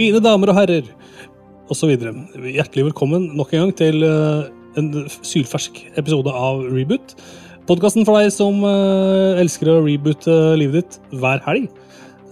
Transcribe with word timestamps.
Mine 0.00 0.16
damer 0.24 0.48
og 0.48 0.56
herrer, 0.56 0.86
osv. 1.68 1.90
Hjertelig 1.92 2.86
velkommen 2.86 3.26
nok 3.36 3.50
en 3.52 3.66
gang 3.66 3.72
til 3.76 4.06
eh, 4.06 4.46
en 4.80 4.86
sylfersk 5.20 5.76
episode 6.00 6.32
av 6.32 6.62
Reboot. 6.72 7.12
Podkasten 7.68 8.06
for 8.08 8.16
deg 8.16 8.30
som 8.32 8.64
eh, 8.64 9.42
elsker 9.42 9.68
å 9.68 9.82
reboote 9.84 10.38
livet 10.56 10.78
ditt 10.96 11.20
hver 11.20 11.44
helg. 11.44 11.68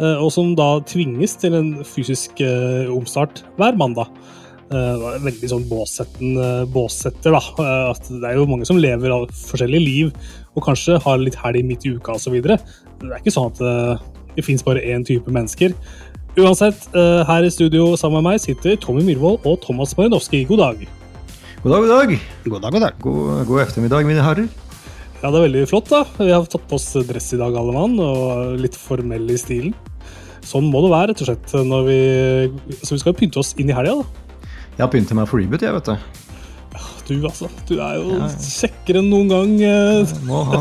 eh, 0.01 0.17
og 0.17 0.33
som 0.33 0.55
da 0.57 0.79
tvinges 0.89 1.37
til 1.45 1.59
en 1.61 1.71
fysisk 1.85 2.41
eh, 2.41 2.89
omstart 2.89 3.45
hver 3.61 3.77
mandag. 3.77 4.17
Veldig 4.73 5.53
sånn 5.53 5.69
båssetter, 5.69 7.37
da. 7.37 7.45
Eh, 7.53 7.87
at 7.93 8.09
det 8.09 8.31
er 8.31 8.41
jo 8.41 8.49
mange 8.49 8.65
som 8.71 8.81
lever 8.81 9.13
av 9.13 9.29
forskjellige 9.45 9.85
liv, 9.85 10.33
og 10.57 10.65
kanskje 10.71 11.03
har 11.05 11.21
litt 11.21 11.37
helg 11.45 11.69
midt 11.69 11.85
i 11.85 11.99
uka 12.01 12.17
osv. 12.17 12.41
Det 12.41 12.57
er 12.57 13.19
ikke 13.21 13.37
sånn 13.37 13.53
at 13.53 13.61
eh, 13.61 14.09
det 14.39 14.47
fins 14.47 14.65
bare 14.65 14.81
én 14.87 15.05
type 15.05 15.29
mennesker. 15.35 15.75
Uansett, 16.37 16.89
eh, 16.95 17.25
her 17.27 17.43
i 17.45 17.51
studio 17.51 17.97
sammen 17.99 18.23
med 18.23 18.33
meg 18.35 18.41
sitter 18.43 18.77
Tommy 18.79 19.03
Myhrvold 19.07 19.41
og 19.49 19.61
Thomas 19.65 19.95
Marinovskij. 19.99 20.45
God 20.47 20.59
dag. 20.63 20.85
God 21.65 21.73
dag, 21.73 21.81
god 21.83 21.89
dag. 21.89 22.21
God 22.45 22.61
dag, 22.63 22.73
god 22.73 22.81
dag. 22.85 22.99
God, 23.03 23.47
god 23.49 23.61
ettermiddag, 23.65 24.07
mine 24.07 24.23
herrer. 24.23 24.49
Ja, 25.19 25.33
det 25.33 25.39
er 25.41 25.47
veldig 25.49 25.65
flott, 25.67 25.89
da. 25.91 26.05
Vi 26.21 26.31
har 26.31 26.45
tatt 26.47 26.69
på 26.71 26.77
oss 26.79 26.93
dress 27.09 27.33
i 27.35 27.41
dag, 27.41 27.57
alle 27.59 27.73
mann, 27.75 27.97
og 27.99 28.55
litt 28.63 28.77
formell 28.79 29.27
i 29.35 29.39
stilen. 29.41 29.75
Sånn 30.47 30.69
må 30.71 30.85
det 30.85 30.93
være, 30.93 31.09
rett 31.11 31.25
og 31.25 31.31
slett. 31.33 31.57
Når 31.67 31.89
vi, 31.89 31.97
så 32.85 32.95
vi 32.95 33.01
skal 33.03 33.13
jo 33.13 33.19
pynte 33.19 33.41
oss 33.43 33.51
inn 33.59 33.73
i 33.73 33.75
helga, 33.75 33.97
da. 33.99 34.47
Jeg 34.79 34.85
har 34.85 34.93
pynta 34.93 35.17
meg 35.19 35.27
for 35.27 35.43
reboot, 35.43 35.65
jeg, 35.67 35.75
vet 35.75 35.91
du. 35.91 35.97
Du, 37.09 37.15
altså. 37.27 37.49
Du 37.67 37.75
er 37.81 37.97
jo 37.99 38.13
Ja, 38.15 38.29
ja. 38.29 38.47
kjekkere 38.47 39.01
enn 39.03 39.09
noen 39.11 39.33
gang. 39.33 39.57
eh. 39.65 40.15
Må 40.29 40.45
ha, 40.47 40.61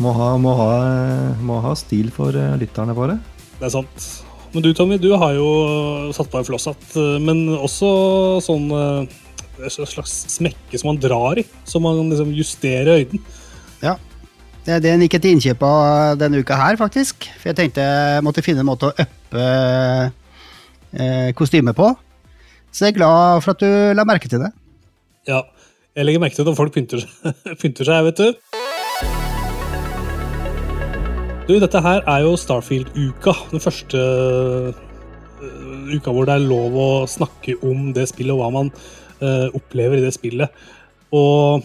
må 0.00 0.12
ha, 0.16 0.30
må 0.40 0.54
ha, 0.56 0.70
må 1.50 1.58
ha 1.66 1.74
stil 1.76 2.08
for 2.14 2.32
eh, 2.32 2.54
lytterne 2.56 2.94
våre. 2.96 3.18
Det 3.58 3.66
er 3.68 3.74
sant. 3.74 4.08
Men 4.54 4.62
du, 4.64 4.70
Tommy, 4.74 4.96
du 4.98 5.10
har 5.20 5.34
jo 5.36 5.48
satt 6.16 6.30
på 6.32 6.38
en 6.40 6.46
flosshatt, 6.48 6.84
eh, 6.96 7.18
men 7.20 7.44
også 7.58 7.88
sånn 8.46 8.68
eh, 8.72 9.18
et 9.66 9.74
slags 9.74 10.14
smekke 10.32 10.78
som 10.78 10.92
man 10.92 11.00
drar 11.02 11.40
i, 11.40 11.44
så 11.68 11.80
man 11.82 11.98
liksom 12.08 12.30
justerer 12.36 12.94
øyden. 13.02 13.20
Ja. 13.82 13.96
Det- 14.64 14.82
Den 14.84 15.00
gikk 15.04 15.14
jeg 15.18 15.22
til 15.24 15.34
innkjøp 15.36 15.62
av 15.66 16.18
denne 16.20 16.40
uka 16.40 16.56
her, 16.56 16.76
faktisk. 16.76 17.24
For 17.40 17.50
jeg 17.50 17.56
tenkte 17.56 17.84
jeg 17.84 18.22
måtte 18.24 18.42
finne 18.44 18.60
en 18.64 18.68
måte 18.68 18.90
å 18.90 18.94
uppe 19.04 19.44
eh, 20.92 21.32
kostymet 21.36 21.76
på. 21.76 21.90
Så 22.72 22.84
jeg 22.86 22.94
er 22.94 22.98
glad 23.00 23.42
for 23.44 23.54
at 23.56 23.62
du 23.64 23.94
la 23.96 24.04
merke 24.08 24.28
til 24.28 24.42
det. 24.44 24.50
Ja, 25.28 25.42
jeg 25.96 26.06
legger 26.06 26.20
merke 26.22 26.36
til 26.38 26.44
når 26.48 26.56
folk 26.56 26.72
pynter, 26.74 27.02
pynter 27.60 27.88
seg, 27.88 28.04
vet 28.10 28.20
du. 28.20 28.28
Du, 31.48 31.54
dette 31.56 31.80
her 31.80 32.02
er 32.04 32.26
jo 32.26 32.34
Starfield-uka. 32.36 33.32
Den 33.48 33.62
første 33.64 33.96
øh, 33.96 34.74
uka 35.94 36.12
hvor 36.12 36.28
det 36.28 36.34
er 36.34 36.44
lov 36.44 36.74
å 36.76 36.88
snakke 37.08 37.54
om 37.64 37.86
det 37.96 38.04
spillet 38.10 38.34
og 38.34 38.42
hva 38.42 38.50
man 38.52 38.68
uh, 39.22 39.48
opplever 39.56 39.96
i 39.96 40.04
det 40.04 40.12
spillet. 40.12 40.52
Og 41.16 41.64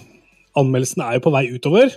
anmeldelsen 0.56 1.04
er 1.04 1.18
jo 1.18 1.26
på 1.26 1.34
vei 1.36 1.44
utover. 1.52 1.92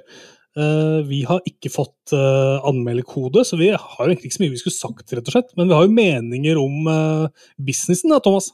Uh, 0.59 1.07
vi 1.07 1.23
har 1.31 1.47
ikke 1.47 1.71
fått 1.71 2.11
uh, 2.17 2.59
anmelderkode, 2.67 3.47
så 3.47 3.55
vi 3.61 3.71
har 3.71 4.03
jo 4.03 4.11
egentlig 4.11 4.33
ikke 4.33 4.41
så 4.41 4.43
mye 4.43 4.57
vi 4.57 4.63
skulle 4.65 4.81
sagt, 4.81 5.15
rett 5.15 5.31
og 5.31 5.37
slett. 5.37 5.55
Men 5.55 5.71
vi 5.71 5.79
har 5.79 5.87
jo 5.87 5.97
meninger 6.01 6.59
om 6.59 6.91
uh, 6.91 7.47
businessen, 7.71 8.11
da, 8.11 8.19
Thomas. 8.25 8.51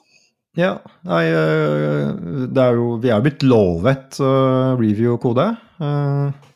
Ja, 0.59 0.75
nei, 1.09 1.23
eh, 1.33 2.11
det 2.53 2.61
er 2.61 2.77
jo, 2.77 2.97
vi 3.01 3.09
er 3.09 3.23
blitt 3.25 3.45
lovet 3.47 4.19
eh, 4.21 4.73
review-kode. 4.77 5.47
Eh, 5.81 6.51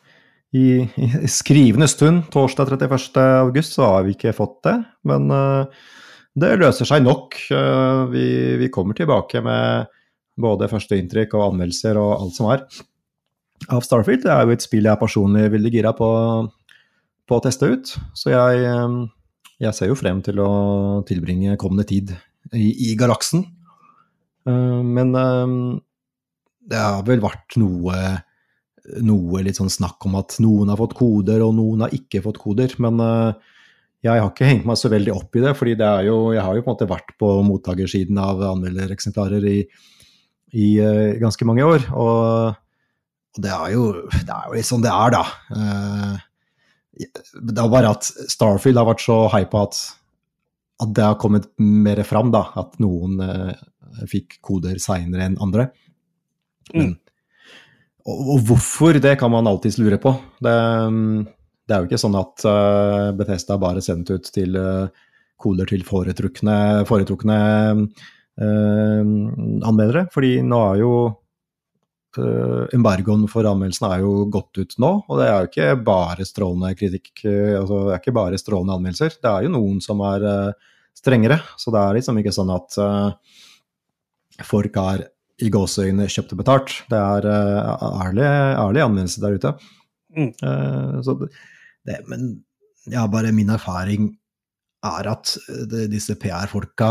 i, 0.54 0.88
I 0.96 1.28
skrivende 1.28 1.88
stund, 1.90 2.28
torsdag 2.32 2.70
31. 2.70 3.16
august, 3.42 3.76
så 3.76 3.86
har 3.90 4.06
vi 4.06 4.14
ikke 4.14 4.34
fått 4.36 4.60
det. 4.66 4.76
Men 5.08 5.30
eh, 5.34 5.86
det 6.38 6.56
løser 6.60 6.88
seg 6.88 7.04
nok. 7.04 7.38
Eh, 7.52 8.02
vi, 8.12 8.26
vi 8.60 8.70
kommer 8.72 8.96
tilbake 8.96 9.42
med 9.44 9.90
både 10.40 10.68
førsteinntrykk 10.70 11.34
og 11.36 11.48
anmeldelser 11.50 11.98
og 12.00 12.12
alt 12.18 12.36
som 12.36 12.50
er 12.52 12.62
av 13.72 13.82
Starfield. 13.84 14.26
Det 14.26 14.32
er 14.32 14.44
jo 14.44 14.54
et 14.54 14.64
spill 14.64 14.84
jeg 14.84 14.92
er 14.92 15.00
personlig 15.00 15.46
veldig 15.54 15.72
gira 15.72 15.94
på, 15.96 16.08
på 17.26 17.38
å 17.38 17.44
teste 17.44 17.72
ut. 17.72 17.96
Så 18.16 18.32
jeg, 18.34 18.62
eh, 18.68 18.96
jeg 19.66 19.76
ser 19.76 19.90
jo 19.92 19.98
frem 19.98 20.22
til 20.24 20.40
å 20.44 20.50
tilbringe 21.08 21.58
kommende 21.60 21.88
tid 21.88 22.14
i, 22.54 22.70
i 22.92 22.94
galaksen. 22.98 23.48
Men 24.46 25.08
det 26.70 26.78
har 26.78 27.00
vel 27.02 27.18
vært 27.18 27.56
noe, 27.58 27.96
noe 29.02 29.42
litt 29.44 29.58
sånn 29.58 29.72
snakk 29.72 30.04
om 30.06 30.16
at 30.20 30.36
noen 30.42 30.70
har 30.72 30.78
fått 30.80 30.96
koder, 30.98 31.42
og 31.44 31.54
noen 31.56 31.86
har 31.86 31.94
ikke 31.96 32.22
fått 32.24 32.38
koder. 32.42 32.72
Men 32.82 33.00
eh, 33.02 33.54
jeg 34.06 34.22
har 34.22 34.30
ikke 34.30 34.48
hengt 34.48 34.68
meg 34.68 34.78
så 34.80 34.90
veldig 34.92 35.14
opp 35.14 35.36
i 35.38 35.42
det, 35.42 35.54
fordi 35.58 35.74
det 35.80 35.88
er 35.88 36.06
jo, 36.08 36.18
jeg 36.36 36.44
har 36.46 36.54
jo 36.56 36.62
på 36.62 36.70
en 36.70 36.76
måte 36.76 36.88
vært 36.90 37.12
på 37.20 37.30
mottakersiden 37.46 38.20
av 38.22 38.44
anmeldereksemplarer 38.52 39.48
i, 39.50 39.56
i 40.54 40.68
eh, 40.82 41.16
ganske 41.22 41.48
mange 41.48 41.66
år. 41.66 41.88
Og, 41.96 42.54
og 43.36 43.42
det, 43.42 43.52
er 43.52 43.74
jo, 43.74 43.86
det 44.14 44.32
er 44.36 44.50
jo 44.50 44.58
litt 44.58 44.70
sånn 44.70 44.84
det 44.86 44.94
er, 44.94 45.16
da. 45.16 45.24
Eh, 45.56 46.24
Det 46.96 47.60
er 47.60 47.72
bare 47.72 47.90
at 47.92 48.06
Starfield 48.32 48.78
har 48.80 48.86
vært 48.88 49.02
så 49.04 49.16
hypa 49.34 49.66
at, 49.66 49.80
at 50.80 50.94
det 50.96 51.04
har 51.04 51.18
kommet 51.20 51.50
mer 51.60 52.00
fram, 52.08 52.30
da. 52.32 52.46
At 52.56 52.78
noen 52.80 53.18
fikk 54.08 54.38
koder 54.44 54.78
seinere 54.80 55.26
enn 55.26 55.36
andre. 55.44 55.70
Men, 56.74 56.96
og, 58.06 58.38
hvorfor, 58.46 59.00
det 59.02 59.16
kan 59.20 59.32
man 59.34 59.48
alltids 59.50 59.80
lure 59.82 59.98
på. 60.02 60.12
Det, 60.42 60.54
det 61.66 61.74
er 61.74 61.82
jo 61.82 61.88
ikke 61.90 62.00
sånn 62.00 62.18
at 62.18 62.46
uh, 62.46 63.10
Bethesda 63.18 63.58
bare 63.58 63.82
sendt 63.82 64.12
ut 64.14 64.30
til 64.30 64.54
eh, 64.60 65.04
koder 65.42 65.68
til 65.68 65.82
foretrukne, 65.84 66.56
foretrukne 66.88 67.38
uh, 67.76 69.02
anmeldere. 69.66 70.06
Fordi 70.14 70.36
nå 70.46 70.60
er 70.70 70.82
jo 70.84 70.92
uh, 72.18 72.64
embargoen 72.74 73.26
for 73.30 73.48
anmeldelsen 73.48 73.88
er 73.90 74.04
jo 74.04 74.12
gått 74.32 74.60
ut 74.60 74.78
nå, 74.82 74.92
og 75.06 75.20
det 75.20 75.26
er 75.28 75.36
jo 75.36 75.50
ikke 75.50 75.68
bare 75.86 76.28
strålende 76.28 76.72
kritikk, 76.78 77.12
eh, 77.28 77.56
altså 77.58 77.82
det 77.88 77.96
er 77.96 78.02
ikke 78.02 78.16
bare 78.16 78.40
strålende 78.40 78.78
anmeldelser. 78.78 79.18
Det 79.22 79.32
er 79.32 79.46
jo 79.46 79.52
noen 79.56 79.82
som 79.84 80.02
er 80.06 80.26
uh, 80.26 80.70
strengere, 80.96 81.40
så 81.60 81.74
det 81.74 81.82
er 81.82 81.98
liksom 81.98 82.22
ikke 82.22 82.34
sånn 82.34 82.54
at 82.54 82.78
uh, 82.80 83.10
folk 84.46 84.80
er 84.80 85.08
i 85.42 85.50
gåseøyne 85.52 86.08
kjøpt 86.08 86.32
og 86.32 86.40
betalt. 86.40 86.74
Det 86.90 86.98
er 87.00 87.26
uh, 87.28 87.86
ærlig, 88.06 88.24
ærlig 88.24 88.84
anmeldelse 88.84 89.22
der 89.24 89.36
ute. 89.36 89.52
Mm. 90.16 90.32
Eh, 90.32 91.00
så 91.04 91.14
det, 91.20 91.28
det, 91.84 91.98
men 92.08 92.28
ja, 92.88 93.04
bare 93.10 93.34
min 93.36 93.52
erfaring 93.52 94.08
er 94.86 95.08
at 95.10 95.34
det, 95.70 95.88
disse 95.92 96.16
PR-folka 96.20 96.90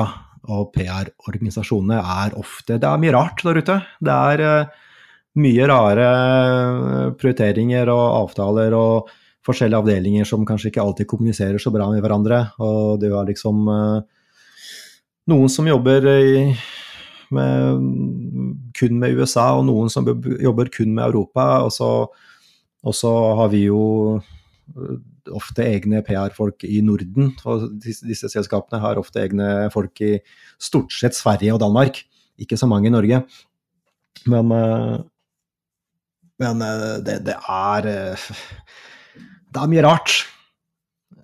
og 0.51 0.72
PR-organisasjonene 0.75 1.97
er 1.97 2.35
ofte 2.38 2.78
Det 2.78 2.89
er 2.89 3.01
mye 3.01 3.13
rart 3.16 3.41
der 3.45 3.61
ute. 3.61 3.78
Det 4.03 4.16
er 4.16 4.44
eh, 4.45 4.81
mye 5.41 5.69
rare 5.72 6.09
eh, 6.09 7.13
prioriteringer 7.19 7.89
og 7.94 8.05
avtaler 8.22 8.75
og 8.78 9.09
forskjellige 9.45 9.81
avdelinger 9.84 10.28
som 10.28 10.45
kanskje 10.45 10.72
ikke 10.72 10.84
alltid 10.84 11.09
kommuniserer 11.09 11.61
så 11.61 11.73
bra 11.73 11.89
med 11.91 12.03
hverandre. 12.05 12.41
Og 12.61 13.01
du 13.01 13.09
har 13.13 13.28
liksom 13.29 13.66
eh, 13.73 14.00
noen 15.34 15.51
som 15.51 15.69
jobber 15.69 16.09
i, 16.13 16.53
med, 17.34 17.81
kun 18.78 19.00
med 19.02 19.18
USA, 19.19 19.52
og 19.58 19.66
noen 19.69 19.91
som 19.91 20.08
jobber 20.08 20.69
kun 20.74 20.94
med 20.96 21.08
Europa. 21.09 21.63
Og 21.66 21.74
så, 22.96 23.13
har 23.40 23.52
vi 23.53 23.66
jo 23.68 23.81
eh, 24.18 24.97
ofte 25.35 25.66
egne 25.66 26.03
PR-folk 26.06 26.68
i 26.68 26.81
Norden. 26.85 27.34
Og 27.47 27.68
disse, 27.81 28.06
disse 28.08 28.30
selskapene 28.34 28.81
har 28.84 29.02
ofte 29.02 29.24
egne 29.24 29.72
folk 29.74 30.02
i 30.06 30.18
stort 30.62 30.94
sett 30.94 31.18
Sverige 31.18 31.56
og 31.56 31.64
Danmark. 31.64 32.03
Ikke 32.41 32.59
så 32.59 32.69
mange 32.69 32.91
i 32.91 32.94
Norge. 32.94 33.24
Men, 34.30 34.53
eh, 34.53 35.02
men 36.44 36.64
eh, 36.68 36.96
det, 37.06 37.19
det 37.31 37.40
er 37.40 37.91
Det 39.56 39.62
er 39.62 39.69
mye 39.72 39.85
rart. 39.85 40.26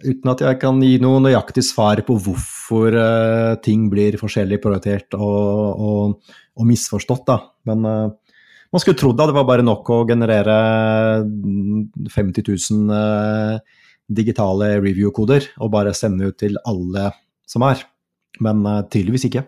Uten 0.02 0.32
at 0.32 0.42
jeg 0.42 0.58
kan 0.62 0.80
gi 0.82 0.96
noe 1.02 1.20
nøyaktig 1.22 1.64
svar 1.66 2.02
på 2.06 2.16
hvorfor 2.26 2.96
uh, 2.98 3.58
ting 3.62 3.86
blir 3.92 4.18
forskjellig 4.18 4.58
prioritert 4.64 5.14
og, 5.18 5.82
og, 5.90 6.34
og 6.58 6.68
misforstått, 6.70 7.28
da. 7.28 7.38
Men 7.70 7.86
uh, 7.86 8.34
man 8.72 8.82
skulle 8.82 8.98
trodd 8.98 9.20
at 9.22 9.30
det 9.30 9.38
var 9.38 9.48
bare 9.50 9.66
nok 9.68 9.90
å 9.94 10.02
generere 10.10 10.58
50 12.16 12.50
000 12.50 12.94
uh, 12.96 13.82
digitale 14.12 14.76
review-koder 14.82 15.52
og 15.62 15.74
bare 15.74 15.96
sende 15.98 16.30
ut 16.32 16.38
til 16.40 16.60
alle 16.68 17.12
som 17.48 17.66
er. 17.68 17.84
Men 18.42 18.64
eh, 18.66 18.86
tydeligvis 18.92 19.28
ikke. 19.28 19.44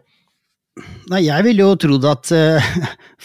Nei, 1.12 1.24
jeg 1.27 1.45
ville 1.45 1.65
jo 1.65 1.77
trodd 1.77 2.06
at 2.09 2.31
uh, 2.33 2.68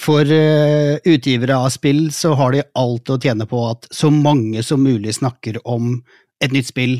for 0.07 0.29
uh, 0.29 0.99
utgivere 1.01 1.57
av 1.57 1.71
spill 1.73 2.09
så 2.15 2.35
har 2.39 2.53
de 2.55 2.67
alt 2.77 3.11
å 3.11 3.19
tjene 3.23 3.47
på 3.49 3.63
at 3.71 3.89
så 3.95 4.11
mange 4.13 4.63
som 4.67 4.85
mulig 4.85 5.17
snakker 5.17 5.61
om 5.65 5.97
et 6.45 6.55
nytt 6.55 6.71
spill 6.71 6.97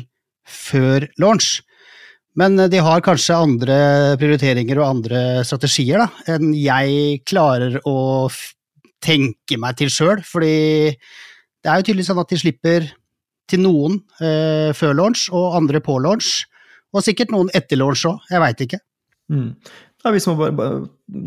før 0.49 1.07
launch. 1.21 1.59
Men 2.39 2.59
eh, 2.59 2.69
de 2.71 2.83
har 2.83 3.03
kanskje 3.05 3.37
andre 3.37 3.79
prioriteringer 4.21 4.79
og 4.81 4.89
andre 4.89 5.23
strategier 5.47 6.03
da, 6.03 6.09
enn 6.35 6.53
jeg 6.57 7.21
klarer 7.29 7.79
å 7.87 8.29
tenke 9.03 9.59
meg 9.59 9.79
til 9.79 9.91
sjøl, 9.93 10.23
fordi 10.27 10.55
det 10.91 11.69
er 11.71 11.79
jo 11.79 11.89
tydelig 11.89 12.07
sånn 12.09 12.21
at 12.21 12.31
de 12.31 12.39
slipper 12.39 12.87
til 13.49 13.63
noen 13.63 13.97
eh, 14.21 14.69
før 14.77 14.95
launch 14.97 15.27
og 15.33 15.55
andre 15.57 15.81
på 15.83 15.97
launch, 16.03 16.43
og 16.93 17.05
sikkert 17.05 17.31
noen 17.33 17.51
etter 17.55 17.79
launch 17.79 18.05
òg, 18.09 18.19
jeg 18.31 18.43
veit 18.43 18.63
ikke. 18.65 18.81
Mm. 19.29 19.49
Ja, 19.99 20.13
vi 20.15 20.21
bare, 20.39 20.69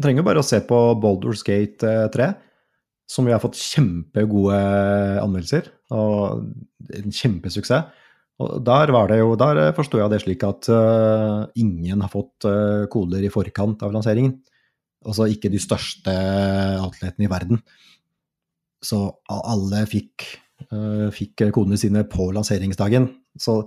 trenger 0.02 0.24
bare 0.26 0.40
å 0.40 0.46
se 0.46 0.58
på 0.64 0.78
Boulders 1.00 1.42
Gate 1.46 1.92
3, 2.14 2.30
som 3.10 3.26
vi 3.28 3.34
har 3.34 3.42
fått 3.42 3.58
kjempegode 3.60 4.56
anmeldelser. 5.20 5.68
Og 5.92 6.46
en 6.96 7.12
kjempesuksess. 7.12 7.90
Og 8.40 8.62
der 8.64 8.92
var 8.94 9.10
det 9.10 9.20
jo, 9.20 9.34
der 9.38 9.74
forsto 9.76 10.00
jeg 10.00 10.12
det 10.12 10.22
slik 10.22 10.44
at 10.46 10.68
uh, 10.72 11.44
ingen 11.58 12.00
har 12.02 12.12
fått 12.12 12.46
uh, 12.48 12.88
koder 12.92 13.24
i 13.24 13.32
forkant 13.32 13.82
av 13.84 13.92
lanseringen. 13.94 14.38
Altså 15.06 15.26
ikke 15.30 15.50
de 15.52 15.60
største 15.60 16.12
atletene 16.12 17.26
i 17.26 17.30
verden. 17.30 17.60
Så 18.82 19.04
alle 19.28 19.84
fikk, 19.90 20.26
uh, 20.70 21.10
fikk 21.14 21.48
kodene 21.54 21.78
sine 21.80 22.06
på 22.08 22.30
lanseringsdagen. 22.34 23.10
Så 23.38 23.62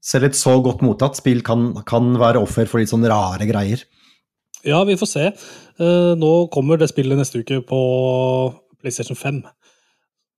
selv 0.00 0.30
et 0.30 0.38
så 0.38 0.56
godt 0.64 0.82
mottatt 0.86 1.20
spill 1.20 1.44
kan, 1.46 1.72
kan 1.86 2.14
være 2.18 2.40
offer 2.40 2.70
for 2.70 2.80
litt 2.80 2.92
sånn 2.92 3.06
rare 3.10 3.46
greier. 3.50 3.84
Ja, 4.64 4.82
vi 4.84 4.96
får 5.00 5.08
se. 5.08 5.28
Nå 6.20 6.30
kommer 6.52 6.76
det 6.80 6.90
spillet 6.90 7.16
neste 7.16 7.40
uke 7.40 7.62
på 7.64 7.78
PlayStation 8.80 9.16
5. 9.16 9.38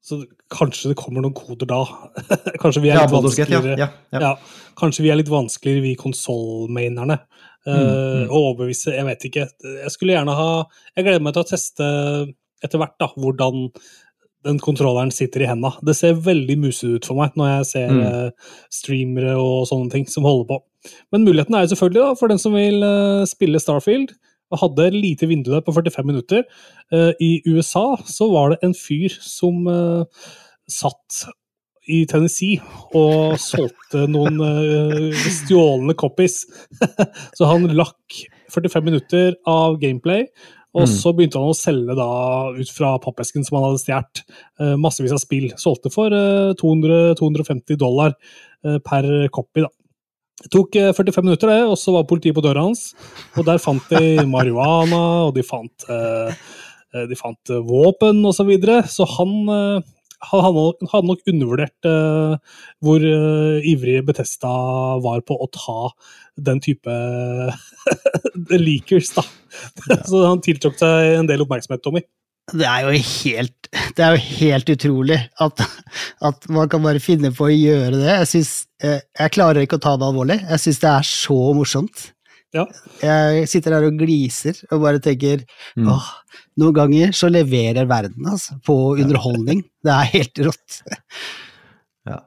Så 0.02 0.18
kanskje 0.50 0.90
det 0.90 0.98
kommer 0.98 1.22
noen 1.22 1.34
koder 1.36 1.68
da. 1.70 1.80
kanskje 2.62 2.82
vi 2.82 2.90
er 2.90 3.04
litt 3.04 3.12
vanskeligere 3.14 3.76
ja, 3.78 3.86
ja, 4.10 4.22
ja. 4.24 4.30
Kanskje 4.78 5.04
vi 5.04 5.12
er 5.14 5.20
litt 5.20 5.30
vanskeligere, 5.30 5.84
vi 5.84 5.92
konsollmainerne. 6.00 7.20
Uh, 7.62 7.70
mm, 7.70 7.82
mm. 7.86 8.22
Å 8.26 8.38
overbevise 8.40 8.96
Jeg 8.96 9.06
vet 9.06 9.26
ikke. 9.28 9.44
Jeg 9.84 9.90
skulle 9.94 10.16
gjerne 10.16 10.34
ha 10.34 10.46
Jeg 10.96 11.04
gleder 11.06 11.22
meg 11.22 11.36
til 11.36 11.44
å 11.44 11.50
teste 11.52 11.90
etter 12.62 12.80
hvert 12.82 12.96
da, 12.98 13.08
hvordan 13.18 13.68
den 14.46 14.58
kontrolleren 14.62 15.12
sitter 15.14 15.44
i 15.44 15.48
henda. 15.50 15.72
Det 15.86 15.94
ser 15.98 16.18
veldig 16.18 16.56
musete 16.64 16.98
ut 16.98 17.06
for 17.06 17.18
meg 17.18 17.34
når 17.38 17.50
jeg 17.50 17.68
ser 17.70 17.94
mm. 17.94 18.02
uh, 18.02 18.54
streamere 18.74 19.36
og 19.38 19.68
sånne 19.70 19.90
ting 19.94 20.06
som 20.10 20.26
holder 20.26 20.48
på. 20.50 20.58
Men 21.14 21.26
muligheten 21.26 21.54
er 21.54 21.64
jo 21.64 21.72
selvfølgelig, 21.72 22.02
da, 22.02 22.18
for 22.18 22.32
den 22.32 22.42
som 22.42 22.56
vil 22.58 22.82
uh, 22.82 23.22
spille 23.30 23.62
Starfield, 23.62 24.14
og 24.52 24.60
hadde 24.60 24.90
lite 24.94 25.28
vindu 25.30 25.52
der 25.54 25.64
på 25.64 25.74
45 25.74 26.06
minutter. 26.06 26.44
Uh, 26.92 27.12
I 27.20 27.40
USA 27.48 27.96
så 28.06 28.28
var 28.32 28.52
det 28.52 28.60
en 28.62 28.76
fyr 28.76 29.12
som 29.20 29.66
uh, 29.66 30.04
satt 30.70 31.24
i 31.90 32.04
Tennessee 32.06 32.60
og 32.94 33.34
solgte 33.42 34.06
noen 34.10 34.38
uh, 34.38 35.22
stjålne 35.40 35.96
copies. 35.98 36.44
så 37.38 37.50
han 37.50 37.66
lakk 37.74 38.22
45 38.52 38.90
minutter 38.90 39.38
av 39.48 39.80
gameplay. 39.82 40.28
Og 40.72 40.86
mm. 40.86 40.88
så 40.88 41.10
begynte 41.12 41.40
han 41.40 41.52
å 41.52 41.56
selge 41.56 41.94
da 41.98 42.12
ut 42.56 42.70
fra 42.72 42.94
pappesken 43.02 43.44
som 43.44 43.58
han 43.58 43.66
hadde 43.66 43.80
stjålet. 43.82 44.22
massevis 44.80 45.12
av 45.12 45.20
spill. 45.20 45.50
Solgte 45.60 45.92
for 45.92 46.14
200-250 46.56 47.76
dollar 47.76 48.14
per 48.80 49.10
copy. 49.36 49.66
da. 49.66 49.68
Det 50.40 50.50
tok 50.52 50.76
45 50.96 51.20
eh, 51.20 51.24
minutter, 51.26 51.52
det, 51.52 51.62
og 51.68 51.78
så 51.78 51.94
var 51.94 52.08
politiet 52.08 52.36
på 52.36 52.44
døra 52.44 52.64
hans. 52.66 52.92
Og 53.36 53.46
der 53.46 53.62
fant 53.62 53.84
de 53.92 54.24
marihuana, 54.34 55.02
og 55.28 55.34
de 55.36 55.44
fant, 55.46 55.88
eh, 55.92 56.32
eh, 56.94 57.08
de 57.10 57.18
fant 57.18 57.56
våpen 57.68 58.24
osv. 58.24 58.40
Så, 58.40 58.48
videre. 58.48 58.78
så 58.88 59.06
han 59.18 59.82
hadde 60.32 61.06
nok 61.08 61.22
undervurdert 61.26 61.88
hvor 62.78 63.02
ivrig 63.02 64.04
Betesta 64.06 64.52
var 65.02 65.24
på 65.26 65.34
å 65.34 65.48
ta 65.50 65.78
den 66.38 66.62
type 66.62 66.94
leakers, 68.66 69.10
da. 69.18 69.26
så 70.08 70.26
han 70.28 70.42
tiltrakk 70.44 70.78
seg 70.78 71.18
en 71.18 71.30
del 71.30 71.42
oppmerksomhet, 71.44 71.82
Tommy. 71.84 72.06
Det 72.52 72.68
er 72.68 72.86
jo 72.86 72.92
helt, 72.92 73.68
det 73.96 74.04
er 74.04 74.16
jo 74.16 74.22
helt 74.38 74.72
utrolig 74.74 75.18
at, 75.40 75.62
at, 76.28 76.48
man 76.52 76.70
kan 76.72 76.82
bare 76.84 77.02
finne 77.02 77.32
på 77.34 77.48
å 77.48 77.52
gjøre 77.52 77.96
det. 77.96 78.08
Jeg, 78.10 78.30
synes, 78.32 78.50
eh, 78.84 78.98
jeg 79.18 79.34
klarer 79.36 79.64
ikke 79.64 79.78
å 79.80 79.84
ta 79.84 79.94
det 79.96 80.08
alvorlig. 80.08 80.40
Jeg 80.44 80.64
syns 80.64 80.82
det 80.82 80.90
er 80.90 81.08
så 81.08 81.38
morsomt. 81.56 82.08
Ja. 82.52 82.66
Jeg 83.00 83.46
sitter 83.48 83.78
her 83.78 83.86
og 83.88 83.96
gliser 83.96 84.58
og 84.68 84.82
bare 84.82 85.00
tenker 85.00 85.40
mm. 85.80 85.86
åh, 85.88 86.10
noen 86.60 86.76
ganger 86.76 87.14
så 87.16 87.30
leverer 87.32 87.88
verden 87.88 88.28
altså, 88.28 88.58
på 88.66 88.76
underholdning. 89.00 89.64
Det 89.80 89.94
er 89.94 90.12
helt 90.18 90.42
rått. 90.50 90.82
Ja. 92.10 92.18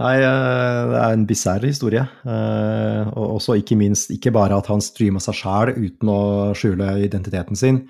Nei, 0.00 0.16
eh, 0.24 0.80
det 0.90 0.98
er 1.04 1.14
en 1.14 1.28
bisarr 1.28 1.68
historie. 1.68 2.02
Eh, 2.26 3.14
og 3.14 3.36
også 3.38 3.60
ikke 3.60 3.78
minst 3.78 4.10
ikke 4.14 4.34
bare 4.34 4.58
at 4.58 4.70
han 4.72 4.82
streama 4.82 5.22
seg 5.22 5.38
sjæl 5.38 5.74
uten 5.76 6.10
å 6.10 6.20
skjule 6.58 6.96
identiteten 7.06 7.58
sin 7.58 7.84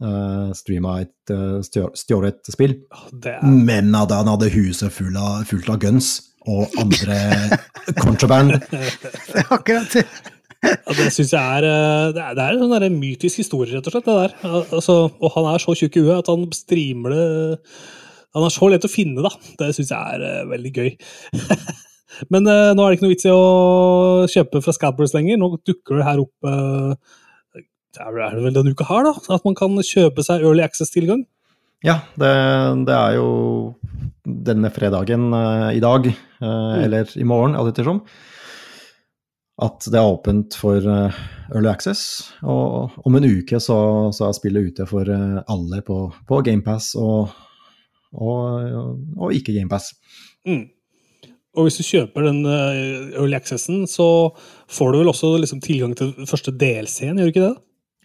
Uh, 0.00 0.08
eh, 0.08 0.52
streama 0.56 0.94
et 1.02 1.32
uh, 1.34 1.60
stjålet 1.60 2.48
spill. 2.48 2.78
Er... 3.20 3.42
Men 3.44 3.92
at 3.98 4.14
han 4.16 4.30
hadde 4.32 4.48
huset 4.54 4.94
full 4.94 5.16
av, 5.20 5.42
fullt 5.48 5.68
av 5.68 5.80
guns 5.82 6.14
og 6.48 6.72
andre 6.80 7.18
contraband. 8.04 8.56
Akkurat 9.56 9.92
det. 9.92 10.06
ja, 10.64 10.94
det 10.96 11.08
syns 11.14 11.32
jeg 11.32 11.40
er 11.40 11.64
eh, 11.64 12.06
Det 12.16 12.22
er, 12.22 12.34
det 12.36 12.44
er 12.44 12.56
en 12.56 12.64
sånn 12.64 12.98
mytisk 13.00 13.42
historie, 13.42 13.72
rett 13.76 13.88
og 13.88 13.94
slett. 13.94 14.08
det 14.08 14.16
der. 14.18 14.34
Altså, 14.76 14.96
og 15.08 15.36
han 15.36 15.50
er 15.52 15.62
så 15.62 15.76
tjukk 15.76 16.00
i 16.00 16.04
huet 16.04 16.18
at 16.18 16.32
han 16.32 16.48
streamer 16.56 17.14
det 17.16 17.28
Han 18.36 18.46
er 18.46 18.54
så 18.54 18.68
lett 18.70 18.86
å 18.86 18.92
finne, 18.92 19.24
da. 19.26 19.32
Det 19.60 19.72
syns 19.76 19.92
jeg 19.92 20.16
er 20.16 20.26
uh, 20.26 20.50
veldig 20.50 20.74
gøy. 20.76 20.90
Men 22.32 22.46
uh, 22.46 22.72
nå 22.76 22.84
er 22.84 22.92
det 22.92 22.98
ikke 22.98 23.06
noe 23.08 23.14
vits 23.14 23.26
i 23.26 23.32
å 23.34 24.28
kjøpe 24.30 24.62
fra 24.64 24.74
Scalpers 24.76 25.16
lenger. 25.16 25.40
Nå 25.40 25.56
dukker 25.66 25.98
det 25.98 26.06
her 26.06 26.22
opp 26.22 26.52
det 27.96 28.06
er 28.06 28.36
det 28.36 28.44
vel 28.44 28.54
denne 28.54 28.72
uka 28.74 28.86
her, 28.86 29.06
da? 29.08 29.12
At 29.34 29.46
man 29.46 29.56
kan 29.58 29.74
kjøpe 29.82 30.22
seg 30.22 30.44
Early 30.44 30.62
Access-tilgang? 30.62 31.24
Ja, 31.82 31.96
det, 32.20 32.30
det, 32.86 32.94
er 32.94 33.16
jo 33.16 33.28
denne 34.24 34.70
fredagen 34.72 35.30
uh, 35.32 35.70
i 35.72 35.80
dag, 35.82 36.06
uh, 36.06 36.46
mm. 36.46 36.82
eller 36.84 37.14
i 37.16 37.26
morgen, 37.26 37.56
alt 37.56 37.72
ettersom, 37.72 38.02
at 39.64 39.86
det 39.88 39.96
er 39.98 40.08
åpent 40.08 40.56
for 40.60 40.84
uh, 40.84 41.22
Early 41.50 41.70
Access. 41.72 42.34
Og 42.44 42.98
om 43.08 43.16
en 43.16 43.26
uke 43.26 43.58
så, 43.64 43.78
så 44.14 44.28
er 44.28 44.36
spillet 44.36 44.70
ute 44.70 44.86
for 44.88 45.08
alle 45.08 45.80
på, 45.86 46.02
på 46.28 46.42
GamePass 46.44 46.92
og, 47.00 47.32
og, 48.12 48.76
og, 49.16 49.32
ikke 49.34 49.56
GamePass. 49.56 49.94
Mm. 50.46 50.68
Og 51.58 51.66
hvis 51.66 51.80
du 51.80 51.88
kjøper 51.88 52.28
den 52.28 52.44
Early 52.46 53.34
Accessen, 53.34 53.82
så 53.90 54.30
får 54.70 54.92
du 54.92 55.00
vel 55.00 55.10
også 55.10 55.32
liksom, 55.40 55.64
tilgang 55.64 55.96
til 55.98 56.12
første 56.28 56.54
DLC-en, 56.54 57.18
gjør 57.18 57.26
du 57.26 57.34
ikke 57.34 57.48
det? 57.48 57.56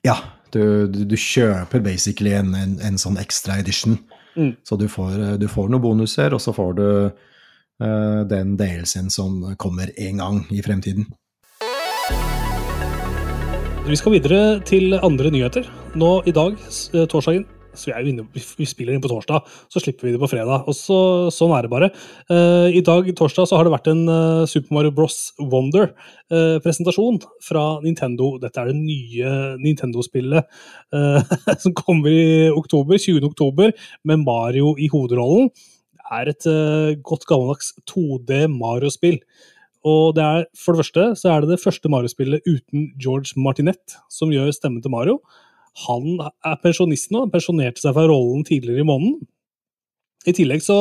Ja, 0.05 0.19
du, 0.53 0.85
du, 0.87 1.01
du 1.09 1.15
kjøper 1.17 1.81
basically 1.81 2.35
en, 2.37 2.53
en, 2.53 2.77
en 2.85 2.99
sånn 3.01 3.17
ekstra 3.17 3.57
edition. 3.57 3.97
Mm. 4.35 4.51
Så 4.67 4.77
du 4.77 4.85
får, 4.91 5.37
du 5.41 5.47
får, 5.49 5.71
noen 5.71 5.81
bonuser, 5.81 6.35
og 6.35 6.43
så 6.43 6.53
får 6.53 6.75
du 6.77 6.87
uh, 7.09 8.21
den 8.29 8.53
delelsen 8.59 9.09
som 9.09 9.39
kommer 9.57 9.89
én 9.97 10.21
gang 10.21 10.43
i 10.53 10.62
fremtiden. 10.65 11.07
Vi 13.85 13.97
skal 13.97 14.15
videre 14.15 14.59
til 14.65 14.93
andre 14.97 15.33
nyheter. 15.33 15.65
Nå 15.97 16.12
i 16.25 16.33
dag, 16.33 16.55
eh, 16.93 17.05
torsdagen, 17.09 17.45
så 17.79 17.91
vi, 17.91 18.12
inne, 18.12 18.25
vi, 18.34 18.67
spiller 18.67 18.96
inn 18.96 19.03
på 19.03 19.12
torsdag, 19.12 19.46
så 19.72 19.82
slipper 19.82 20.08
vi 20.08 20.13
det 20.15 20.22
på 20.22 20.29
fredag. 20.32 20.65
og 20.67 20.75
så, 20.77 20.98
Sånn 21.34 21.53
er 21.55 21.65
det 21.65 21.72
bare. 21.72 21.91
Uh, 22.32 22.67
I 22.74 22.82
dag, 22.86 23.08
torsdag, 23.17 23.50
så 23.50 23.60
har 23.60 23.67
det 23.67 23.74
vært 23.75 23.89
en 23.91 24.03
uh, 24.10 24.44
Super 24.50 24.75
Mario 24.77 24.94
Bros. 24.96 25.20
Wonder-presentasjon 25.39 27.22
uh, 27.22 27.29
fra 27.44 27.65
Nintendo. 27.86 28.36
Dette 28.41 28.62
er 28.62 28.72
det 28.72 28.77
nye 28.79 29.36
Nintendo-spillet 29.62 30.48
som 31.63 31.74
kommer 31.77 32.12
i 32.12 32.51
oktober, 32.53 33.00
20. 33.01 33.25
oktober, 33.27 33.74
med 34.08 34.24
Mario 34.24 34.75
i 34.79 34.89
hovedrollen. 34.91 35.51
Det 35.96 36.20
er 36.20 36.29
et 36.32 36.46
godt 37.03 37.25
gammeldags 37.27 37.74
2D 37.89 38.46
Mario-spill. 38.53 39.20
Og 39.86 40.15
det 40.17 40.24
er, 40.25 40.46
For 40.58 40.74
det 40.74 40.86
første 40.86 41.08
så 41.20 41.32
er 41.32 41.44
det 41.44 41.53
det 41.53 41.62
første 41.62 41.89
Mario-spillet 41.94 42.46
uten 42.48 42.91
George 43.01 43.38
Martinette, 43.38 44.00
som 44.10 44.34
gjør 44.34 44.53
stemmen 44.55 44.82
til 44.82 44.94
Mario. 44.94 45.20
Han 45.84 46.20
er 46.24 46.60
pensjonist 46.63 47.12
nå, 47.12 47.25
pensjonerte 47.34 47.84
seg 47.84 47.96
fra 47.98 48.05
rollen 48.08 48.46
tidligere 48.48 48.84
i 48.84 48.88
måneden. 48.88 49.17
I 50.25 50.34
tillegg 50.34 50.63
så 50.65 50.77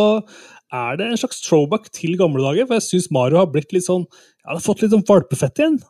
er 0.74 0.98
det 0.98 1.08
en 1.08 1.20
slags 1.20 1.42
throwback 1.44 1.90
til 1.94 2.16
gamle 2.18 2.42
dager, 2.44 2.68
for 2.68 2.78
jeg 2.78 2.86
syns 2.86 3.10
Mario 3.14 3.42
har 3.42 3.50
blitt 3.52 3.74
litt 3.74 3.86
sånn 3.86 4.06
Ja, 4.06 4.54
har 4.54 4.62
fått 4.64 4.84
litt 4.84 4.94
sånn 4.94 5.06
valpefett 5.08 5.60
igjen. 5.60 5.80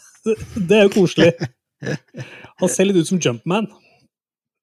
det 0.68 0.78
er 0.78 0.86
jo 0.86 0.94
koselig. 1.00 1.32
Han 2.60 2.70
ser 2.72 2.88
litt 2.88 3.00
ut 3.00 3.10
som 3.10 3.20
Jumpman. 3.20 3.68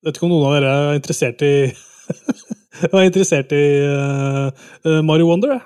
Vet 0.02 0.18
ikke 0.18 0.26
om 0.28 0.34
noen 0.34 0.48
av 0.48 0.56
dere 0.56 0.72
er 0.74 0.98
interessert 0.98 1.44
i 1.46 1.54
er 2.88 3.06
interessert 3.06 3.54
i 3.54 3.66
uh, 3.86 5.02
Mario 5.06 5.30
Wonder? 5.30 5.60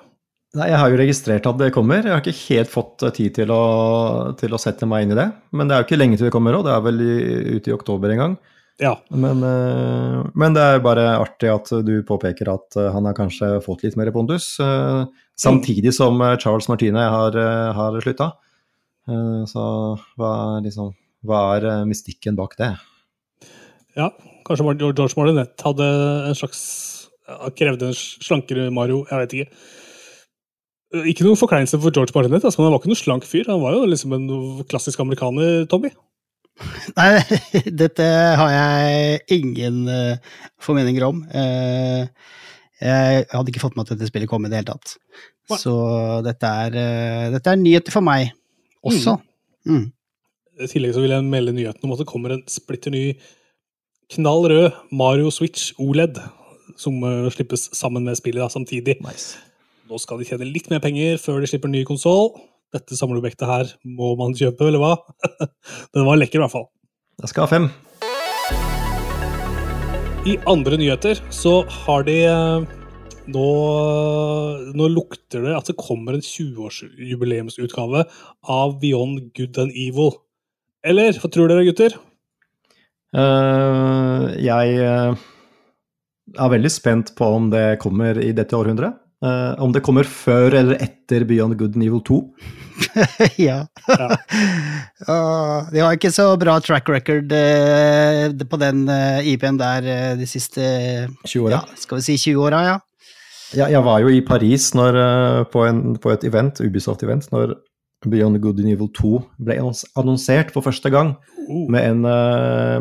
Nei, 0.55 0.69
Jeg 0.71 0.79
har 0.79 0.91
jo 0.91 0.99
registrert 0.99 1.47
at 1.49 1.57
det 1.59 1.73
kommer. 1.75 2.03
Jeg 2.05 2.13
har 2.13 2.21
ikke 2.23 2.53
helt 2.53 2.71
fått 2.71 3.03
eh, 3.03 3.13
tid 3.15 3.35
til 3.41 3.51
å, 3.51 3.63
til 4.39 4.55
å 4.55 4.59
sette 4.61 4.87
meg 4.87 5.05
inn 5.05 5.15
i 5.15 5.19
det. 5.19 5.27
Men 5.55 5.67
det 5.67 5.75
er 5.75 5.83
jo 5.83 5.87
ikke 5.89 5.99
lenge 5.99 6.19
til 6.19 6.29
det 6.29 6.35
kommer 6.35 6.55
òg. 6.55 6.63
Det 6.67 6.75
er 6.75 6.85
vel 6.85 7.01
ute 7.57 7.71
i 7.71 7.75
oktober 7.75 8.13
en 8.13 8.21
gang. 8.21 8.37
Ja. 8.79 8.93
Men, 9.11 9.43
eh, 9.47 10.21
men, 10.31 10.55
det 10.55 10.63
er 10.63 10.83
bare 10.83 11.09
artig 11.19 11.51
at 11.51 11.71
du 11.87 11.93
påpeker 12.07 12.53
at 12.53 12.79
eh, 12.79 12.89
han 12.95 13.07
har 13.09 13.17
kanskje 13.17 13.51
fått 13.65 13.83
litt 13.83 13.99
mer 13.99 14.13
pondus. 14.15 14.53
Samtidig 15.35 15.91
som 15.95 16.21
Charles 16.39 16.69
Martine 16.71 17.03
har, 17.11 17.35
har 17.75 17.95
slutta. 17.99 18.31
Så 19.51 19.63
hva, 20.15 20.29
liksom, 20.63 20.93
hva 21.27 21.41
er 21.57 21.83
mystikken 21.85 22.37
bak 22.39 22.55
det? 22.57 22.71
Ja, 23.99 24.07
kanskje 24.47 24.77
George 24.79 25.11
Martinette 25.19 25.67
hadde 25.67 25.89
en 26.31 26.39
slags 26.39 26.63
Krevde 27.57 27.89
en 27.89 27.97
slankere 27.97 28.69
Mario, 28.73 29.01
jeg 29.09 29.21
vet 29.23 29.35
ikke. 29.35 29.65
Ikke 31.03 31.25
noe 31.25 31.37
forkleinelse 31.39 31.79
for 31.81 31.93
George 31.93 32.13
Martinet, 32.15 32.43
altså, 32.43 32.59
men 32.59 32.69
han 32.69 32.75
var 32.75 32.81
ikke 32.81 32.91
noe 32.91 32.99
slank 32.99 33.25
fyr. 33.27 33.47
Han 33.49 33.61
var 33.63 33.75
jo 33.75 33.87
liksom 33.89 34.13
en 34.15 34.27
klassisk 34.69 35.01
amerikaner, 35.03 35.65
Tommy. 35.71 35.91
Nei, 36.99 37.09
dette 37.67 38.05
har 38.39 38.51
jeg 38.53 39.19
ingen 39.35 39.81
uh, 39.91 40.35
formeninger 40.63 41.03
om. 41.07 41.23
Uh, 41.27 42.05
jeg 42.79 43.25
hadde 43.31 43.51
ikke 43.51 43.63
fått 43.63 43.75
med 43.75 43.85
at 43.85 43.95
dette 43.95 44.09
spillet 44.11 44.31
kom 44.31 44.45
i 44.47 44.51
det 44.51 44.61
hele 44.61 44.71
tatt. 44.71 44.95
Hva? 45.49 45.59
Så 45.59 45.73
dette 46.25 46.51
er, 46.65 46.77
uh, 46.79 47.25
dette 47.35 47.51
er 47.51 47.59
nyheter 47.59 47.95
for 47.95 48.05
meg 48.05 48.31
også. 48.85 49.17
Mm. 49.67 49.81
Mm. 49.81 49.85
I 50.63 50.71
tillegg 50.71 50.95
så 50.95 51.03
vil 51.03 51.15
jeg 51.15 51.27
melde 51.27 51.55
nyheten 51.57 51.87
om 51.87 51.95
at 51.95 52.03
det 52.03 52.07
kommer 52.07 52.35
en 52.35 52.45
splitter 52.51 52.93
ny 52.93 53.09
knall 54.15 54.47
rød 54.47 54.79
Mario 54.95 55.33
Switch 55.33 55.73
OLED, 55.81 56.21
som 56.79 57.01
slippes 57.33 57.67
sammen 57.75 58.05
med 58.07 58.19
spillet 58.19 58.43
da, 58.43 58.47
samtidig. 58.53 58.99
Nice. 59.03 59.41
Nå 59.85 59.99
skal 60.01 60.17
de 60.17 60.25
tjene 60.25 60.47
litt 60.49 60.65
mer 60.71 60.79
penger 60.81 61.19
før 61.21 61.43
de 61.43 61.49
slipper 61.49 61.69
ny 61.69 61.83
konsoll. 61.85 62.31
Dette 62.73 62.97
samleobjektet 62.97 63.45
her 63.45 63.69
må 63.85 64.15
man 64.17 64.33
kjøpe, 64.33 64.65
eller 64.65 64.81
hva? 64.81 64.95
Den 65.93 66.07
var 66.07 66.17
lekker, 66.17 66.39
i 66.39 66.41
hvert 66.41 66.53
fall. 66.55 66.65
Jeg 67.21 67.29
skal 67.29 67.45
ha 67.45 67.51
fem. 67.51 67.67
I 70.25 70.39
andre 70.49 70.79
nyheter 70.81 71.21
så 71.29 71.59
har 71.85 72.07
de 72.07 72.17
eh, 72.25 72.65
nå, 73.29 73.45
nå, 74.73 74.89
lukter 74.89 75.45
det 75.45 75.53
at 75.53 75.69
det 75.69 75.77
kommer 75.77 76.17
en 76.17 76.25
20-årsjubileumsutgave 76.25 78.07
av 78.57 78.75
Beyond 78.81 79.29
Good 79.37 79.61
and 79.61 79.77
Evil. 79.77 80.15
Eller 80.81 81.13
hva 81.21 81.29
tror 81.29 81.53
dere, 81.53 81.69
gutter? 81.69 81.93
Uh, 83.13 84.33
jeg 84.41 84.81
uh, 84.81 85.13
er 86.33 86.53
veldig 86.57 86.73
spent 86.73 87.13
på 87.15 87.29
om 87.37 87.53
det 87.53 87.67
kommer 87.85 88.17
i 88.17 88.33
dette 88.33 88.57
århundret. 88.57 89.04
Uh, 89.23 89.55
om 89.63 89.71
det 89.71 89.79
kommer 89.85 90.03
før 90.03 90.57
eller 90.59 90.81
etter 90.83 91.23
Beyond 91.25 91.55
Good 91.57 91.77
Evil 91.79 92.01
2? 92.03 92.17
ja. 93.47 93.61
ja. 93.87 94.07
uh, 95.07 95.69
de 95.73 95.79
har 95.79 95.95
ikke 95.95 96.11
så 96.11 96.27
bra 96.39 96.57
track 96.59 96.91
record 96.91 97.31
uh, 97.31 98.27
på 98.35 98.59
den 98.59 98.83
uh, 98.91 99.23
IP-en 99.23 99.59
der 99.61 100.17
de 100.19 100.27
siste 100.27 100.65
20 101.23 101.47
åra. 101.47 101.61
Ja, 101.61 101.79
skal 101.79 102.01
vi 102.01 102.07
si 102.09 102.17
20 102.27 102.43
åra, 102.43 102.61
ja. 102.67 102.75
ja. 103.55 103.69
Jeg 103.77 103.85
var 103.87 104.03
jo 104.03 104.11
i 104.11 104.19
Paris 104.25 104.73
når, 104.75 104.99
på, 105.53 105.63
en, 105.63 105.95
på, 105.95 106.11
et 106.11 106.27
event, 106.27 106.59
Ubisoft-event 106.59 107.31
når 107.31 107.55
Beyond 108.05 108.43
Good 108.43 108.59
Evil 108.67 108.91
2 108.99 109.13
ble 109.47 109.57
annonsert 109.95 110.51
for 110.53 110.65
første 110.65 110.91
gang 110.93 111.15
uh. 111.47 111.63
med 111.71 111.87
en, 111.87 112.03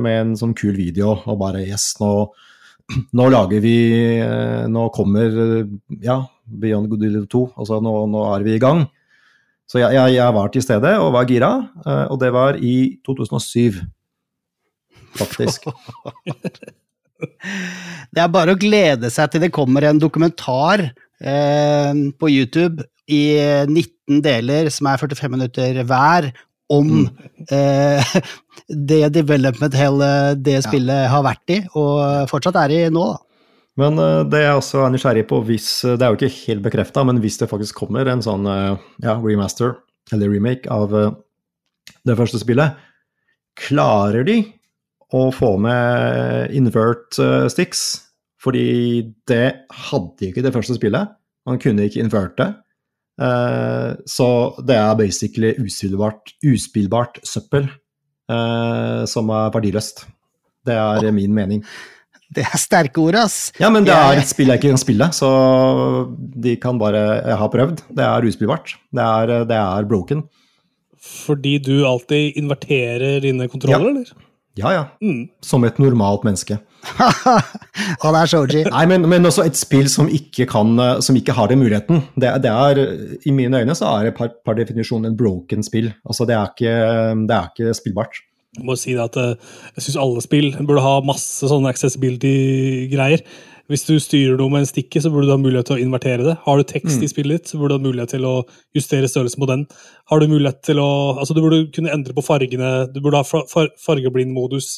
med 0.03 0.19
en 0.19 0.35
sånn 0.37 0.59
kul 0.59 0.75
video, 0.75 1.15
og 1.31 1.39
bare 1.47 1.63
yes, 1.63 1.93
nå 2.03 2.27
nå 3.17 3.29
lager 3.33 3.63
vi 3.65 3.77
Nå 4.69 4.89
kommer 4.93 5.33
ja, 6.05 6.19
Beyond 6.45 6.91
Good 6.91 7.05
Deal 7.05 7.27
2. 7.31 7.45
Altså 7.57 7.81
nå, 7.83 7.95
nå, 8.13 8.23
er 8.35 8.45
vi 8.47 8.57
i 8.57 8.63
gang. 8.63 8.85
Så 9.69 9.81
jeg, 9.81 9.97
jeg, 9.97 10.17
jeg, 10.19 10.37
var 10.37 10.51
til 10.53 10.65
stede 10.65 10.93
og 11.01 11.15
var 11.15 11.29
gira, 11.29 11.53
eh, 11.87 12.07
og 12.13 12.19
det 12.21 12.31
var 12.35 12.59
i 12.61 13.01
2007, 13.07 13.79
faktisk. 15.17 15.71
det 18.13 18.21
er 18.21 18.35
bare 18.35 18.53
å 18.53 18.61
glede 18.61 19.09
seg 19.13 19.33
til 19.33 19.47
det 19.47 19.55
kommer 19.57 19.87
en 19.89 20.03
dokumentar 20.03 20.85
eh, 20.85 21.93
på 22.21 22.29
YouTube 22.29 22.85
i 23.09 23.23
19 23.71 24.21
deler, 24.25 24.69
som 24.73 24.91
er 24.93 25.01
45 25.01 25.33
minutter 25.33 25.81
hver, 25.89 26.29
om 26.73 26.89
mm. 26.89 27.07
eh, 27.53 28.17
det 28.91 29.03
development 29.15 29.77
hele 29.77 30.09
det 30.41 30.61
spillet 30.65 31.05
ja. 31.05 31.13
har 31.13 31.25
vært 31.27 31.53
i, 31.53 31.61
og 31.77 32.29
fortsatt 32.31 32.59
er 32.65 32.77
i 32.77 32.83
nå. 32.93 33.05
da. 33.13 33.21
Men 33.81 33.99
uh, 33.99 34.23
det 34.31 34.45
jeg 34.45 34.59
også 34.59 34.85
er 34.85 34.95
nysgjerrig 34.95 35.25
på, 35.31 35.41
hvis 35.49 35.69
uh, 35.83 35.97
Det 35.99 36.07
er 36.07 36.13
jo 36.13 36.19
ikke 36.19 36.43
helt 36.47 36.65
bekrefta, 36.67 37.03
men 37.07 37.19
hvis 37.23 37.41
det 37.41 37.51
faktisk 37.51 37.81
kommer 37.83 38.07
en 38.11 38.23
sånn 38.23 38.47
uh, 38.47 38.79
ja, 39.03 39.17
remaster 39.19 39.75
eller 40.13 40.31
remake 40.31 40.69
av 40.71 40.93
det 42.05 42.15
første 42.19 42.37
spillet, 42.43 42.77
klarer 43.57 44.27
de 44.29 44.43
å 45.17 45.31
få 45.33 45.55
med 45.65 46.53
invert 46.53 47.17
sticks? 47.49 47.87
Fordi 48.45 48.67
det 49.25 49.65
hadde 49.89 50.29
ikke 50.29 50.45
det 50.45 50.53
første 50.53 50.77
spillet. 50.77 51.15
Man 51.49 51.57
kunne 51.63 51.87
ikke 51.89 52.05
inverte. 52.05 52.51
Så 53.15 54.29
det 54.67 54.75
er 54.75 54.97
basically 54.99 55.53
uspillbart, 55.63 56.33
uspillbart 56.43 57.21
søppel 57.23 57.69
som 59.07 59.31
er 59.31 59.53
verdiløst. 59.55 60.07
Det 60.67 60.75
er 60.75 61.13
min 61.15 61.35
mening. 61.37 61.61
Det 62.35 62.43
er 62.43 62.59
sterke 62.59 62.99
ord, 63.03 63.19
ass. 63.21 63.53
Ja, 63.61 63.69
men 63.71 63.85
det 63.87 63.95
er 63.95 64.19
et 64.19 64.27
spill 64.27 64.51
jeg 64.51 64.59
ikke 64.59 64.73
kan 64.73 64.81
spille, 64.81 65.09
så 65.15 65.29
de 66.17 66.57
kan 66.59 66.81
bare 66.81 67.03
Jeg 67.21 67.37
har 67.39 67.53
prøvd. 67.53 67.85
Det 67.95 68.05
er 68.05 68.27
uspillbart. 68.27 68.75
Det 68.91 69.05
er, 69.05 69.45
det 69.47 69.59
er 69.61 69.89
broken. 69.91 70.25
Fordi 71.05 71.59
du 71.63 71.85
alltid 71.87 72.39
inverterer 72.41 73.21
dine 73.23 73.47
kontroller, 73.53 73.91
ja. 73.91 73.91
eller? 73.91 74.31
Ja, 74.57 74.71
ja. 74.73 74.85
Mm. 75.05 75.29
Som 75.43 75.67
et 75.69 75.79
normalt 75.79 76.25
menneske. 76.25 76.59
Han 78.05 78.19
er 78.19 78.31
shoji. 78.31 78.65
Nei, 78.69 78.85
men, 78.91 79.09
men, 79.11 79.27
også 79.29 79.47
et 79.49 79.59
spill 79.59 79.89
som 79.93 80.11
ikke, 80.11 80.47
kan, 80.51 80.77
som 81.05 81.17
ikke 81.19 81.37
har 81.37 81.51
den 81.51 81.63
muligheten. 81.63 82.05
Det, 82.15 82.31
det, 82.45 82.53
er, 82.53 82.83
I 83.25 83.35
mine 83.35 83.65
øyne 83.65 83.77
så 83.79 83.91
er 83.97 84.11
det 84.11 84.15
per, 84.19 84.35
per 84.45 84.59
definisjon 84.61 85.09
en 85.09 85.17
broken 85.19 85.65
spill. 85.67 85.91
Altså, 86.05 86.29
det 86.29 86.37
er 86.39 86.53
ikke, 86.53 86.77
det 87.25 87.39
er 87.39 87.51
ikke 87.53 87.77
spillbart. 87.81 88.23
Jeg 88.55 88.69
må 88.69 88.77
si 88.79 88.95
at 89.01 89.17
eh, 89.19 89.35
jeg 89.75 89.87
syns 89.89 89.99
alle 89.99 90.23
spill 90.23 90.53
burde 90.63 90.85
ha 90.85 91.01
masse 91.07 91.49
sånne 91.51 91.73
accessibility-greier. 91.75 93.25
Hvis 93.73 93.87
du 93.89 93.95
styrer 94.03 94.37
noe 94.37 94.53
med 94.53 94.63
en 94.63 94.69
stikke, 94.69 95.01
så 95.01 95.09
burde 95.11 95.27
du 95.27 95.33
ha 95.33 95.41
mulighet 95.41 95.71
til 95.71 95.79
å 95.79 95.83
invertere 95.83 96.27
det. 96.27 96.35
Har 96.45 96.61
du 96.61 96.67
tekst 96.69 97.01
mm. 97.01 97.05
i 97.07 97.09
spillet 97.09 97.41
ditt, 97.41 97.51
så 97.51 97.59
burde 97.59 97.79
du 97.79 97.81
ha 97.81 97.87
mulighet 97.87 98.13
til 98.13 98.27
å 98.29 98.35
justere 98.77 99.09
størrelsen 99.09 99.41
på 99.41 99.49
den. 99.49 99.65
Har 100.13 100.21
Du 100.21 100.29
mulighet 100.29 100.61
til 100.69 100.83
å, 100.83 100.91
altså 101.17 101.35
du 101.35 101.41
burde 101.41 101.63
kunne 101.73 101.93
endre 101.95 102.15
på 102.15 102.27
fargene, 102.27 102.75
du 102.93 103.01
burde 103.01 103.23
ha 103.23 103.41
fargeblind-modus. 103.87 104.69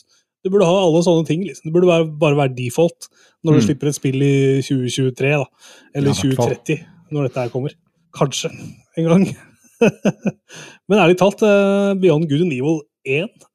Du 0.47 0.53
burde 0.55 0.69
ha 0.69 0.77
alle 0.79 1.03
sånne 1.03 1.27
ting. 1.27 1.43
liksom. 1.43 1.67
Det 1.67 1.75
burde 1.75 1.91
bare, 1.91 2.07
bare 2.07 2.39
være 2.39 2.55
default 2.55 3.09
når 3.43 3.57
du 3.57 3.59
mm. 3.59 3.65
slipper 3.67 3.91
et 3.91 3.99
spill 3.99 4.23
i 4.23 4.37
2023, 4.63 5.33
da. 5.43 5.75
Eller 5.99 6.15
ja, 6.15 6.21
2030, 6.23 6.87
når 7.15 7.27
dette 7.27 7.43
her 7.43 7.53
kommer. 7.53 7.75
Kanskje 8.15 8.53
en 8.55 9.11
gang. 9.11 9.27
Men 10.89 11.03
ærlig 11.03 11.19
talt, 11.21 11.43
eh, 11.43 11.93
Beyond 12.01 12.31
Good 12.31 12.47
and 12.47 12.55
Evil 12.55 12.81
1 13.03 13.47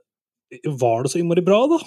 var 0.81 1.05
det 1.05 1.13
så 1.13 1.21
innmari 1.21 1.43
bra, 1.45 1.63
da? 1.71 1.79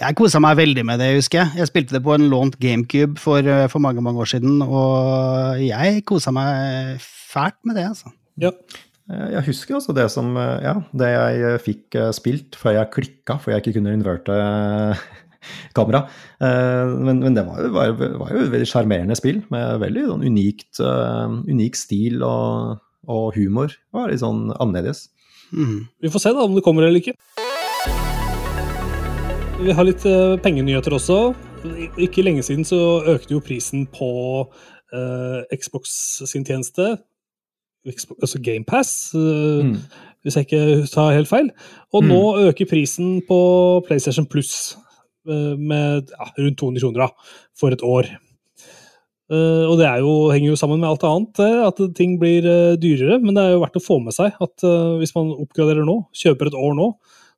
Jeg 0.00 0.16
kosa 0.18 0.38
meg 0.42 0.58
veldig 0.58 0.84
med 0.86 1.00
det, 1.02 1.08
husker 1.16 1.40
jeg. 1.40 1.60
Jeg 1.62 1.70
spilte 1.70 1.96
det 1.96 2.02
på 2.04 2.14
en 2.14 2.28
lånt 2.30 2.58
GameCube 2.62 3.18
for, 3.18 3.38
eh, 3.38 3.66
for 3.70 3.82
mange 3.82 4.02
mange 4.02 4.22
år 4.22 4.30
siden, 4.34 4.62
og 4.62 5.62
jeg 5.62 6.04
kosa 6.06 6.34
meg 6.34 6.98
fælt 7.02 7.58
med 7.64 7.78
det, 7.78 7.88
altså. 7.94 8.10
Ja. 8.40 8.50
Eh, 9.10 9.30
jeg 9.34 9.46
husker 9.50 9.78
altså 9.78 9.94
det 9.96 10.06
som 10.12 10.36
eh, 10.38 10.60
Ja, 10.64 10.76
det 10.94 11.10
jeg 11.14 11.64
fikk 11.64 11.98
spilt 12.16 12.58
før 12.58 12.78
jeg 12.78 12.92
klikka, 12.94 13.38
for 13.40 13.52
jeg 13.52 13.64
ikke 13.64 13.78
kunne 13.78 13.96
inverte 13.96 14.36
kamera. 15.76 16.04
Men, 16.40 17.22
men 17.22 17.36
det 17.36 17.46
var 17.46 17.62
jo, 17.64 17.70
var, 17.72 17.94
var 17.96 18.32
jo, 18.34 18.42
et 18.44 18.52
veldig 18.52 18.68
sjarmerende 18.68 19.16
spill, 19.16 19.40
med 19.52 19.80
veldig 19.80 20.06
sånn 20.10 20.26
unikt, 20.28 20.80
unik 20.80 21.78
stil 21.80 22.20
og, 22.26 22.82
og 23.08 23.38
humor. 23.38 23.72
Det 23.72 23.96
var 23.96 24.12
litt 24.12 24.20
sånn 24.20 24.50
annerledes. 24.60 25.06
Mm. 25.56 25.88
Vi 26.04 26.12
får 26.12 26.24
se 26.26 26.34
da 26.36 26.44
om 26.44 26.58
det 26.58 26.64
kommer 26.66 26.84
eller 26.86 27.00
ikke. 27.00 27.16
Vi 29.64 29.76
har 29.76 29.88
litt 29.88 30.04
pengenyheter 30.44 30.96
også. 30.96 31.18
Ikke 32.00 32.24
lenge 32.24 32.44
siden 32.44 32.68
så 32.68 33.00
økte 33.08 33.36
jo 33.36 33.44
prisen 33.44 33.88
på 33.96 34.12
Xbox 35.56 35.96
sin 36.28 36.44
tjeneste, 36.44 36.98
altså 37.86 38.40
GamePass, 38.44 39.12
uh, 39.16 39.66
mm. 39.66 39.76
hvis 40.22 40.36
jeg 40.36 40.48
ikke 40.48 40.86
tar 40.92 41.14
helt 41.16 41.30
feil. 41.30 41.50
Og 41.94 42.04
mm. 42.04 42.10
nå 42.10 42.22
øker 42.48 42.70
prisen 42.70 43.20
på 43.28 43.40
PlayStation 43.86 44.26
Plus 44.26 44.76
med 45.30 46.08
ja, 46.08 46.26
rundt 46.40 46.58
200 46.58 46.80
kroner 46.80 47.02
da, 47.04 47.32
for 47.60 47.74
et 47.74 47.82
år. 47.84 48.08
Uh, 49.30 49.68
og 49.68 49.76
det 49.78 49.90
jo, 50.00 50.14
henger 50.32 50.48
jo 50.48 50.58
sammen 50.58 50.80
med 50.80 50.88
alt 50.88 51.04
annet, 51.06 51.40
at 51.68 51.82
ting 51.94 52.16
blir 52.18 52.46
dyrere. 52.80 53.20
Men 53.22 53.36
det 53.36 53.44
er 53.44 53.54
jo 53.54 53.62
verdt 53.62 53.78
å 53.78 53.84
få 53.84 54.00
med 54.02 54.16
seg 54.16 54.36
at 54.40 54.66
hvis 54.98 55.14
man 55.14 55.34
oppgraderer 55.36 55.86
nå, 55.86 56.00
kjøper 56.16 56.50
et 56.50 56.58
år 56.58 56.76
nå, 56.78 56.90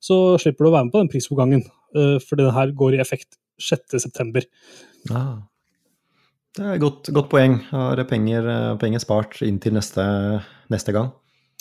så 0.03 0.39
slipper 0.41 0.65
du 0.65 0.71
å 0.71 0.75
være 0.77 0.89
med 0.89 0.95
på 0.95 1.03
den 1.03 1.13
prisoppgangen. 1.13 1.67
fordi 1.93 2.25
for 2.25 2.41
den 2.41 2.55
her 2.55 2.73
går 2.75 2.97
i 2.97 3.03
effekt 3.03 3.37
6.9. 3.61 4.47
Ah. 5.11 5.43
Det 6.53 6.65
er 6.65 6.77
et 6.77 6.83
godt, 6.83 7.09
godt 7.17 7.31
poeng. 7.33 7.59
Har 7.71 8.03
penger, 8.09 8.47
eh, 8.49 8.79
penger 8.81 9.01
spart 9.01 9.41
inntil 9.47 9.73
neste, 9.79 10.05
neste 10.73 10.93
gang. 10.93 11.13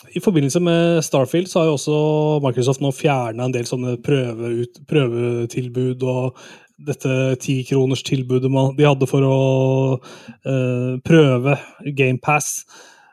I 0.10 0.20
forbindelse 0.20 0.60
med 0.60 1.04
Starfield 1.06 1.48
så 1.48 1.62
har 1.62 1.70
jo 1.70 1.78
også 1.78 1.98
Microsoft 2.42 2.82
nå 2.82 2.90
fjerna 2.96 3.46
en 3.46 3.54
del 3.54 3.68
sånne 3.70 4.00
prøveut, 4.02 4.82
prøvetilbud 4.90 6.04
og 6.10 6.40
dette 6.82 7.18
tikronerstilbudet 7.44 8.50
de 8.50 8.88
hadde 8.88 9.10
for 9.10 9.28
å 9.28 9.38
uh, 10.02 10.98
prøve 11.06 11.58
GamePass. 11.86 12.64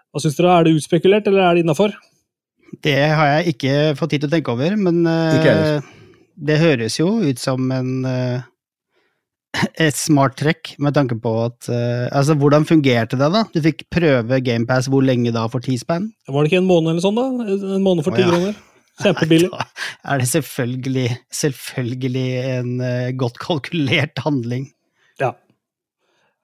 Hva 0.09 0.23
syns 0.25 0.39
dere, 0.39 0.55
er 0.55 0.65
det 0.65 0.79
utspekulert, 0.79 1.29
eller 1.29 1.45
er 1.45 1.59
det 1.59 1.67
innafor? 1.67 1.93
Det 2.85 2.97
har 2.97 3.35
jeg 3.35 3.53
ikke 3.53 3.75
fått 3.99 4.15
tid 4.15 4.25
til 4.25 4.31
å 4.31 4.37
tenke 4.39 4.55
over, 4.57 4.77
men 4.81 5.05
uh, 5.05 5.85
det 6.41 6.61
høres 6.63 6.97
jo 6.97 7.19
ut 7.21 7.43
som 7.43 7.69
en 7.75 7.93
uh, 8.09 8.49
et 9.87 9.97
smart 9.97 10.37
trekk, 10.39 10.75
med 10.83 10.97
tanke 10.97 11.17
på 11.21 11.33
at 11.47 11.69
uh, 11.73 12.07
Altså, 12.13 12.37
hvordan 12.39 12.67
fungerte 12.69 13.19
det, 13.21 13.31
da? 13.33 13.45
Du 13.55 13.61
fikk 13.65 13.87
prøve 13.93 14.41
GamePass 14.45 14.91
hvor 14.93 15.05
lenge 15.05 15.33
da 15.35 15.47
for 15.51 15.65
T-span? 15.65 16.11
Var 16.29 16.45
det 16.45 16.53
ikke 16.53 16.63
en 16.63 16.71
måned 16.71 16.93
eller 16.93 17.05
sånn, 17.05 17.19
da? 17.19 17.27
En 17.57 17.85
måned 17.85 18.07
for 18.07 18.17
ti 18.17 18.25
oh, 18.25 18.29
ja. 18.29 18.35
kroner? 18.35 18.59
Kjempebillig. 18.99 19.51
Da 20.09 20.15
er 20.15 20.23
det 20.23 20.29
selvfølgelig, 20.31 21.07
selvfølgelig 21.35 22.27
en 22.55 22.69
uh, 22.81 23.09
godt 23.19 23.41
kalkulert 23.43 24.21
handling. 24.25 24.69
Ja. 25.21 25.35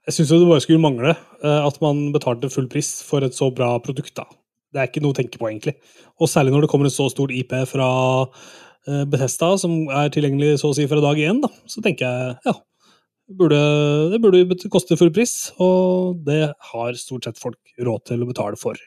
Jeg 0.04 0.16
syns 0.16 0.32
jo 0.34 0.40
det 0.42 0.50
bare 0.50 0.64
skulle 0.64 0.82
mangle 0.82 1.14
uh, 1.14 1.62
at 1.64 1.80
man 1.84 2.06
betalte 2.14 2.52
full 2.52 2.68
pris 2.72 2.96
for 3.06 3.24
et 3.24 3.36
så 3.36 3.50
bra 3.54 3.72
produkt, 3.84 4.14
da. 4.18 4.26
Det 4.74 4.82
er 4.82 4.90
ikke 4.90 5.04
noe 5.04 5.14
å 5.14 5.16
tenke 5.16 5.38
på, 5.38 5.48
egentlig. 5.48 5.76
Og 6.18 6.28
særlig 6.30 6.52
når 6.54 6.64
det 6.64 6.70
kommer 6.72 6.90
en 6.90 6.94
så 6.94 7.06
stor 7.12 7.30
IP 7.30 7.52
fra 7.70 7.88
Bethesda, 8.84 9.52
som 9.56 9.86
er 9.86 10.10
tilgjengelig 10.12 10.58
så 10.60 10.72
å 10.72 10.74
si 10.76 10.84
fra 10.90 10.98
dag 11.00 11.20
én, 11.22 11.38
da. 11.40 11.48
Så 11.70 11.80
tenker 11.84 12.04
jeg 12.10 12.34
ja, 12.50 12.56
burde, 13.28 13.60
det 14.12 14.20
burde 14.22 14.70
koste 14.72 14.98
full 15.00 15.12
pris, 15.14 15.52
og 15.62 16.20
det 16.26 16.48
har 16.72 16.98
stort 17.00 17.28
sett 17.28 17.40
folk 17.40 17.60
råd 17.80 18.04
til 18.10 18.24
å 18.24 18.28
betale 18.28 18.58
for. 18.60 18.78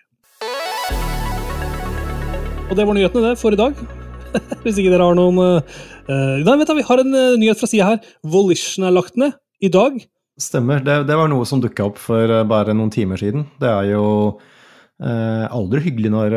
Og 2.68 2.76
det 2.76 2.84
var 2.84 2.98
nyhetene, 2.98 3.32
det, 3.32 3.40
for 3.40 3.56
i 3.56 3.60
dag. 3.60 3.78
Hvis 4.64 4.78
ikke 4.78 4.92
dere 4.92 5.08
har 5.08 5.16
noen 5.16 5.40
uh, 5.40 5.78
Nei, 6.08 6.58
vet 6.60 6.68
du, 6.68 6.76
vi 6.76 6.86
har 6.88 7.02
en 7.02 7.16
uh, 7.16 7.38
nyhet 7.40 7.60
fra 7.60 7.70
sida 7.70 7.94
her. 7.94 8.12
Volition 8.28 8.86
er 8.88 8.96
lagt 8.96 9.16
ned 9.20 9.38
i 9.64 9.72
dag. 9.72 9.96
Stemmer. 10.38 10.84
Det, 10.84 11.00
det 11.08 11.18
var 11.18 11.32
noe 11.32 11.48
som 11.50 11.64
dukka 11.64 11.88
opp 11.88 11.98
for 11.98 12.30
eh, 12.30 12.44
bare 12.46 12.76
noen 12.78 12.92
timer 12.94 13.18
siden. 13.18 13.48
Det 13.58 13.72
er 13.72 13.88
jo 13.96 14.04
uh, 14.36 15.46
aldri 15.48 15.82
hyggelig 15.88 16.12
når, 16.14 16.36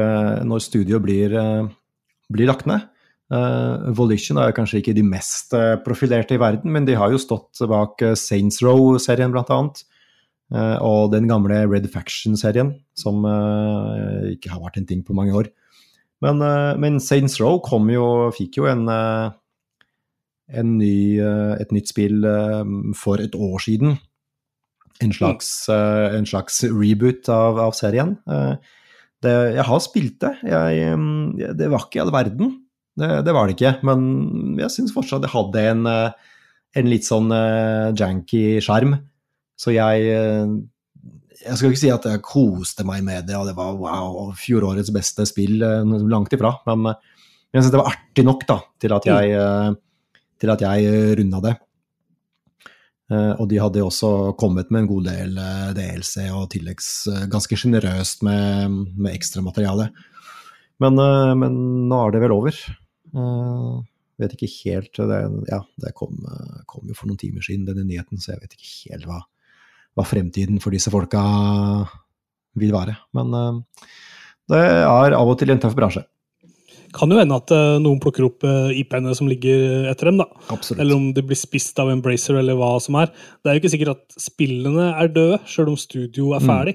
når 0.48 0.64
studio 0.64 1.02
blir, 1.04 1.34
blir 2.32 2.48
lagt 2.48 2.70
ned. 2.70 2.86
Eh, 3.30 3.90
Volition 3.94 4.40
er 4.42 4.54
kanskje 4.54 4.80
ikke 4.80 4.94
de 4.96 5.04
mest 5.06 5.54
eh, 5.54 5.76
profilerte 5.84 6.34
i 6.34 6.40
verden, 6.42 6.72
men 6.74 6.86
de 6.88 6.96
har 6.98 7.12
jo 7.12 7.20
stått 7.22 7.62
bak 7.70 8.02
eh, 8.02 8.16
Saints 8.18 8.58
Row-serien, 8.64 9.34
annet. 9.38 9.84
Eh, 10.50 10.76
og 10.82 11.12
den 11.12 11.28
gamle 11.30 11.62
Red 11.70 11.86
Faction-serien, 11.92 12.74
som 12.98 13.22
ikke 14.34 14.50
har 14.50 14.62
vært 14.64 14.80
en 14.80 14.88
ting 14.88 15.04
på 15.06 15.14
mange 15.14 15.36
år. 15.36 15.50
Men, 16.20 16.42
men 16.76 16.98
Saints 17.00 17.38
Row 17.40 17.62
jo, 17.88 18.06
fikk 18.36 18.58
jo 18.58 18.66
en 18.68 18.90
en 20.50 20.72
ny, 20.76 21.16
et 21.22 21.70
nytt 21.72 21.88
spill 21.88 22.26
for 22.98 23.22
et 23.22 23.32
år 23.38 23.62
siden. 23.62 23.94
En 25.00 25.14
slags, 25.14 25.70
en 25.70 26.26
slags 26.26 26.64
reboot 26.66 27.30
av, 27.32 27.62
av 27.62 27.72
serien. 27.78 28.18
Det, 28.26 29.32
jeg 29.54 29.64
har 29.64 29.80
spilt 29.80 30.18
det. 30.20 30.34
Jeg, 30.50 30.98
mm, 30.98 31.54
det 31.56 31.70
var 31.70 31.86
ikke 31.86 32.00
i 32.00 32.04
all 32.04 32.12
verden. 32.12 32.52
Det, 32.98 33.10
det 33.26 33.34
var 33.34 33.46
det 33.46 33.56
ikke. 33.56 33.76
Men 33.86 34.58
jeg 34.60 34.72
syns 34.74 34.94
fortsatt 34.94 35.24
det 35.24 35.32
hadde 35.32 35.64
en, 35.72 35.86
eh, 35.88 36.34
en 36.80 36.90
litt 36.90 37.06
sånn 37.06 37.30
eh, 37.34 37.90
janky 37.96 38.44
skjerm. 38.64 38.98
Så 39.60 39.74
jeg 39.76 40.10
eh, 40.10 40.58
Jeg 41.40 41.56
skal 41.56 41.70
ikke 41.70 41.80
si 41.80 41.88
at 41.92 42.04
jeg 42.04 42.20
koste 42.20 42.84
meg 42.84 43.00
med 43.04 43.24
det, 43.30 43.36
og 43.38 43.46
det 43.48 43.54
var 43.56 43.78
wow, 43.80 44.34
fjorårets 44.36 44.92
beste 44.92 45.24
spill. 45.24 45.62
Langt 46.10 46.34
ifra. 46.36 46.52
Men 46.68 46.92
jeg 46.92 47.62
syns 47.62 47.72
det 47.72 47.80
var 47.80 47.94
artig 47.94 48.26
nok 48.26 48.44
da, 48.48 48.58
til 48.80 48.92
at 48.92 49.08
jeg 49.08 49.78
til 50.40 50.52
at 50.52 50.62
jeg 50.64 51.16
runda 51.18 51.40
det. 51.44 51.54
Og 53.10 53.48
de 53.50 53.58
hadde 53.60 53.82
også 53.82 54.10
kommet 54.40 54.68
med 54.70 54.84
en 54.84 54.90
god 54.90 55.08
del 55.08 55.40
DLC 55.76 56.28
og 56.28 56.46
tilleggs 56.52 56.90
ganske 57.32 57.56
sjenerøst 57.58 58.22
med, 58.24 58.76
med 59.00 59.16
ekstramateriale. 59.16 59.88
Men, 60.80 61.00
men 61.40 61.58
nå 61.88 62.04
er 62.04 62.14
det 62.14 62.22
vel 62.22 62.36
over. 62.36 62.60
Eh, 63.14 63.80
Vet 64.20 64.34
ikke 64.36 64.50
helt 64.66 64.98
det, 65.08 65.18
Ja, 65.48 65.62
det 65.80 65.94
kom, 65.96 66.18
eh, 66.28 66.58
kom 66.68 66.84
jo 66.90 66.92
for 66.94 67.08
noen 67.08 67.16
timer 67.16 67.40
siden, 67.40 67.64
denne 67.64 67.86
nyheten, 67.88 68.20
så 68.20 68.34
jeg 68.34 68.42
vet 68.42 68.52
ikke 68.58 68.92
helt 68.92 69.06
hva, 69.08 69.20
hva 69.96 70.04
fremtiden 70.04 70.60
for 70.60 70.70
disse 70.76 70.92
folka 70.92 71.22
vil 72.60 72.72
være. 72.74 72.98
Men 73.16 73.32
uh, 73.32 73.60
det 74.50 74.58
er 74.60 75.14
av 75.16 75.24
og 75.30 75.38
til 75.40 75.54
en 75.54 75.62
tøff 75.62 75.72
bransje. 75.78 76.02
Kan 76.92 77.12
jo 77.14 77.20
hende 77.20 77.36
at 77.38 77.52
noen 77.80 78.00
plukker 78.02 78.24
opp 78.26 78.42
eh, 78.44 78.72
IP-ene 78.82 79.12
som 79.14 79.28
ligger 79.30 79.86
etter 79.92 80.10
dem, 80.10 80.18
da. 80.18 80.26
Absolutt. 80.50 80.80
Eller 80.82 80.98
om 80.98 81.12
de 81.14 81.22
blir 81.22 81.38
spist 81.38 81.78
av 81.78 81.88
Embracer, 81.92 82.34
eller 82.40 82.58
hva 82.58 82.72
som 82.82 82.96
er. 82.98 83.12
Det 83.40 83.46
er 83.46 83.54
jo 83.56 83.62
ikke 83.62 83.70
sikkert 83.76 83.92
at 83.94 84.16
spillene 84.20 84.88
er 84.98 85.12
døde, 85.14 85.38
sjøl 85.46 85.70
om 85.70 85.78
studio 85.78 86.32
er 86.34 86.42
Mm. 86.42 86.50
ferdig. 86.50 86.74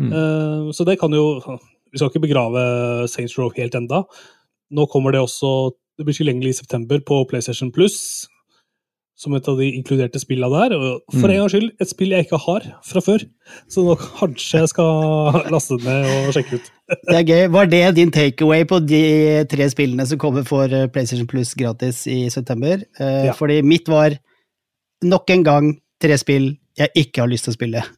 Mm. 0.00 0.08
Mm. 0.10 0.72
så 0.72 0.86
det 0.88 0.98
kan 0.98 1.12
jo 1.12 1.26
Vi 1.92 1.98
skal 1.98 2.08
ikke 2.08 2.22
begrave 2.24 3.06
Saints 3.10 3.36
Row 3.36 3.50
helt 3.50 3.74
enda. 3.74 4.04
Nå 4.70 4.86
kommer 4.90 5.12
det 5.16 5.20
også 5.24 5.72
Det 5.98 6.06
blir 6.06 6.14
tilgjengelig 6.16 6.54
i 6.54 6.58
september 6.62 7.00
på 7.04 7.24
PlayStation 7.28 7.68
Plus. 7.74 8.26
Som 9.20 9.34
et 9.36 9.44
av 9.52 9.58
de 9.60 9.66
inkluderte 9.76 10.16
spillene 10.22 10.48
der. 10.48 10.72
Og 10.78 11.02
for 11.12 11.26
Mm. 11.28 11.30
en 11.34 11.40
gangs 11.42 11.52
skyld, 11.52 11.66
et 11.78 11.88
spill 11.90 12.08
jeg 12.14 12.24
ikke 12.24 12.38
har 12.40 12.60
fra 12.88 13.00
før. 13.04 13.24
Så 13.68 13.84
nå 13.84 13.96
kanskje 14.00 14.60
jeg 14.62 14.68
skal 14.72 15.50
laste 15.52 15.76
det 15.76 15.84
ned 15.84 16.06
og 16.28 16.32
sjekke 16.32 16.56
ut. 16.56 16.70
Det 17.10 17.16
er 17.18 17.26
gøy. 17.28 17.50
Var 17.52 17.66
det 17.66 17.82
din 17.98 18.10
takeaway 18.10 18.64
på 18.64 18.78
de 18.86 19.44
tre 19.52 19.68
spillene 19.68 20.06
som 20.08 20.18
kommer 20.18 20.46
for 20.48 20.64
eh, 20.72 20.86
PlayStation 20.88 21.26
Plus 21.28 21.52
gratis 21.54 22.06
i 22.08 22.30
september? 22.32 22.80
Eh, 22.98 23.26
Ja. 23.28 23.32
Fordi 23.36 23.60
mitt 23.62 23.86
var 23.92 24.16
nok 25.04 25.28
en 25.36 25.44
gang 25.44 25.68
tre 26.00 26.16
spill 26.16 26.56
jeg 26.80 26.88
ikke 26.96 27.20
har 27.20 27.28
lyst 27.28 27.44
til 27.44 27.52
å 27.52 27.58
spille. 27.60 27.84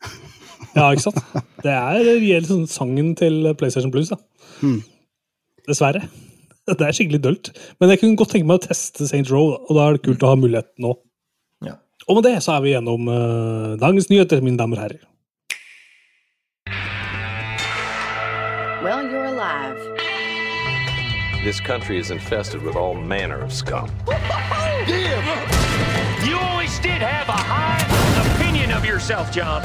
Ja, 0.75 0.87
ikke 0.91 1.03
sant? 1.05 1.19
Det 1.63 1.71
er 1.71 1.99
reelt 2.01 2.47
sånn 2.49 2.67
sangen 2.67 3.15
til 3.15 3.55
PlayStation 3.61 3.93
Plus, 3.93 4.09
da. 4.09 4.17
Mm. 4.65 4.79
Dessverre. 5.69 6.01
Det 6.79 6.87
er 6.87 6.97
skikkelig 6.97 7.23
dølt. 7.25 7.53
Men 7.81 7.91
jeg 7.93 8.03
kunne 8.03 8.19
godt 8.19 8.35
tenke 8.35 8.49
meg 8.49 8.61
å 8.61 8.67
teste 8.69 9.09
St. 9.09 9.27
Row, 9.31 9.57
og 9.59 9.73
da 9.77 9.87
er 9.87 9.97
det 9.97 10.05
kult 10.07 10.23
å 10.23 10.33
ha 10.33 10.39
muligheten 10.39 10.85
nå. 10.85 10.95
Ja. 11.67 11.79
Og 12.09 12.19
med 12.19 12.29
det 12.29 12.37
så 12.45 12.57
er 12.57 12.63
vi 12.65 12.75
gjennom 12.75 13.09
uh, 13.11 13.75
dagens 13.83 14.11
nyheter, 14.13 14.43
mine 14.45 14.61
damer 14.61 14.79
og 14.79 14.85
herrer. 14.87 15.03
Well, 18.83 19.03
you're 19.07 19.27
alive. 19.27 19.79
This 21.45 21.61
country 21.61 21.99
is 21.99 22.11
infested 22.11 22.63
with 22.63 22.77
all 22.77 22.95
manner 22.95 23.41
of 23.43 23.53
scum. 23.53 23.91
You 26.27 26.39
always 26.39 26.79
did 26.79 27.03
have 27.03 27.29
a 27.29 27.43
high 27.51 27.83
opinion 28.35 28.71
of 28.71 28.85
yourself, 28.85 29.33
John. 29.33 29.63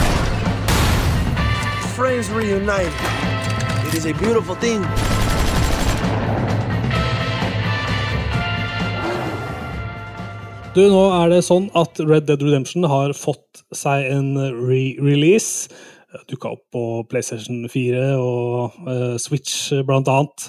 friends 1.97 2.29
reunite. 2.29 2.93
It 3.88 3.95
is 3.95 4.05
a 4.05 4.13
beautiful 4.13 4.53
thing. 4.53 4.83
Du, 10.77 10.83
nå 10.93 11.07
er 11.09 11.31
det 11.31 11.39
sånn 11.41 11.71
at 11.79 11.97
Red 12.05 12.27
Dead 12.27 12.43
Redemption 12.45 12.83
har 12.85 13.09
fått 13.17 13.63
seg 13.73 14.03
en 14.13 14.35
re-release. 14.37 15.71
Dukka 16.29 16.51
opp 16.53 16.61
på 16.69 16.83
PlayStation 17.09 17.63
4 17.73 18.03
og 18.21 18.75
uh, 18.85 19.15
Switch 19.17 19.71
blant 19.87 20.11
annet 20.13 20.45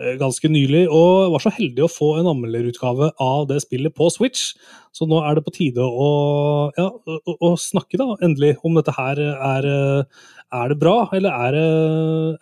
eh, 0.00 0.16
ganske 0.18 0.50
nylig. 0.50 0.88
Og 0.90 1.30
var 1.36 1.44
så 1.46 1.54
heldig 1.54 1.86
å 1.86 1.92
få 1.94 2.10
en 2.18 2.32
anmelderutgave 2.32 3.12
av 3.22 3.46
det 3.52 3.60
spillet 3.62 3.94
på 3.94 4.10
Switch. 4.10 4.50
Så 4.90 5.06
nå 5.06 5.22
er 5.22 5.38
det 5.38 5.46
på 5.46 5.54
tide 5.54 5.86
å, 5.86 6.10
ja, 6.74 6.90
å, 6.90 7.38
å 7.38 7.54
snakke 7.54 8.02
da, 8.02 8.16
endelig 8.18 8.56
om 8.66 8.74
dette 8.80 8.98
her 8.98 9.22
er, 9.30 9.72
eh, 9.78 10.28
er 10.58 10.74
det 10.74 10.82
bra, 10.82 11.04
eller 11.14 11.38
er 11.46 11.54
det, 11.60 11.66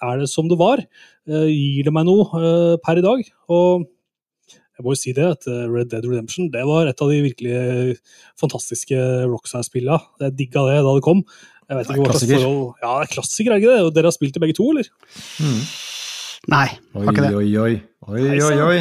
er 0.08 0.24
det 0.24 0.32
som 0.32 0.48
det 0.48 0.56
var? 0.62 0.80
Uh, 1.28 1.50
Gir 1.52 1.84
det 1.84 1.98
meg 2.00 2.08
noe 2.08 2.30
uh, 2.32 2.74
per 2.80 3.04
i 3.04 3.04
dag? 3.04 3.28
Og 3.52 3.90
jeg 4.80 4.86
må 4.86 4.94
jo 4.96 4.98
si 4.98 5.12
det, 5.16 5.26
at 5.36 5.46
eh, 5.52 5.64
Red 5.68 5.90
Dead 5.92 6.06
Redemption 6.08 6.48
det 6.52 6.62
var 6.64 6.88
et 6.88 7.02
av 7.04 7.10
de 7.12 7.18
virkelig 7.26 7.96
fantastiske 8.40 8.96
Rockstar-spillene. 9.28 10.00
Jeg 10.24 10.36
digga 10.38 10.64
det 10.70 10.78
da 10.86 10.94
det 10.96 11.04
kom. 11.04 11.20
Jeg 11.70 11.76
vet 11.78 11.86
Det 11.86 11.92
er 11.92 11.98
ikke 12.00 12.06
hva 12.06 12.14
slags 12.14 12.24
klassiker. 12.24 12.40
forhold... 12.40 12.80
Ja, 12.82 12.92
det 12.96 13.04
er 13.06 13.12
klassiker, 13.14 13.52
er 13.52 13.60
ikke 13.60 13.74
det? 13.76 13.82
Og 13.86 13.92
dere 13.98 14.08
har 14.10 14.16
spilt 14.16 14.34
det 14.38 14.42
begge 14.42 14.56
to, 14.58 14.70
eller? 14.72 14.88
Nei, 16.50 16.64
Oi, 16.96 17.04
har 17.04 17.12
ikke 17.12 17.26
det. 17.26 17.34
oi, 17.36 17.50
oi. 17.60 17.74
Oi, 18.08 18.24
oi, 18.40 18.56
oi. 18.64 18.80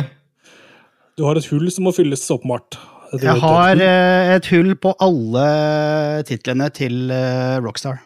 Du 1.20 1.26
har 1.28 1.36
et 1.38 1.50
hull 1.52 1.68
som 1.76 1.86
må 1.86 1.92
fylles, 1.94 2.24
åpenbart. 2.32 2.80
Jeg 3.20 3.36
har 3.42 3.82
eh, 3.84 4.32
et 4.38 4.48
hull 4.54 4.72
på 4.80 4.94
alle 5.04 5.46
titlene 6.30 6.70
til 6.78 7.10
eh, 7.12 7.58
Rockstar. 7.66 8.00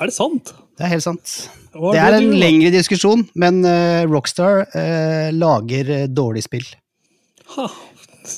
Er 0.00 0.08
det 0.08 0.14
sant? 0.16 0.54
Det 0.78 0.86
er 0.86 0.94
helt 0.94 1.04
sant. 1.04 1.32
Det 1.74 2.00
er 2.00 2.16
en 2.16 2.30
lengre 2.40 2.70
diskusjon, 2.72 3.26
men 3.38 3.60
eh, 3.68 4.06
Rockstar 4.08 4.64
eh, 4.72 5.28
lager 5.36 5.90
eh, 5.92 6.06
dårlig 6.08 6.46
spill. 6.46 6.64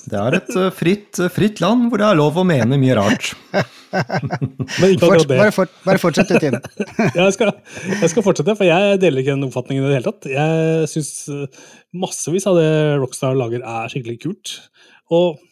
Det 0.09 0.18
er 0.18 0.37
et 0.38 0.51
eh, 0.57 0.70
fritt, 0.75 1.20
fritt 1.35 1.61
land 1.62 1.88
hvor 1.90 2.01
det 2.01 2.07
er 2.07 2.18
lov 2.18 2.38
å 2.38 2.44
mene 2.46 2.79
mye 2.81 2.96
rart. 2.96 3.33
Men 3.92 4.94
ikke 4.94 5.03
Fort, 5.03 5.09
akkurat 5.09 5.29
det. 5.29 5.37
bare, 5.37 5.53
fort, 5.53 5.72
bare 5.85 6.01
fortsett, 6.01 6.31
litt 6.33 6.46
inn. 6.48 6.59
jeg, 7.18 7.35
skal, 7.37 7.53
jeg 7.90 8.12
skal 8.12 8.25
fortsette, 8.25 8.55
for 8.57 8.68
jeg 8.68 9.01
deler 9.03 9.20
ikke 9.20 9.35
den 9.35 9.48
oppfatningen 9.48 9.85
i 9.85 9.90
det 9.90 9.98
hele 9.98 10.12
tatt. 10.12 10.31
Jeg 10.33 10.90
syns 10.92 11.12
massevis 11.92 12.48
av 12.48 12.57
det 12.61 12.70
Rockstar 13.03 13.37
lager, 13.37 13.64
er 13.66 13.92
skikkelig 13.92 14.22
kult. 14.22 14.55
Og 15.12 15.42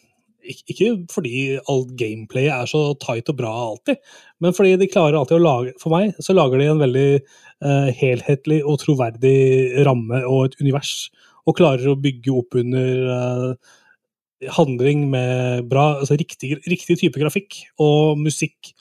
ikke 0.41 0.93
fordi 1.11 1.59
alt 1.69 1.93
gameplay 1.99 2.49
er 2.49 2.69
så 2.69 2.95
tight 3.01 3.29
og 3.29 3.37
bra 3.37 3.51
alltid, 3.67 3.99
men 4.41 4.55
fordi 4.57 4.73
de 4.81 4.89
klarer 4.89 5.19
alltid 5.19 5.37
å 5.37 5.43
lage 5.43 5.73
For 5.81 5.93
meg 5.93 6.15
så 6.17 6.33
lager 6.33 6.57
de 6.57 6.69
en 6.71 6.81
veldig 6.81 7.09
eh, 7.19 7.89
helhetlig 7.99 8.61
og 8.65 8.79
troverdig 8.81 9.83
ramme 9.85 10.23
og 10.25 10.47
et 10.49 10.57
univers, 10.63 11.11
og 11.47 11.57
klarer 11.57 11.91
å 11.91 11.99
bygge 11.99 12.33
opp 12.35 12.57
under 12.59 13.09
eh, 13.15 13.73
handling 14.57 15.07
med 15.11 15.67
bra, 15.69 16.01
altså 16.01 16.17
riktig, 16.19 16.55
riktig 16.69 16.97
type 17.01 17.21
grafikk 17.21 17.59
og 17.81 18.17
musikk 18.21 18.73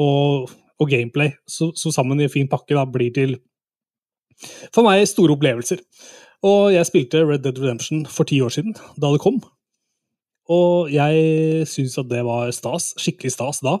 og, 0.00 0.52
og 0.80 0.92
gameplay, 0.92 1.34
så 1.48 1.72
sammen 1.74 2.20
i 2.20 2.28
en 2.28 2.32
fin 2.32 2.48
pakke 2.48 2.76
da 2.76 2.86
blir 2.88 3.12
til 3.16 3.36
for 4.74 4.84
meg 4.84 5.06
store 5.08 5.36
opplevelser. 5.36 5.80
Og 6.44 6.72
jeg 6.74 6.88
spilte 6.88 7.24
Red 7.24 7.44
Dead 7.46 7.58
Redemption 7.60 8.04
for 8.10 8.28
ti 8.28 8.42
år 8.44 8.52
siden, 8.52 8.76
da 9.00 9.10
det 9.12 9.22
kom. 9.24 9.40
Og 10.52 10.92
jeg 10.92 11.66
syns 11.66 11.96
at 11.98 12.10
det 12.10 12.22
var 12.26 12.52
stas. 12.54 12.92
Skikkelig 13.00 13.32
stas 13.34 13.62
da. 13.64 13.78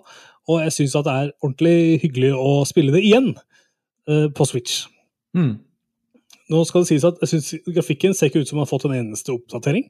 Og 0.50 0.62
jeg 0.64 0.74
syns 0.74 0.96
at 0.98 1.06
det 1.06 1.14
er 1.14 1.34
ordentlig 1.42 2.00
hyggelig 2.02 2.32
å 2.38 2.64
spille 2.66 2.94
det 2.94 3.04
igjen 3.06 3.34
uh, 3.36 4.26
på 4.34 4.48
Switch. 4.48 4.86
Mm. 5.36 5.58
Nå 6.52 6.62
skal 6.68 6.84
det 6.84 6.90
sies 6.92 7.04
at 7.08 7.18
jeg 7.24 7.32
synes 7.32 7.54
Grafikken 7.74 8.14
ser 8.14 8.30
ikke 8.30 8.44
ut 8.44 8.48
som 8.50 8.58
den 8.58 8.64
har 8.66 8.70
fått 8.70 8.86
en 8.88 8.94
eneste 8.94 9.34
oppdatering. 9.34 9.88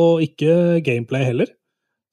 Og 0.00 0.22
ikke 0.24 0.80
gameplay 0.86 1.26
heller. 1.26 1.50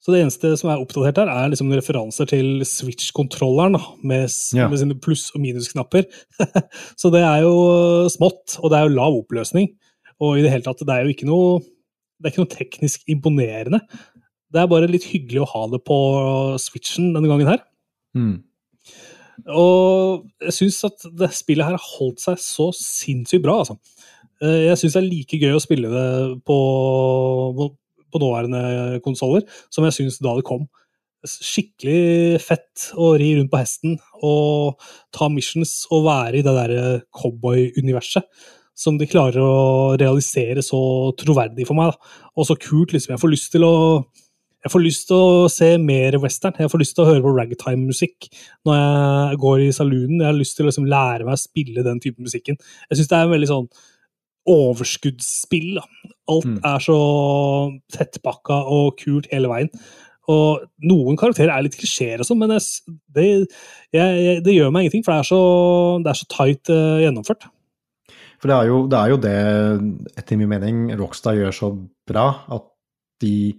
Så 0.02 0.10
det 0.12 0.20
eneste 0.24 0.50
som 0.58 0.70
er 0.72 0.80
oppdatert 0.82 1.20
her, 1.22 1.30
er 1.30 1.50
liksom 1.52 1.70
referanser 1.70 2.26
til 2.26 2.64
Switch-kontrolleren 2.66 3.76
med, 4.02 4.26
Ja. 4.54 4.66
med 4.68 4.78
sine 4.80 4.96
pluss- 4.98 5.30
og 5.34 5.40
minusknapper. 5.44 6.04
så 7.00 7.10
det 7.14 7.22
er 7.22 7.42
jo 7.44 8.08
smått, 8.10 8.58
og 8.58 8.70
det 8.72 8.78
er 8.80 8.88
jo 8.88 8.96
lav 8.96 9.14
oppløsning. 9.20 9.70
Og 10.20 10.38
i 10.38 10.42
det 10.42 10.50
hele 10.50 10.66
tatt, 10.66 10.82
det 10.82 10.90
er 10.90 11.06
jo 11.06 11.14
ikke 11.14 11.28
noe, 11.30 11.60
det 12.18 12.26
er 12.28 12.34
ikke 12.34 12.42
noe 12.44 12.54
teknisk 12.56 13.06
imponerende. 13.14 13.80
Det 14.52 14.60
er 14.60 14.66
bare 14.70 14.90
litt 14.90 15.06
hyggelig 15.08 15.44
å 15.46 15.50
ha 15.54 15.62
det 15.72 15.80
på 15.86 15.96
Switchen 16.60 17.12
denne 17.14 17.30
gangen 17.30 17.48
her. 17.48 17.62
Mm. 18.18 18.42
Og 19.48 20.26
jeg 20.44 20.54
syns 20.54 20.82
at 20.86 21.06
det 21.18 21.30
spillet 21.34 21.66
her 21.66 21.76
har 21.78 21.90
holdt 21.96 22.22
seg 22.22 22.40
så 22.42 22.68
sinnssykt 22.76 23.44
bra, 23.44 23.62
altså. 23.62 23.78
Eh, 24.42 24.68
Jeg 24.68 24.78
syns 24.80 24.96
det 24.96 25.02
er 25.02 25.08
like 25.08 25.40
gøy 25.40 25.56
å 25.56 25.62
spille 25.62 25.90
det 25.90 26.06
på, 26.46 26.58
på, 28.12 28.22
nåværende 28.22 29.00
konsoller 29.04 29.44
som 29.72 29.86
jeg 29.88 29.98
syns 29.98 30.20
da 30.22 30.34
det 30.36 30.46
kom. 30.46 30.66
Skikkelig 31.22 32.40
fett 32.42 32.88
å 32.98 33.12
ri 33.20 33.32
rundt 33.38 33.52
på 33.52 33.60
hesten 33.60 33.94
og 34.26 34.82
ta 35.14 35.30
missions 35.30 35.84
og 35.94 36.08
være 36.08 36.40
i 36.40 36.44
det 36.44 36.56
derre 36.56 36.82
cowboy-universet. 37.14 38.26
Som 38.74 38.96
de 38.98 39.06
klarer 39.06 39.38
å 39.44 39.94
realisere 40.00 40.62
så 40.64 41.12
troverdig 41.20 41.66
for 41.68 41.78
meg. 41.78 41.92
Da. 41.92 42.14
Og 42.40 42.48
så 42.48 42.56
kult, 42.58 42.94
liksom. 42.94 43.12
Jeg 43.12 43.20
får 43.20 43.30
lyst 43.30 43.50
til 43.52 43.66
å 43.68 43.74
jeg 44.62 44.70
får 44.70 44.84
lyst 44.84 45.08
til 45.10 45.18
å 45.18 45.46
se 45.50 45.70
mer 45.82 46.16
western. 46.22 46.54
Jeg 46.58 46.70
får 46.70 46.82
lyst 46.82 46.94
til 46.94 47.04
å 47.04 47.08
høre 47.08 47.22
på 47.24 47.32
ragtime-musikk 47.34 48.28
når 48.68 48.78
jeg 48.78 49.40
går 49.42 49.64
i 49.64 49.72
saloonen. 49.74 50.20
Jeg 50.20 50.28
har 50.28 50.38
lyst 50.38 50.56
til 50.58 50.66
å 50.66 50.70
liksom 50.70 50.86
lære 50.90 51.26
meg 51.26 51.34
å 51.34 51.42
spille 51.42 51.82
den 51.86 51.98
type 52.02 52.22
musikken. 52.22 52.60
Jeg 52.90 53.00
syns 53.00 53.10
det 53.10 53.18
er 53.18 53.26
en 53.26 53.34
veldig 53.34 53.50
sånn 53.50 53.66
overskuddsspill. 54.52 55.74
Da. 55.80 55.84
Alt 56.30 56.46
Mm. 56.46 56.60
er 56.64 56.78
så 56.78 56.98
tettpakka 57.92 58.60
og 58.66 58.96
kult 58.98 59.26
hele 59.32 59.50
veien. 59.50 59.70
Og 60.30 60.62
noen 60.86 61.16
karakterer 61.18 61.50
er 61.50 61.64
litt 61.66 61.76
klisjeer 61.76 62.20
og 62.22 62.26
sånn, 62.28 62.38
men 62.38 62.50
jeg, 62.54 62.94
det, 63.10 63.48
jeg, 63.92 64.42
det 64.44 64.54
gjør 64.54 64.70
meg 64.70 64.86
ingenting, 64.86 65.02
for 65.02 65.12
det 65.12 65.18
er 65.18 65.28
så, 65.32 65.40
det 66.04 66.10
er 66.12 66.20
så 66.20 66.28
tight 66.30 66.70
uh, 66.70 67.02
gjennomført. 67.02 67.48
For 68.38 68.50
det 68.50 68.56
er, 68.56 68.68
jo, 68.70 68.86
det 68.86 68.98
er 68.98 69.10
jo 69.10 69.18
det, 69.22 69.34
etter 70.18 70.38
min 70.38 70.50
mening, 70.50 70.92
Rockstar 70.98 71.34
gjør 71.34 71.52
så 71.54 71.72
bra, 72.06 72.28
at 72.54 72.64
de, 73.22 73.54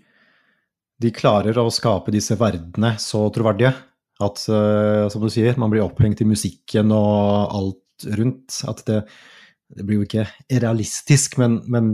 de 1.01 1.11
klarer 1.13 1.57
å 1.59 1.71
skape 1.73 2.13
disse 2.13 2.37
verdenene 2.39 2.95
så 3.01 3.25
troverdige. 3.33 3.73
At, 4.23 4.43
eh, 4.47 5.09
som 5.11 5.23
du 5.23 5.29
sier, 5.33 5.57
man 5.59 5.71
blir 5.73 5.83
opphengt 5.83 6.21
i 6.21 6.27
musikken 6.29 6.93
og 6.95 7.55
alt 7.57 8.07
rundt. 8.19 8.59
At 8.69 8.83
det, 8.87 9.03
det 9.73 9.85
blir 9.87 10.01
jo 10.01 10.07
ikke 10.07 10.27
realistisk, 10.63 11.39
men, 11.41 11.59
men, 11.67 11.93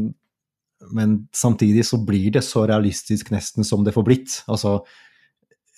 men 0.92 1.20
samtidig 1.36 1.88
så 1.88 2.02
blir 2.06 2.34
det 2.36 2.44
så 2.46 2.66
realistisk 2.70 3.32
nesten 3.34 3.68
som 3.68 3.86
det 3.88 3.96
får 3.96 4.08
blitt. 4.08 4.42
Altså 4.52 4.82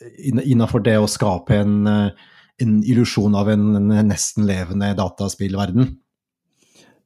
innafor 0.01 0.83
det 0.85 0.97
å 0.97 1.09
skape 1.09 1.61
en, 1.61 1.87
eh, 1.87 2.29
en 2.61 2.79
illusjon 2.83 3.35
av 3.37 3.49
en, 3.53 3.75
en 3.77 4.07
nesten 4.09 4.47
levende 4.49 4.93
dataspillverden. 4.97 5.95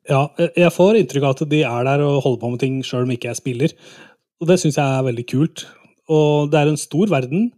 Ja, 0.10 0.28
jeg 0.38 0.70
får 0.74 1.00
inntrykk 1.00 1.24
av 1.26 1.34
at 1.34 1.48
de 1.50 1.64
er 1.66 1.88
der 1.88 2.04
og 2.06 2.22
holder 2.24 2.42
på 2.44 2.52
med 2.54 2.62
ting 2.62 2.76
sjøl 2.86 3.08
om 3.08 3.14
ikke 3.16 3.32
jeg 3.32 3.42
spiller. 3.42 3.74
Og 4.42 4.50
det 4.52 4.60
syns 4.62 4.78
jeg 4.78 4.86
er 4.86 5.08
veldig 5.08 5.26
kult. 5.32 5.66
Og 6.12 6.52
det 6.52 6.60
er 6.60 6.72
en 6.72 6.80
stor 6.80 7.10
verden. 7.12 7.52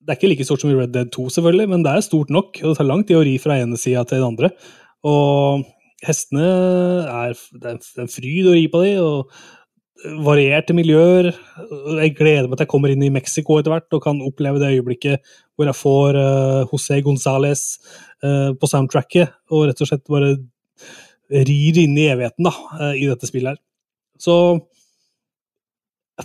Det 0.00 0.12
er 0.12 0.18
ikke 0.18 0.32
like 0.32 0.46
stort 0.48 0.62
som 0.62 0.72
i 0.72 0.76
Red 0.76 0.92
Dead 0.94 1.10
2, 1.12 1.28
selvfølgelig, 1.36 1.68
men 1.68 1.84
det 1.84 1.92
er 1.92 2.04
stort 2.04 2.30
nok. 2.32 2.56
Og 2.62 2.72
det 2.72 2.76
tar 2.78 2.88
lang 2.88 3.04
tid 3.06 3.18
å 3.18 3.24
ri 3.24 3.36
fra 3.40 3.58
ene 3.60 3.78
sida 3.80 4.04
til 4.08 4.20
den 4.20 4.32
andre. 4.32 4.50
Og 5.04 5.64
hestene 6.04 6.44
er 7.04 7.34
Det 7.34 7.64
er 7.64 8.02
en- 8.02 8.08
fryd 8.08 8.48
å 8.48 8.56
ri 8.56 8.66
på 8.68 8.84
dem, 8.84 9.04
og 9.04 9.30
varierte 10.24 10.72
miljøer. 10.72 11.34
Jeg 12.00 12.14
gleder 12.16 12.48
meg 12.48 12.56
til 12.56 12.64
jeg 12.64 12.72
kommer 12.72 12.92
inn 12.92 13.02
i 13.04 13.12
Mexico 13.12 13.58
etter 13.58 13.74
hvert 13.74 13.92
og 13.92 14.02
kan 14.02 14.20
oppleve 14.24 14.60
det 14.60 14.72
øyeblikket 14.72 15.20
hvor 15.56 15.68
jeg 15.68 15.76
får 15.76 16.16
uh, 16.16 16.64
José 16.70 17.02
González 17.04 17.78
uh, 18.24 18.52
på 18.56 18.68
soundtracket, 18.70 19.28
og 19.52 19.68
rett 19.68 19.82
og 19.82 19.90
slett 19.90 20.06
bare 20.08 20.38
rir 21.30 21.80
inn 21.82 21.98
i 22.00 22.08
evigheten 22.08 22.48
da, 22.48 22.54
uh, 22.80 22.94
i 22.96 23.04
dette 23.10 23.28
spillet 23.28 23.52
her. 23.52 23.60
Så 24.20 24.34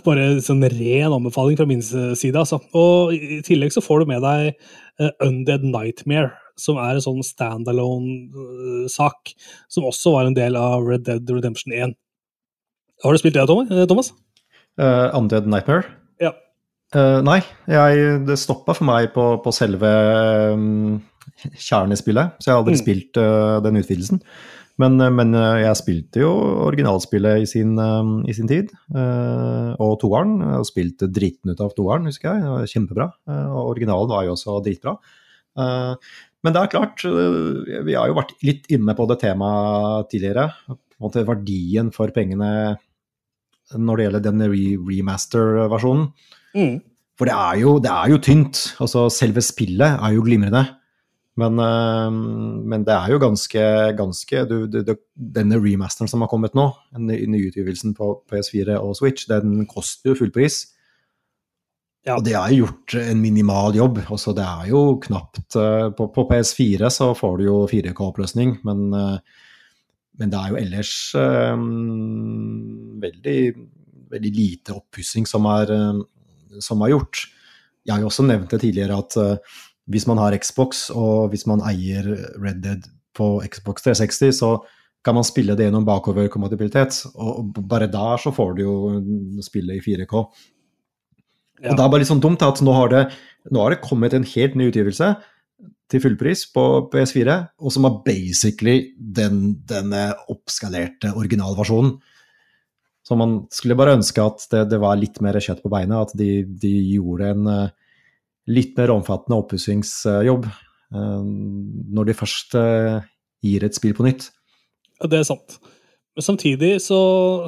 bare 0.04 0.24
en 0.32 0.42
sånn 0.44 0.64
ren 0.72 1.14
anbefaling 1.14 1.56
fra 1.58 1.66
min 1.68 1.82
side. 1.84 2.36
Altså. 2.36 2.58
Og 2.76 3.14
i 3.14 3.40
tillegg 3.46 3.72
så 3.74 3.82
får 3.84 3.96
du 4.02 4.06
med 4.10 4.20
deg 4.24 4.40
eh, 4.52 5.12
Undead 5.24 5.62
Nightmare, 5.64 6.30
som 6.60 6.80
er 6.82 6.92
en 6.96 7.04
sånn 7.04 7.22
standalone-sak, 7.24 9.34
som 9.72 9.88
også 9.88 10.08
var 10.16 10.24
en 10.28 10.36
del 10.36 10.54
av 10.60 10.84
Red 10.86 11.02
Dead 11.08 11.24
Redemption 11.30 11.72
1. 11.76 11.96
Har 13.04 13.12
du 13.12 13.18
spilt 13.20 13.36
det, 13.36 13.44
eh, 13.44 13.86
Thomas? 13.88 14.12
Uh, 14.80 15.08
Undead 15.16 15.46
Nightmare? 15.48 15.84
Ja. 16.20 16.32
Uh, 16.94 17.20
nei, 17.24 17.40
jeg, 17.70 17.92
det 18.28 18.36
stoppa 18.40 18.72
for 18.76 18.84
meg 18.88 19.02
på, 19.14 19.24
på 19.44 19.50
selve 19.54 19.88
um, 20.52 21.00
kjernespillet, 21.56 22.36
så 22.40 22.50
jeg 22.50 22.54
har 22.54 22.62
aldri 22.62 22.76
Mm. 22.76 22.82
spilt 22.82 23.18
uh, 23.20 23.60
den 23.64 23.80
utvidelsen. 23.80 24.22
Men, 24.76 25.00
eh, 25.00 25.08
men 25.08 25.32
eh, 25.32 25.62
jeg 25.64 25.78
spilte 25.80 26.20
jo 26.20 26.30
originalspillet 26.66 27.40
i 27.40 27.46
sin, 27.48 27.78
i 28.28 28.32
sin 28.36 28.46
tid, 28.46 28.68
og 28.92 29.94
toeren. 30.02 30.34
Og 30.58 30.66
spilte 30.68 31.08
dritten 31.08 31.54
ut 31.54 31.62
av 31.64 31.72
toeren, 31.72 32.04
husker 32.10 32.36
jeg. 32.36 32.68
Kjempebra. 32.74 33.06
Og 33.56 33.70
originalen 33.70 34.10
var 34.12 34.26
jo 34.26 34.34
også 34.34 34.58
dritbra. 34.66 34.98
Men 35.56 36.52
det 36.52 36.60
er 36.60 36.72
klart, 36.74 37.00
vi 37.00 37.96
har 37.96 38.10
jo 38.10 38.18
vært 38.18 38.36
litt 38.44 38.68
inne 38.68 38.92
på 38.92 39.08
det 39.08 39.16
temaet 39.24 40.10
tidligere. 40.12 40.50
På 40.68 40.76
en 40.76 41.08
måte 41.08 41.24
verdien 41.24 41.88
for 41.94 42.12
pengene 42.12 42.76
når 43.72 43.96
det 43.96 44.04
gjelder 44.06 44.26
den 44.28 44.44
re 44.44 44.66
remaster-versjonen. 44.92 46.10
Mm. 46.52 46.76
For 47.16 47.24
det 47.24 47.32
er, 47.32 47.60
jo, 47.64 47.78
det 47.80 47.90
er 47.96 48.12
jo 48.12 48.20
tynt. 48.20 48.60
Altså, 48.84 49.08
selve 49.08 49.40
spillet 49.40 49.96
er 49.96 50.12
jo 50.12 50.24
glimrende. 50.26 50.66
Men, 51.36 51.58
øh, 51.60 52.12
men 52.64 52.84
det 52.86 52.94
er 52.94 53.12
jo 53.12 53.20
ganske, 53.20 53.64
ganske 53.96 54.44
du, 54.48 54.56
du, 54.72 54.80
du, 54.86 54.94
Denne 55.14 55.58
remasteren 55.60 56.08
som 56.08 56.24
har 56.24 56.30
kommet 56.32 56.56
nå, 56.56 56.70
nyutgivelsen 56.96 57.92
på 57.96 58.08
PS4 58.30 58.78
og 58.80 58.96
Switch, 58.96 59.28
den 59.28 59.66
koster 59.68 60.12
jo 60.12 60.18
fullpris. 60.22 60.62
Ja. 62.06 62.16
Og 62.16 62.24
det 62.24 62.36
er 62.38 62.54
gjort 62.54 62.94
en 63.00 63.20
minimal 63.20 63.76
jobb. 63.76 63.98
Også 64.14 64.32
det 64.36 64.46
er 64.46 64.70
jo 64.70 64.82
knapt 65.02 65.58
øh, 65.58 65.90
på, 65.98 66.08
på 66.14 66.26
PS4 66.30 66.90
så 66.94 67.10
får 67.18 67.40
du 67.40 67.48
jo 67.48 67.58
4K-oppløsning, 67.68 68.56
men, 68.64 68.86
øh, 68.94 69.18
men 70.16 70.32
det 70.32 70.40
er 70.40 70.52
jo 70.54 70.60
ellers 70.62 70.92
um, 71.18 72.96
veldig, 73.02 73.40
veldig 74.14 74.32
lite 74.32 74.76
oppussing 74.78 75.28
som, 75.28 75.44
er, 75.50 75.74
som 76.64 76.80
er 76.80 76.94
gjort. 76.94 77.26
Jeg 77.84 77.92
har 77.92 78.00
jo 78.00 78.08
også 78.08 78.24
nevnt 78.24 78.54
det 78.54 78.62
tidligere 78.62 78.96
at 79.02 79.18
hvis 79.86 80.06
man 80.10 80.18
har 80.18 80.34
Xbox, 80.38 80.88
og 80.90 81.30
hvis 81.32 81.46
man 81.46 81.62
eier 81.66 82.08
Red 82.42 82.62
Dead 82.64 82.88
på 83.16 83.38
Xbox 83.46 83.86
360, 83.86 84.34
så 84.40 84.56
kan 85.06 85.14
man 85.14 85.26
spille 85.26 85.54
det 85.54 85.68
gjennom 85.68 85.86
bakoverkompatibilitet. 85.86 86.98
Og 87.14 87.54
bare 87.70 87.86
der 87.90 88.18
så 88.18 88.32
får 88.34 88.56
du 88.56 88.64
jo 88.64 88.76
spille 89.46 89.78
i 89.78 89.84
4K. 89.84 90.24
Ja. 91.62 91.70
Og 91.70 91.78
det 91.78 91.84
er 91.84 91.88
bare 91.88 92.02
litt 92.02 92.10
sånn 92.10 92.24
dumt 92.24 92.42
at 92.44 92.60
nå 92.64 92.74
har 92.74 92.90
det, 92.92 93.06
nå 93.54 93.62
har 93.62 93.72
det 93.72 93.84
kommet 93.84 94.16
en 94.16 94.26
helt 94.26 94.58
ny 94.58 94.68
utgivelse 94.72 95.14
til 95.86 96.02
fullpris 96.02 96.42
på 96.50 96.64
PS4, 96.90 97.36
og 97.62 97.72
som 97.72 97.86
er 97.86 98.00
basically 98.04 98.76
den, 98.98 99.62
denne 99.70 100.08
oppskalerte 100.32 101.14
originalversjonen. 101.14 101.94
Så 103.06 103.14
man 103.14 103.38
skulle 103.54 103.78
bare 103.78 103.94
ønske 103.94 104.18
at 104.18 104.48
det, 104.50 104.64
det 104.72 104.80
var 104.82 104.98
litt 104.98 105.20
mer 105.22 105.38
kjøtt 105.38 105.62
på 105.62 105.70
beinet, 105.70 106.10
at 106.10 106.18
de, 106.18 106.42
de 106.42 106.72
gjorde 106.96 107.30
en 107.30 107.52
eh, 107.52 107.74
litt 108.46 108.76
mer 108.78 108.92
omfattende 108.94 109.38
oppussingsjobb 109.42 110.46
eh, 110.46 111.22
når 111.96 112.10
de 112.10 112.16
først 112.18 112.54
eh, 112.60 113.00
gir 113.46 113.66
et 113.66 113.76
spill 113.76 113.94
på 113.96 114.06
nytt. 114.06 114.28
Ja, 115.00 115.08
det 115.12 115.20
er 115.20 115.28
sant. 115.28 115.58
Men 116.16 116.24
samtidig 116.24 116.76
så 116.80 117.00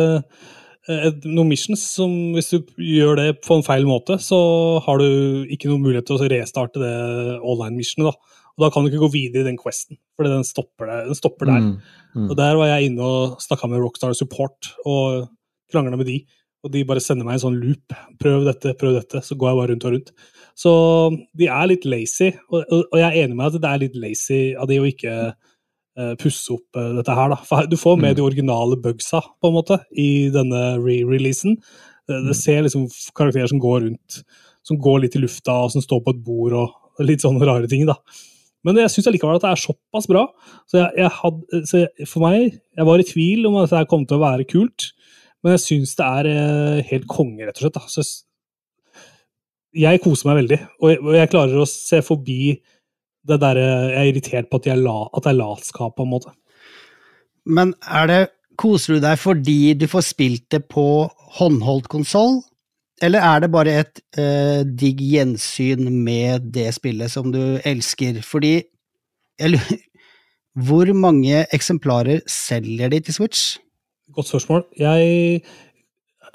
eh, 0.90 1.08
noen 1.28 1.52
missions 1.52 1.84
som 1.98 2.14
hvis 2.36 2.52
du 2.54 2.60
gjør 2.84 3.20
det 3.20 3.30
på 3.46 3.58
en 3.58 3.66
feil 3.66 3.88
måte, 3.90 4.20
så 4.22 4.40
har 4.86 5.02
du 5.02 5.46
ikke 5.52 5.72
noen 5.72 5.86
mulighet 5.86 6.10
til 6.10 6.20
å 6.20 6.30
restarte 6.32 6.84
det 6.84 6.96
online-missionet. 7.40 8.12
da. 8.12 8.40
Og 8.60 8.66
da 8.66 8.72
kan 8.74 8.84
du 8.84 8.92
ikke 8.92 9.06
gå 9.06 9.14
videre 9.14 9.46
i 9.46 9.48
den 9.48 9.60
questen, 9.60 9.96
for 10.18 10.28
den 10.28 10.44
stopper, 10.44 10.90
det, 10.90 10.98
den 11.08 11.16
stopper 11.16 11.48
der. 11.48 11.62
Mm, 11.64 11.78
mm. 12.12 12.26
Og 12.28 12.36
der 12.36 12.58
var 12.60 12.74
jeg 12.74 12.90
inne 12.90 13.06
og 13.08 13.38
snakka 13.40 13.70
med 13.72 13.80
Rockstar 13.80 14.12
Support 14.18 14.74
og 14.84 15.30
krangla 15.72 15.96
med 15.96 16.10
de. 16.12 16.18
Og 16.68 16.74
de 16.74 16.84
bare 16.84 17.00
sender 17.00 17.24
meg 17.24 17.38
en 17.38 17.46
sånn 17.46 17.60
loop. 17.62 17.96
Prøv 18.20 18.44
dette, 18.50 18.74
prøv 18.76 18.98
dette. 18.98 19.22
Så 19.24 19.38
går 19.40 19.48
jeg 19.48 19.60
bare 19.62 19.72
rundt 19.72 19.86
og 19.88 19.94
rundt. 19.96 20.12
Så 20.60 20.72
de 21.40 21.48
er 21.48 21.70
litt 21.72 21.88
lazy, 21.88 22.34
og, 22.52 22.66
og 22.68 22.98
jeg 23.00 23.08
er 23.08 23.22
enig 23.22 23.38
med 23.40 23.48
at 23.48 23.62
det 23.64 23.70
er 23.70 23.84
litt 23.86 23.96
lazy 23.96 24.42
av 24.60 24.68
de 24.68 24.82
å 24.82 24.90
ikke 24.90 25.14
pusse 26.22 26.54
opp 26.56 26.78
eh, 26.80 26.94
dette 27.00 27.16
her, 27.16 27.34
da. 27.34 27.62
Du 27.70 27.76
får 27.80 27.98
med 28.00 28.14
Mm. 28.14 28.18
de 28.20 28.26
originale 28.28 28.78
bugsa, 28.82 29.22
på 29.42 29.50
en 29.52 29.58
måte, 29.58 29.80
i 29.98 30.30
denne 30.34 30.78
re-releasen. 30.80 31.58
Det, 32.10 32.24
Mm. 32.24 32.34
ser 32.34 32.62
liksom 32.66 32.88
karakterer 33.14 33.48
som 33.52 33.60
går 33.62 33.82
rundt, 33.86 34.24
som 34.64 34.78
går 34.78 35.02
litt 35.02 35.16
i 35.16 35.20
lufta, 35.20 35.52
og 35.66 35.72
som 35.72 35.82
står 35.82 36.04
på 36.06 36.14
et 36.16 36.24
bord, 36.26 36.54
og 36.54 36.70
litt 37.06 37.22
sånne 37.22 37.46
rare 37.46 37.68
ting, 37.70 37.86
da. 37.86 37.96
Men 38.66 38.76
jeg 38.76 38.90
syns 38.92 39.08
allikevel 39.08 39.36
at 39.38 39.42
det 39.46 39.52
er 39.52 39.62
såpass 39.74 40.08
bra. 40.10 40.26
Så, 40.68 40.80
jeg, 40.82 40.90
jeg 40.98 41.10
hadde, 41.10 41.62
så 41.70 41.78
jeg, 41.86 42.08
for 42.08 42.20
meg, 42.26 42.60
jeg 42.76 42.86
var 42.86 43.00
i 43.00 43.04
tvil 43.08 43.46
om 43.48 43.56
at 43.62 43.70
dette 43.70 43.88
kom 43.88 44.06
til 44.06 44.18
å 44.18 44.26
være 44.26 44.48
kult, 44.50 44.92
men 45.44 45.54
jeg 45.56 45.62
syns 45.64 45.96
det 45.96 46.06
er 46.06 46.26
eh, 46.28 46.82
helt 46.90 47.08
konge, 47.08 47.46
rett 47.48 47.56
og 47.56 47.64
slett. 47.64 47.78
Da. 47.78 47.86
Så 47.88 48.04
jeg 49.80 50.02
koser 50.04 50.28
meg 50.30 50.42
veldig, 50.44 50.60
og 50.82 50.90
jeg, 50.92 51.00
og 51.06 51.14
jeg 51.16 51.30
klarer 51.32 51.62
å 51.62 51.68
se 51.70 52.02
forbi 52.06 52.40
det 53.30 53.40
der, 53.42 53.58
Jeg 53.60 53.96
er 54.00 54.12
irritert 54.12 54.50
på 54.50 54.60
at, 54.60 54.68
jeg 54.68 54.82
la, 54.82 55.08
at 55.14 55.24
det 55.24 55.32
er 55.32 55.40
latskap, 55.40 55.96
på 55.96 56.06
en 56.06 56.14
måte. 56.14 56.34
Men 57.46 57.74
er 57.88 58.08
det, 58.10 58.22
koser 58.60 58.98
du 58.98 59.04
deg 59.06 59.20
fordi 59.22 59.74
du 59.80 59.88
får 59.88 60.04
spilt 60.10 60.50
det 60.52 60.66
på 60.68 61.08
håndholdt 61.40 61.88
konsoll, 61.88 62.42
eller 63.02 63.24
er 63.24 63.46
det 63.46 63.52
bare 63.54 63.76
et 63.80 64.02
eh, 64.20 64.66
digg 64.68 65.00
gjensyn 65.00 65.88
med 66.04 66.50
det 66.52 66.68
spillet 66.76 67.12
som 67.14 67.30
du 67.32 67.60
elsker? 67.64 68.20
Fordi 68.28 68.58
eller, 69.40 69.64
Hvor 70.68 70.94
mange 70.94 71.46
eksemplarer 71.54 72.22
selger 72.28 72.90
de 72.90 73.00
til 73.00 73.14
Switch? 73.14 73.58
Godt 74.14 74.28
spørsmål. 74.28 74.66
Jeg 74.80 75.42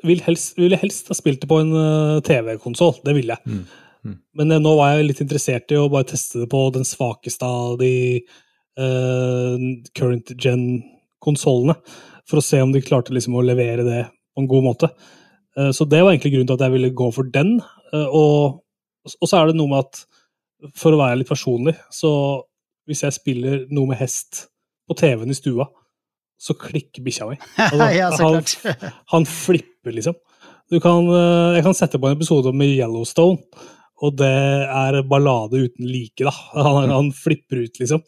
vil 0.05 0.23
helst, 0.23 0.57
ville 0.57 0.79
helst 0.79 1.09
ha 1.11 1.17
spilt 1.19 1.43
det 1.43 1.49
på 1.51 1.59
en 1.61 1.73
uh, 1.73 2.23
TV-konsoll. 2.25 2.95
Det 3.05 3.15
ville 3.15 3.35
jeg. 3.35 3.43
Mm. 3.45 3.65
Mm. 4.05 4.17
Men 4.37 4.53
eh, 4.53 4.63
nå 4.63 4.75
var 4.79 4.95
jeg 4.95 5.09
litt 5.09 5.23
interessert 5.25 5.73
i 5.73 5.79
å 5.81 5.91
bare 5.93 6.11
teste 6.13 6.43
det 6.43 6.49
på 6.53 6.63
den 6.75 6.87
svakeste 6.89 7.49
av 7.49 7.79
de 7.81 7.95
uh, 8.81 9.57
current 9.97 10.35
gen-konsollene. 10.37 11.77
For 12.29 12.41
å 12.41 12.45
se 12.45 12.61
om 12.65 12.73
de 12.73 12.85
klarte 12.85 13.15
liksom 13.15 13.37
å 13.37 13.45
levere 13.45 13.85
det 13.87 14.03
på 14.35 14.45
en 14.45 14.51
god 14.51 14.67
måte. 14.67 14.91
Uh, 15.59 15.71
så 15.75 15.87
det 15.89 16.03
var 16.03 16.13
egentlig 16.13 16.35
grunnen 16.35 16.51
til 16.51 16.59
at 16.59 16.67
jeg 16.67 16.77
ville 16.77 16.97
gå 16.97 17.09
for 17.17 17.31
den. 17.35 17.57
Uh, 17.95 18.09
og, 18.09 19.15
og 19.15 19.31
så 19.31 19.41
er 19.41 19.51
det 19.51 19.59
noe 19.61 19.73
med 19.73 19.87
at 19.87 20.05
for 20.81 20.97
å 20.97 21.01
være 21.01 21.21
litt 21.21 21.29
personlig, 21.29 21.75
så 21.93 22.11
hvis 22.89 23.03
jeg 23.05 23.17
spiller 23.17 23.65
noe 23.73 23.91
med 23.91 23.99
hest 24.01 24.47
på 24.89 24.97
TV-en 24.97 25.33
i 25.33 25.37
stua, 25.37 25.67
så 26.41 26.57
klikker 26.57 27.05
bikkja 27.05 27.29
mi. 27.29 27.37
Altså, 27.67 27.89
ja, 27.93 28.09
han-. 28.17 28.95
Han 29.13 29.27
flipper, 29.29 29.93
liksom. 29.93 30.17
Du 30.73 30.79
kan, 30.81 31.05
jeg 31.53 31.65
kan 31.67 31.77
sette 31.77 32.01
på 32.01 32.09
en 32.09 32.17
episode 32.17 32.53
med 32.57 32.73
Yellowstone, 32.73 33.43
og 34.03 34.17
det 34.19 34.27
er 34.67 34.99
ballade 35.07 35.61
uten 35.69 35.87
like, 35.87 36.25
da. 36.27 36.33
Han, 36.67 36.91
han 36.91 37.11
flipper 37.15 37.63
ut, 37.65 37.79
liksom. 37.81 38.03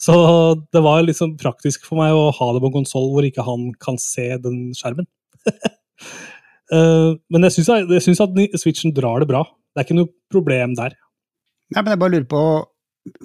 Så 0.00 0.14
det 0.72 0.82
var 0.84 1.02
liksom 1.04 1.36
praktisk 1.40 1.86
for 1.88 2.00
meg 2.00 2.16
å 2.16 2.30
ha 2.36 2.50
det 2.54 2.62
på 2.62 2.70
en 2.70 2.78
konsoll 2.80 3.10
hvor 3.12 3.26
ikke 3.26 3.44
han 3.44 3.70
kan 3.80 3.98
se 4.00 4.30
den 4.40 4.70
skjermen. 4.76 5.08
uh, 6.72 7.16
Men 7.32 7.48
jeg 7.48 7.60
syns, 7.60 8.22
at 8.24 8.60
Switchen 8.60 8.94
drar 8.96 9.20
det 9.20 9.30
bra. 9.32 9.44
Det 9.70 9.82
er 9.82 9.88
ikke 9.88 9.98
noe 10.00 10.12
problem 10.32 10.76
der. 10.78 10.96
Nei, 11.70 11.82
men 11.82 11.92
jeg 11.92 12.02
bare 12.02 12.14
lurer 12.16 12.30
på 12.30 12.44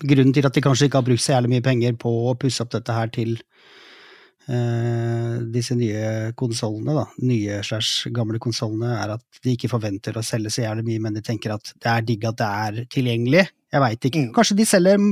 grunnen 0.06 0.36
til 0.36 0.46
at 0.48 0.56
de 0.56 0.64
kanskje 0.64 0.90
ikke 0.90 1.00
har 1.02 1.08
brukt 1.08 1.24
så 1.24 1.34
jævlig 1.36 1.56
mye 1.56 1.66
penger 1.66 1.96
på 2.00 2.12
å 2.30 2.36
pusse 2.40 2.64
opp 2.64 2.72
dette 2.76 2.96
her 2.96 3.10
til 3.14 3.34
disse 4.46 5.74
nye 5.74 6.32
konsollene, 6.38 6.94
da. 6.94 7.04
Nye 7.26 7.60
slags 7.66 8.06
gamle 8.14 8.38
konsollene, 8.42 8.92
er 9.02 9.16
at 9.16 9.40
de 9.42 9.56
ikke 9.56 9.72
forventer 9.72 10.18
å 10.18 10.26
selge 10.26 10.54
så 10.54 10.68
jævlig 10.68 10.86
mye, 10.86 11.04
men 11.08 11.18
de 11.18 11.24
tenker 11.26 11.56
at 11.56 11.72
det 11.82 11.90
er 11.90 12.06
digg 12.06 12.28
at 12.30 12.38
det 12.42 12.50
er 12.68 12.90
tilgjengelig. 12.94 13.46
Jeg 13.74 13.84
veit 13.84 14.10
ikke. 14.10 14.26
Mm. 14.28 14.34
Kanskje 14.36 14.60
de 14.60 14.68
selger 14.70 15.08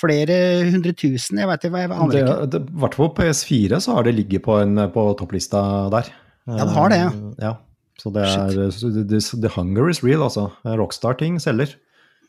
flere 0.00 0.36
hundre 0.70 0.94
tusen, 0.96 1.40
jeg 1.42 1.50
veit 1.50 1.66
ikke, 1.66 1.82
I 1.84 2.60
hvert 2.82 2.96
fall 2.96 3.10
på 3.10 3.20
PS4 3.20 3.80
så 3.84 3.98
har 3.98 4.06
det 4.06 4.16
ligget 4.16 4.44
på, 4.46 4.56
en, 4.62 4.86
på 4.94 5.04
topplista 5.20 5.62
der. 5.92 6.10
Ja, 6.48 6.64
det 6.64 6.74
har 6.74 6.92
det, 6.92 7.00
ja. 7.02 7.10
Eh, 7.10 7.44
ja. 7.44 7.52
Så 8.00 8.12
det 8.14 8.24
er 8.24 8.54
det, 8.56 9.20
The 9.44 9.50
hunger 9.52 9.90
is 9.92 10.00
real, 10.04 10.24
altså. 10.24 10.48
Rockstar-ting 10.64 11.36
selger. 11.42 11.74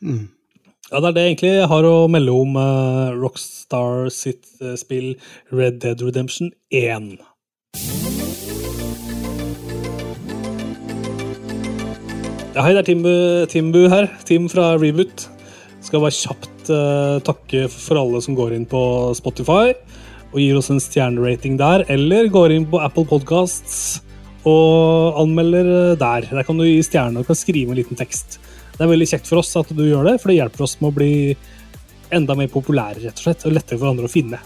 Mm. 0.04 0.26
Ja, 0.90 0.98
det 0.98 1.12
er 1.12 1.14
det 1.14 1.22
egentlig 1.22 1.50
jeg 1.54 1.68
har 1.70 1.86
å 1.86 2.08
melde 2.10 2.32
om 2.34 2.56
uh, 2.58 3.12
Rockstar 3.14 4.08
sitt 4.10 4.48
uh, 4.58 4.74
spill 4.74 5.12
Red 5.54 5.78
Dead 5.84 6.02
Redemption 6.02 6.50
1. 6.74 7.20
Ja, 12.52 12.64
hei, 12.66 12.74
det 12.74 12.82
er 12.82 12.88
Timbu, 12.90 13.14
Timbu 13.46 13.80
her. 13.94 14.10
Tim 14.26 14.50
fra 14.50 14.72
Reboot. 14.74 15.28
Skal 15.86 16.02
bare 16.02 16.18
kjapt 16.18 16.74
uh, 16.74 17.22
takke 17.30 17.68
for 17.70 18.02
alle 18.02 18.18
som 18.26 18.34
går 18.34 18.58
inn 18.58 18.66
på 18.66 18.82
Spotify 19.14 19.70
og 20.32 20.38
gir 20.42 20.58
oss 20.58 20.72
en 20.72 20.82
stjernerating 20.82 21.60
der, 21.60 21.86
eller 21.92 22.26
går 22.32 22.56
inn 22.56 22.66
på 22.66 22.82
Apple 22.82 23.06
Podcasts 23.06 24.00
og 24.48 25.14
anmelder 25.22 25.94
der. 25.94 26.26
Der 26.26 26.42
kan 26.48 26.58
du 26.58 26.66
gi 26.66 26.80
stjerne 26.82 27.22
og 27.22 27.30
kan 27.30 27.38
skrive 27.38 27.70
en 27.70 27.78
liten 27.78 28.00
tekst. 28.00 28.41
Det 28.82 28.88
er 28.88 28.96
veldig 28.96 29.06
kjekt 29.06 29.28
for 29.30 29.38
oss 29.38 29.52
at 29.60 29.68
du 29.78 29.84
gjør 29.86 30.08
det, 30.08 30.16
for 30.18 30.32
det 30.32 30.40
hjelper 30.40 30.64
oss 30.64 30.72
med 30.80 30.88
å 30.88 30.94
bli 30.96 31.10
enda 32.10 32.34
mer 32.34 32.48
populære, 32.50 33.04
rett 33.04 33.20
og 33.20 33.22
slett, 33.22 33.44
og 33.46 33.52
lettere 33.54 33.78
for 33.78 33.92
andre 33.92 34.08
å 34.08 34.10
finne. 34.10 34.40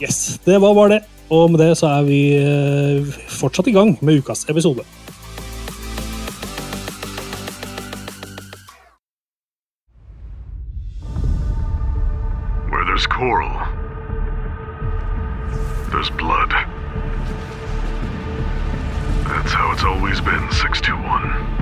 Yes, 0.00 0.38
det 0.46 0.56
var 0.64 0.72
bare 0.72 0.94
det. 0.94 1.00
Og 1.28 1.50
med 1.52 1.60
det 1.60 1.74
så 1.76 1.90
er 1.90 2.06
vi 2.06 2.20
eh, 2.40 3.18
fortsatt 3.28 3.68
i 3.68 3.74
gang 3.76 3.92
med 4.00 4.22
ukas 4.22 4.46
episode. 4.48 4.80
There's 12.72 13.04
coral, 13.12 13.60
there's 15.92 16.08
blood. 16.16 16.56
That's 19.28 19.52
how 19.52 19.72
it's 19.72 19.84
always 19.84 20.22
been, 20.22 20.48
621. 20.64 21.55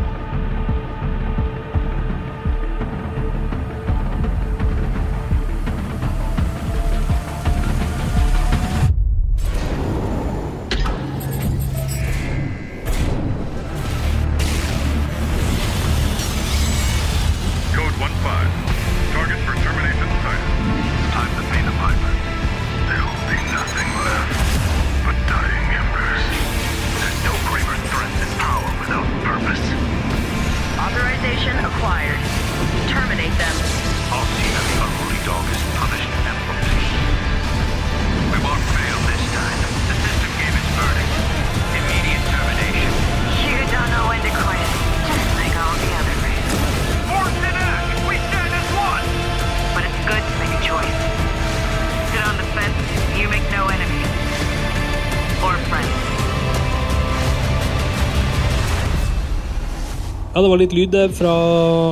Ja, 60.34 60.42
det 60.42 60.48
var 60.50 60.58
litt 60.58 60.72
lyd 60.74 60.90
der 60.90 61.12
fra 61.14 61.30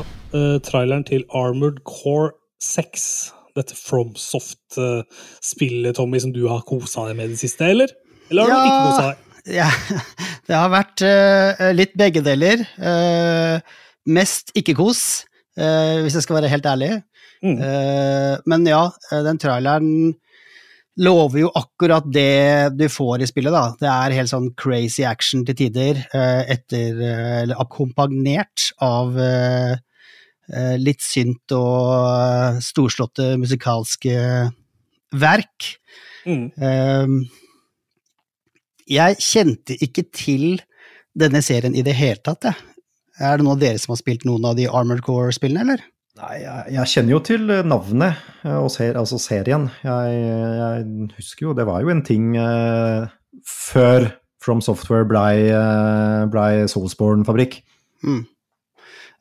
uh, 0.02 0.59
traileren 0.66 1.07
til 1.07 1.22
Armored 1.31 1.78
Core 1.87 2.35
6. 2.59 3.31
Dette 3.55 3.70
FromSoft-spillet, 3.78 5.94
Tommy, 5.94 6.18
som 6.18 6.35
du 6.35 6.50
har 6.50 6.66
kosa 6.66 7.07
deg 7.07 7.14
med 7.20 7.28
i 7.28 7.31
det 7.37 7.38
siste, 7.38 7.62
eller? 7.70 7.87
Eller 8.33 8.42
har 8.42 8.50
du 8.50 8.66
ikke 8.66 8.88
kosa 8.88 9.05
deg? 9.12 9.18
Ja, 9.61 9.68
det 10.46 10.55
har 10.59 10.70
vært 10.74 10.98
uh, 11.07 11.70
litt 11.78 11.94
begge 12.02 12.18
deler. 12.26 12.66
Uh, 12.83 13.62
mest 14.11 14.50
ikke-kos, 14.59 15.22
hvis 15.55 16.18
jeg 16.18 16.24
skal 16.26 16.38
være 16.40 16.50
helt 16.50 16.66
ærlig. 16.66 16.98
Mm. 17.44 17.59
Men 18.48 18.66
ja, 18.66 18.90
den 19.26 19.38
traileren 19.38 20.14
lover 21.00 21.40
jo 21.40 21.50
akkurat 21.57 22.05
det 22.12 22.72
du 22.76 22.85
får 22.92 23.22
i 23.22 23.28
spillet, 23.31 23.55
da. 23.55 23.72
Det 23.81 23.88
er 23.88 24.16
helt 24.18 24.33
sånn 24.33 24.50
crazy 24.59 25.07
action 25.09 25.44
til 25.48 25.57
tider, 25.59 26.02
eh, 26.12 26.42
etter 26.52 27.00
eh, 27.00 27.37
Eller 27.42 27.61
akkompagnert 27.62 28.72
av 28.85 29.16
eh, 29.18 29.76
litt 30.76 31.00
synt 31.00 31.55
og 31.57 32.59
storslåtte 32.61 33.37
musikalske 33.40 34.16
verk. 35.16 35.68
Mm. 36.26 36.50
Ehm, 36.61 37.16
jeg 38.90 39.16
kjente 39.22 39.78
ikke 39.81 40.05
til 40.12 40.61
denne 41.16 41.40
serien 41.44 41.76
i 41.76 41.85
det 41.87 41.94
hele 41.96 42.20
tatt, 42.20 42.50
jeg. 42.50 42.68
Er 43.22 43.38
det 43.38 43.46
noen 43.46 43.57
av 43.57 43.62
dere 43.62 43.81
som 43.81 43.94
har 43.94 44.00
spilt 44.00 44.26
noen 44.28 44.44
av 44.48 44.57
de 44.59 44.68
Armored 44.68 45.05
Core-spillene, 45.07 45.64
eller? 45.64 45.85
Nei, 46.20 46.35
jeg, 46.42 46.64
jeg 46.75 46.90
kjenner 46.92 47.14
jo 47.14 47.20
til 47.25 47.53
navnet, 47.64 48.18
eh, 48.44 48.59
og 48.59 48.68
ser, 48.75 48.98
altså 49.01 49.16
serien. 49.22 49.70
Jeg, 49.81 50.18
jeg 50.59 51.14
husker 51.16 51.46
jo, 51.48 51.55
det 51.57 51.64
var 51.68 51.81
jo 51.81 51.92
en 51.94 52.05
ting 52.05 52.35
eh, 52.37 53.07
før 53.48 54.11
From 54.42 54.61
Software 54.64 55.07
blei 55.07 55.48
uh, 55.55 56.27
ble 56.31 56.66
Soulsborne-fabrikk. 56.70 57.61
Mm. 58.03 58.25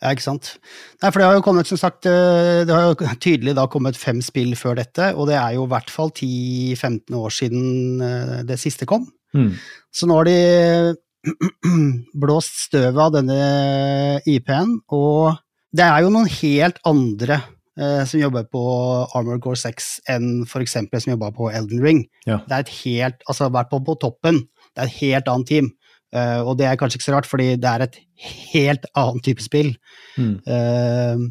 Ja, 0.01 0.15
ikke 0.15 0.25
sant. 0.25 0.55
Nei, 1.03 1.11
for 1.11 1.21
det 1.21 1.27
har 1.27 1.35
jo 1.37 1.43
kommet, 1.45 1.69
som 1.69 1.77
sagt, 1.77 2.07
eh, 2.09 2.63
det 2.65 2.73
har 2.73 2.87
jo 2.87 3.09
tydelig 3.21 3.53
da 3.53 3.67
kommet 3.69 3.99
fem 4.01 4.17
spill 4.25 4.55
før 4.57 4.79
dette, 4.79 5.11
og 5.13 5.29
det 5.29 5.37
er 5.37 5.53
jo 5.59 5.67
i 5.67 5.69
hvert 5.69 5.93
fall 5.93 6.09
10-15 6.09 7.19
år 7.19 7.35
siden 7.35 8.01
eh, 8.01 8.39
det 8.49 8.57
siste 8.57 8.89
kom. 8.89 9.05
Mm. 9.37 9.53
Så 9.93 10.09
nå 10.09 10.17
har 10.17 10.25
de 10.25 10.95
blåst 12.23 12.63
støvet 12.65 12.97
av 12.97 13.13
denne 13.19 13.37
IP-en, 14.25 14.79
og 14.89 15.37
det 15.71 15.87
er 15.87 16.03
jo 16.03 16.11
noen 16.13 16.29
helt 16.29 16.79
andre 16.87 17.37
eh, 17.79 18.01
som 18.07 18.19
jobber 18.19 18.47
på 18.51 18.63
Armored 19.17 19.43
Core 19.43 19.59
6 19.59 19.91
enn 20.11 20.31
eksempel 20.59 21.01
som 21.01 21.13
jobba 21.13 21.31
på 21.35 21.51
Elden 21.51 21.83
Ring. 21.83 22.01
Ja. 22.27 22.41
Det 22.47 22.57
er 22.57 22.65
et 22.65 22.73
helt, 22.81 23.23
altså 23.27 23.51
vært 23.53 23.71
på, 23.71 23.79
på 23.87 23.95
toppen, 24.01 24.43
det 24.75 24.83
er 24.83 24.89
et 24.89 24.99
helt 25.01 25.31
annet 25.31 25.51
team. 25.51 25.71
Uh, 26.11 26.43
og 26.43 26.57
det 26.59 26.67
er 26.67 26.75
kanskje 26.79 26.99
ikke 26.99 27.07
så 27.07 27.13
rart, 27.15 27.27
fordi 27.29 27.53
det 27.55 27.69
er 27.69 27.85
et 27.85 27.97
helt 28.51 28.87
annet 28.99 29.23
type 29.23 29.43
spill. 29.43 29.69
Mm. 30.19 30.33
Uh, 30.43 31.29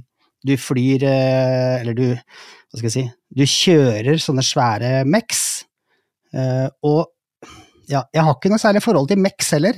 du 0.49 0.55
flyr, 0.57 1.05
uh, 1.05 1.75
eller 1.83 1.97
du, 1.97 2.07
hva 2.17 2.81
skal 2.81 2.89
jeg 2.89 2.95
si, 2.95 3.05
du 3.37 3.45
kjører 3.45 4.21
sånne 4.23 4.45
svære 4.45 4.93
Mex, 5.05 5.49
og 6.87 7.11
ja, 7.91 8.05
jeg 8.15 8.23
har 8.23 8.37
ikke 8.37 8.53
noe 8.53 8.63
særlig 8.63 8.81
forhold 8.85 9.09
til 9.11 9.19
Mex 9.19 9.49
heller. 9.57 9.75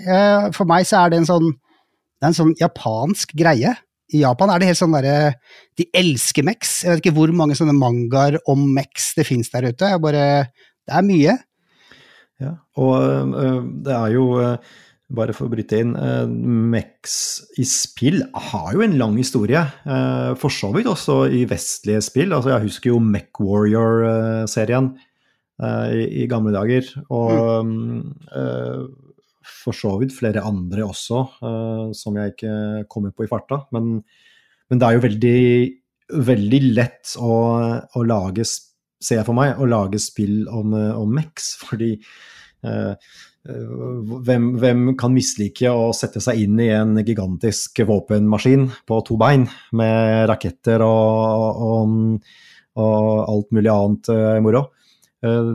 For 0.52 0.68
meg 0.68 0.84
så 0.84 0.98
er 1.00 1.12
det 1.12 1.22
en 1.22 1.28
sånn, 1.30 1.46
det 1.48 2.26
er 2.26 2.28
en 2.28 2.36
sånn 2.36 2.52
japansk 2.60 3.32
greie. 3.40 3.72
I 4.12 4.22
Japan 4.22 4.52
er 4.52 4.60
det 4.60 4.68
helt 4.70 4.80
sånn 4.80 4.94
derre 4.96 5.34
De 5.78 5.86
elsker 5.96 6.44
Mex. 6.46 6.82
Jeg 6.84 6.92
vet 6.92 7.02
ikke 7.02 7.16
hvor 7.16 7.32
mange 7.36 7.56
sånne 7.58 7.76
mangaer 7.76 8.38
om 8.50 8.64
Mex 8.76 9.12
det 9.18 9.26
fins 9.28 9.52
der 9.52 9.70
ute. 9.70 9.90
Jeg 9.94 10.02
bare 10.04 10.26
Det 10.84 10.96
er 10.98 11.06
mye. 11.06 11.36
Ja, 12.42 12.56
og 12.82 13.34
det 13.86 13.92
er 13.94 14.14
jo 14.16 14.24
bare 15.12 15.34
for 15.36 15.46
å 15.46 15.52
bryte 15.52 15.78
inn, 15.82 15.92
Mex 16.72 17.14
i 17.60 17.66
spill 17.68 18.22
har 18.50 18.72
jo 18.74 18.82
en 18.84 18.96
lang 19.00 19.14
historie. 19.20 19.62
For 20.40 20.52
så 20.52 20.72
vidt 20.74 20.88
også 20.90 21.26
i 21.30 21.44
vestlige 21.48 22.02
spill. 22.04 22.32
Altså, 22.32 22.54
jeg 22.54 22.66
husker 22.66 22.92
jo 22.94 23.00
Mech 23.04 23.40
Warrior-serien 23.40 24.92
i, 25.62 26.26
gamle 26.30 26.54
dager. 26.54 26.88
Og 27.12 27.68
øh, 28.34 28.80
for 29.46 29.76
så 29.76 29.94
vidt 30.00 30.14
flere 30.16 30.44
andre 30.46 30.84
også, 30.86 31.22
øh, 31.44 31.86
som 31.96 32.18
jeg 32.18 32.34
ikke 32.34 32.56
kommer 32.92 33.14
på 33.14 33.26
i 33.26 33.30
farta. 33.30 33.62
Men, 33.74 33.98
men 34.70 34.80
det 34.80 34.88
er 34.88 34.98
jo 34.98 35.06
veldig, 35.06 35.40
veldig 36.32 36.62
lett 36.72 37.16
å, 37.18 37.32
å 37.82 38.04
lage, 38.06 38.46
ser 38.46 39.20
jeg 39.20 39.28
for 39.28 39.38
meg, 39.38 39.58
å 39.58 39.68
lage 39.68 40.00
spill 40.02 40.46
om, 40.48 40.74
øh, 40.78 40.94
om 41.02 41.18
Mex. 41.20 41.54
Fordi 41.66 41.96
Eh, 42.62 42.94
eh, 43.48 43.62
hvem, 44.22 44.52
hvem 44.62 44.92
kan 44.98 45.14
mislike 45.14 45.70
å 45.70 45.90
sette 45.96 46.22
seg 46.22 46.44
inn 46.44 46.60
i 46.62 46.70
en 46.70 46.94
gigantisk 47.02 47.82
våpenmaskin 47.88 48.68
på 48.86 49.00
to 49.06 49.18
bein 49.18 49.48
med 49.78 50.28
raketter 50.30 50.84
og, 50.86 51.64
og, 51.66 52.32
og 52.78 53.02
alt 53.26 53.50
mulig 53.54 53.72
annet 53.72 54.12
eh, 54.14 54.38
moro? 54.44 54.66
Eh, 55.26 55.54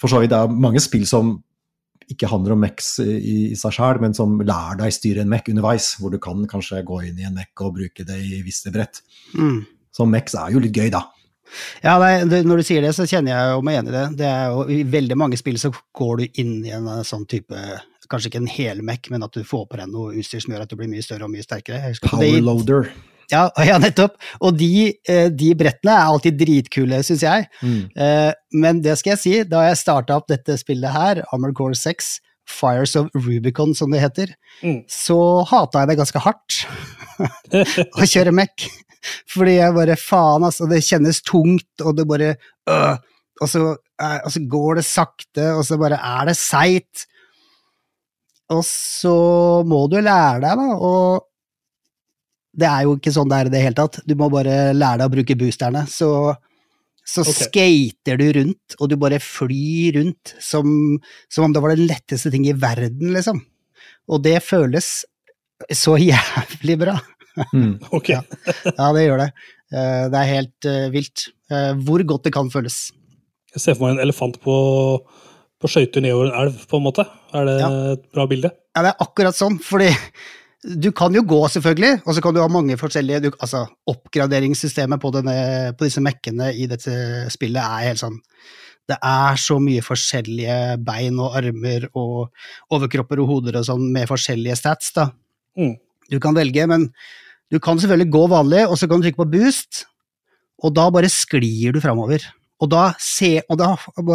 for 0.00 0.10
så 0.10 0.22
vidt 0.22 0.34
det 0.34 0.42
er 0.42 0.58
mange 0.66 0.82
spill 0.82 1.06
som 1.08 1.36
ikke 2.12 2.28
handler 2.30 2.54
om 2.54 2.62
Mex 2.64 2.96
i, 3.02 3.52
i 3.52 3.58
seg 3.58 3.76
sjøl, 3.76 4.00
men 4.02 4.16
som 4.16 4.36
lærer 4.42 4.80
deg 4.82 4.94
styre 4.94 5.24
en 5.24 5.30
Mech 5.30 5.48
underveis, 5.52 5.94
hvor 6.00 6.12
du 6.12 6.20
kan 6.22 6.44
kanskje 6.50 6.82
gå 6.86 7.00
inn 7.08 7.20
i 7.20 7.28
en 7.28 7.36
Mech 7.36 7.64
og 7.64 7.76
bruke 7.78 8.06
det 8.06 8.18
i 8.20 8.42
visse 8.44 8.72
brett. 8.74 9.02
Mm. 9.34 9.62
Så 9.94 10.06
Mex 10.10 10.36
er 10.38 10.54
jo 10.54 10.62
litt 10.62 10.76
gøy, 10.76 10.90
da. 10.94 11.06
Ja, 11.84 11.98
nei, 12.00 12.24
det, 12.28 12.42
Når 12.48 12.60
du 12.60 12.66
sier 12.66 12.82
det, 12.82 12.94
så 12.96 13.06
kjenner 13.06 13.34
jeg 13.34 13.50
jo 13.52 13.64
meg 13.66 13.78
enig 13.78 13.92
i 13.92 13.94
det. 13.94 14.04
det 14.22 14.28
er 14.28 14.52
jo, 14.52 14.64
I 14.72 14.78
veldig 14.88 15.18
mange 15.20 15.38
spill 15.38 15.58
så 15.60 15.70
går 15.94 16.22
du 16.22 16.40
inn 16.42 16.54
i 16.64 16.72
en 16.74 16.88
eh, 16.90 17.02
sånn 17.06 17.26
type 17.30 17.64
Kanskje 18.10 18.28
ikke 18.28 18.40
en 18.42 18.50
hel 18.52 18.80
Mac, 18.84 19.06
men 19.12 19.24
at 19.24 19.32
du 19.32 19.46
får 19.48 19.62
på 19.70 19.78
deg 19.80 19.88
noe 19.88 20.12
utstyr 20.20 20.42
som 20.44 20.52
gjør 20.52 20.66
at 20.66 20.72
du 20.72 20.76
blir 20.76 20.90
mye 20.92 21.04
større 21.04 21.24
og 21.24 21.32
mye 21.32 21.44
sterkere. 21.44 21.94
Power 22.02 22.20
Powerloader. 22.20 22.90
Ja, 23.32 23.46
ja, 23.68 23.78
nettopp. 23.82 24.16
Og 24.44 24.56
de, 24.58 24.92
eh, 25.08 25.28
de 25.32 25.54
brettene 25.58 25.94
er 25.96 26.10
alltid 26.12 26.36
dritkule, 26.40 27.00
syns 27.06 27.22
jeg. 27.24 27.48
Mm. 27.62 27.80
Eh, 27.96 28.32
Men 28.52 28.82
det 28.84 28.98
skal 29.00 29.14
jeg 29.14 29.22
si, 29.22 29.34
da 29.48 29.64
jeg 29.68 29.80
starta 29.80 30.16
opp 30.20 30.28
dette 30.30 30.56
spillet 30.60 30.92
her, 30.94 31.22
Armored 31.32 31.56
Core 31.58 31.74
6, 31.78 32.18
Fires 32.44 32.92
of 33.00 33.08
Rubicon 33.16 33.72
som 33.74 33.90
det 33.94 34.02
heter, 34.04 34.34
Mm. 34.62 34.82
så 34.86 35.16
hata 35.48 35.80
jeg 35.82 35.88
det 35.88 35.96
ganske 35.98 36.20
hardt 36.22 36.58
å 37.98 38.04
kjøre 38.06 38.32
Mac. 38.36 38.66
Fordi 39.32 39.56
jeg 39.56 39.74
bare 39.76 39.96
faen, 40.00 40.44
altså, 40.46 40.68
det 40.70 40.82
kjennes 40.86 41.18
tungt, 41.26 41.66
og 41.82 41.96
det 41.98 42.04
bare 42.08 42.28
øh, 42.70 42.94
og, 43.42 43.48
så, 43.50 43.64
eh, 44.00 44.20
og 44.24 44.30
så 44.32 44.42
går 44.48 44.78
det 44.78 44.84
sakte, 44.86 45.48
og 45.58 45.64
så 45.66 45.76
bare 45.80 45.98
er 45.98 46.30
det 46.30 46.36
seigt. 46.38 47.06
Og 48.54 48.62
så 48.68 49.16
må 49.66 49.86
du 49.90 49.96
lære 50.04 50.40
deg, 50.44 50.60
da, 50.60 50.68
og 50.76 51.24
det 52.54 52.68
er 52.70 52.84
jo 52.86 52.96
ikke 52.98 53.12
sånn 53.14 53.30
det 53.30 53.38
er 53.38 53.48
i 53.50 53.52
det 53.54 53.62
hele 53.64 53.78
tatt. 53.78 54.00
Du 54.06 54.14
må 54.18 54.28
bare 54.32 54.72
lære 54.76 55.00
deg 55.02 55.08
å 55.08 55.14
bruke 55.16 55.36
boosterne. 55.40 55.84
Så, 55.90 56.08
så 57.04 57.24
okay. 57.24 57.48
skater 57.48 58.20
du 58.20 58.26
rundt, 58.38 58.76
og 58.78 58.90
du 58.92 58.96
bare 59.00 59.18
flyr 59.22 59.98
rundt 59.98 60.34
som, 60.42 60.68
som 61.32 61.48
om 61.48 61.54
det 61.56 61.62
var 61.64 61.74
den 61.74 61.88
letteste 61.90 62.30
ting 62.34 62.46
i 62.48 62.54
verden, 62.54 63.10
liksom. 63.16 63.42
Og 64.12 64.22
det 64.24 64.38
føles 64.44 64.92
så 65.74 65.96
jævlig 66.10 66.78
bra. 66.84 66.98
Mm. 67.50 67.78
Ok. 67.90 68.12
Ja. 68.14 68.22
Ja, 68.76 68.92
det 68.94 69.06
gjør 69.08 69.24
det. 69.24 69.30
Eh, 69.74 70.04
Det 70.12 70.20
er 70.20 70.30
helt 70.30 70.68
eh, 70.70 70.86
vilt. 70.94 71.28
Eh, 71.50 71.72
Hvor 71.86 72.04
godt 72.06 72.28
det 72.28 72.34
kan 72.36 72.50
føles. 72.52 72.92
Jeg 73.54 73.62
ser 73.62 73.76
for 73.78 73.86
meg 73.88 73.96
en 73.96 74.04
elefant 74.06 74.36
på, 74.42 74.54
på 75.62 75.70
skøyter 75.70 76.02
nedover 76.04 76.30
en 76.30 76.38
elv, 76.44 76.62
på 76.70 76.78
en 76.78 76.86
måte. 76.86 77.04
Er 77.34 77.48
det 77.48 77.58
Ja. 77.62 77.68
et 77.94 78.06
bra 78.14 78.26
bilde? 78.30 78.50
Ja, 78.74 78.82
det 78.86 78.92
er 78.94 79.04
akkurat 79.06 79.36
sånn, 79.38 79.58
fordi 79.62 79.90
du 80.64 80.90
kan 80.96 81.12
jo 81.12 81.20
gå, 81.28 81.38
selvfølgelig, 81.52 82.00
og 82.06 82.16
så 82.16 82.22
kan 82.24 82.34
du 82.34 82.40
ha 82.40 82.48
mange 82.48 82.76
forskjellige 82.80 83.26
du, 83.26 83.30
Altså, 83.36 83.66
oppgraderingssystemet 83.90 85.00
på, 85.00 85.10
denne, 85.12 85.34
på 85.76 85.84
disse 85.84 86.00
mekkene 86.04 86.52
i 86.56 86.68
dette 86.70 86.94
spillet 87.32 87.60
er 87.60 87.90
helt 87.90 88.00
sånn 88.00 88.16
Det 88.88 88.96
er 88.96 89.36
så 89.40 89.58
mye 89.60 89.84
forskjellige 89.84 90.78
bein 90.84 91.20
og 91.20 91.36
armer 91.36 91.88
og 91.92 92.30
overkropper 92.72 93.20
og 93.20 93.28
hoder 93.30 93.60
og 93.60 93.66
sånn 93.68 93.84
med 93.92 94.08
forskjellige 94.08 94.56
stats, 94.60 94.92
da. 94.96 95.10
Mm. 95.56 95.76
Du 96.12 96.18
kan 96.20 96.36
velge, 96.36 96.66
men 96.68 96.90
du 97.52 97.60
kan 97.62 97.80
selvfølgelig 97.80 98.12
gå 98.12 98.24
vanlig, 98.32 98.64
og 98.68 98.76
så 98.76 98.88
kan 98.88 99.00
du 99.00 99.06
trykke 99.06 99.22
på 99.22 99.30
boost, 99.36 99.84
og 100.64 100.74
da 100.76 100.88
bare 100.92 101.12
sklir 101.12 101.76
du 101.76 101.80
framover. 101.80 102.24
Og 102.64 102.70
da, 102.72 102.88
se, 103.02 103.36
og 103.50 103.58
da, 103.60 103.74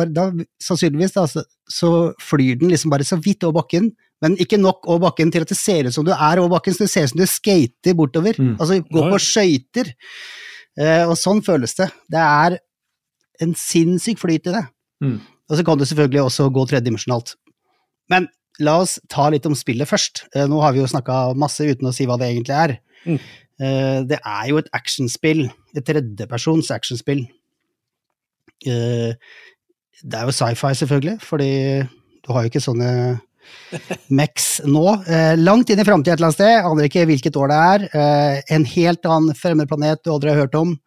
da 0.10 0.30
sannsynligvis 0.64 1.16
da, 1.16 1.26
så, 1.30 1.44
så 1.70 1.90
flyr 2.24 2.58
den 2.62 2.72
liksom 2.74 2.94
bare 2.94 3.06
så 3.08 3.20
vidt 3.22 3.46
over 3.46 3.62
bakken, 3.62 3.92
men 4.24 4.36
ikke 4.42 4.60
nok 4.60 4.88
over 4.90 5.06
bakken 5.08 5.32
til 5.32 5.46
at 5.46 5.52
det 5.52 5.60
ser 5.60 5.88
ut 5.88 5.96
som 5.96 6.08
du 6.08 6.12
er 6.16 6.42
over 6.42 6.58
bakken, 6.58 6.76
så 6.76 6.86
det 6.86 6.92
ser 6.92 7.06
ut 7.06 7.14
som 7.14 7.22
du 7.22 7.28
skater 7.30 7.96
bortover. 7.98 8.40
Mm. 8.40 8.56
Altså 8.58 8.82
går 8.88 9.14
på 9.14 9.22
skøyter. 9.24 9.94
Eh, 10.80 11.04
og 11.06 11.16
sånn 11.20 11.44
føles 11.46 11.76
det. 11.78 11.90
Det 12.12 12.24
er 12.24 12.58
en 13.44 13.54
sinnssyk 13.56 14.20
flyt 14.22 14.50
i 14.50 14.56
det. 14.58 14.66
Mm. 15.04 15.20
Og 15.50 15.58
så 15.58 15.66
kan 15.66 15.80
du 15.80 15.86
selvfølgelig 15.88 16.26
også 16.26 16.50
gå 16.54 16.66
tredimensjonalt. 16.70 17.36
Men 18.12 18.28
la 18.64 18.76
oss 18.84 18.98
ta 19.12 19.30
litt 19.32 19.48
om 19.48 19.56
spillet 19.58 19.88
først. 19.90 20.26
Eh, 20.36 20.48
nå 20.52 20.60
har 20.64 20.76
vi 20.76 20.84
jo 20.84 20.90
snakka 20.92 21.22
masse 21.40 21.64
uten 21.66 21.90
å 21.90 21.96
si 21.96 22.08
hva 22.10 22.20
det 22.20 22.32
egentlig 22.34 22.58
er. 22.58 22.76
Mm. 23.06 23.20
Eh, 23.60 24.00
det 24.10 24.20
er 24.20 24.46
jo 24.52 24.60
et 24.60 24.72
actionspill. 24.76 25.48
Et 25.78 25.86
tredjepersons 25.86 26.72
actionspill. 26.76 27.26
Eh, 28.68 29.14
det 30.00 30.20
er 30.20 30.28
jo 30.28 30.36
sci-fi, 30.36 30.74
selvfølgelig, 30.80 31.18
fordi 31.24 31.52
du 32.26 32.32
har 32.34 32.44
jo 32.44 32.52
ikke 32.52 32.64
sånne 32.64 32.92
Max 34.20 34.60
nå. 34.68 34.86
Eh, 35.10 35.36
langt 35.40 35.72
inn 35.72 35.82
i 35.82 35.88
framtida 35.88 36.14
et 36.14 36.20
eller 36.20 36.30
annet 36.30 36.40
sted, 36.40 36.68
aner 36.70 36.90
ikke 36.90 37.08
hvilket 37.10 37.40
år 37.40 37.52
det 37.52 37.60
er. 37.72 37.88
Eh, 38.02 38.36
en 38.56 38.68
helt 38.76 39.10
annen 39.10 39.38
fremmed 39.38 39.70
planet 39.72 40.04
du 40.04 40.14
aldri 40.14 40.34
har 40.34 40.44
hørt 40.46 40.60
om. 40.60 40.78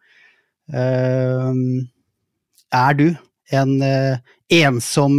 Er 2.73 2.93
du 2.97 3.07
en 3.53 3.73
ensom 4.53 5.17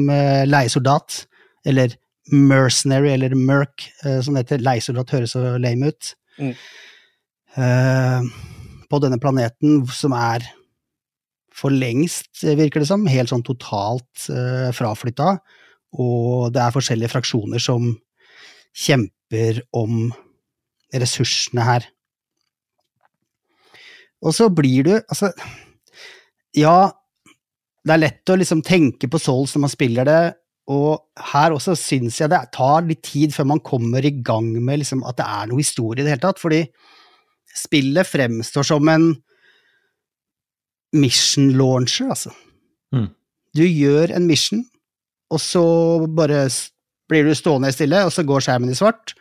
leiesoldat, 0.48 1.26
eller 1.68 1.92
mercenary, 2.32 3.10
eller 3.12 3.36
merc, 3.36 3.84
som 4.24 4.34
det 4.34 4.46
heter. 4.46 4.64
Leiesoldat 4.64 5.12
høres 5.12 5.36
så 5.36 5.40
lame 5.60 5.92
ut. 5.92 6.14
Mm. 6.40 6.54
Eh, 7.54 8.22
på 8.90 8.98
denne 9.02 9.20
planeten 9.22 9.84
som 9.94 10.14
er 10.16 10.46
for 11.54 11.70
lengst, 11.70 12.42
virker 12.42 12.82
det 12.82 12.88
som, 12.90 13.06
helt 13.06 13.30
sånn 13.30 13.44
totalt 13.46 14.26
uh, 14.32 14.70
fraflytta. 14.74 15.36
Og 15.94 16.50
det 16.54 16.62
er 16.62 16.74
forskjellige 16.74 17.12
fraksjoner 17.12 17.62
som 17.62 17.92
kjemper 18.74 19.62
om 19.76 20.08
ressursene 20.94 21.66
her. 21.66 21.86
Og 24.24 24.34
så 24.34 24.48
blir 24.50 24.86
du 24.86 24.92
Altså, 24.96 25.30
ja, 26.56 26.90
det 27.84 27.94
er 27.94 28.02
lett 28.02 28.32
å 28.32 28.38
liksom 28.40 28.62
tenke 28.64 29.10
på 29.10 29.20
Souls 29.20 29.54
når 29.54 29.64
man 29.66 29.72
spiller 29.72 30.08
det, 30.08 30.22
og 30.72 31.26
her 31.32 31.52
også 31.52 31.74
syns 31.76 32.22
jeg 32.22 32.32
det 32.32 32.40
tar 32.54 32.86
litt 32.86 33.02
tid 33.04 33.34
før 33.34 33.50
man 33.50 33.60
kommer 33.60 34.04
i 34.06 34.14
gang 34.24 34.46
med 34.64 34.80
liksom 34.80 35.02
at 35.04 35.18
det 35.18 35.26
er 35.28 35.50
noe 35.50 35.60
historie 35.60 36.00
i 36.00 36.06
det 36.06 36.14
hele 36.14 36.24
tatt, 36.24 36.40
fordi 36.40 36.62
spillet 37.54 38.08
fremstår 38.08 38.66
som 38.66 38.88
en 38.88 39.10
mission 40.94 41.50
launcher, 41.58 42.12
altså. 42.14 42.32
Mm. 42.94 43.10
Du 43.54 43.64
gjør 43.66 44.14
en 44.14 44.28
mission, 44.28 44.62
og 45.32 45.42
så 45.42 45.64
bare 46.06 46.46
blir 47.10 47.26
du 47.26 47.34
stående 47.36 47.72
stille, 47.74 48.00
og 48.06 48.12
så 48.14 48.24
går 48.26 48.46
skjermen 48.46 48.72
i 48.72 48.78
svart, 48.78 49.14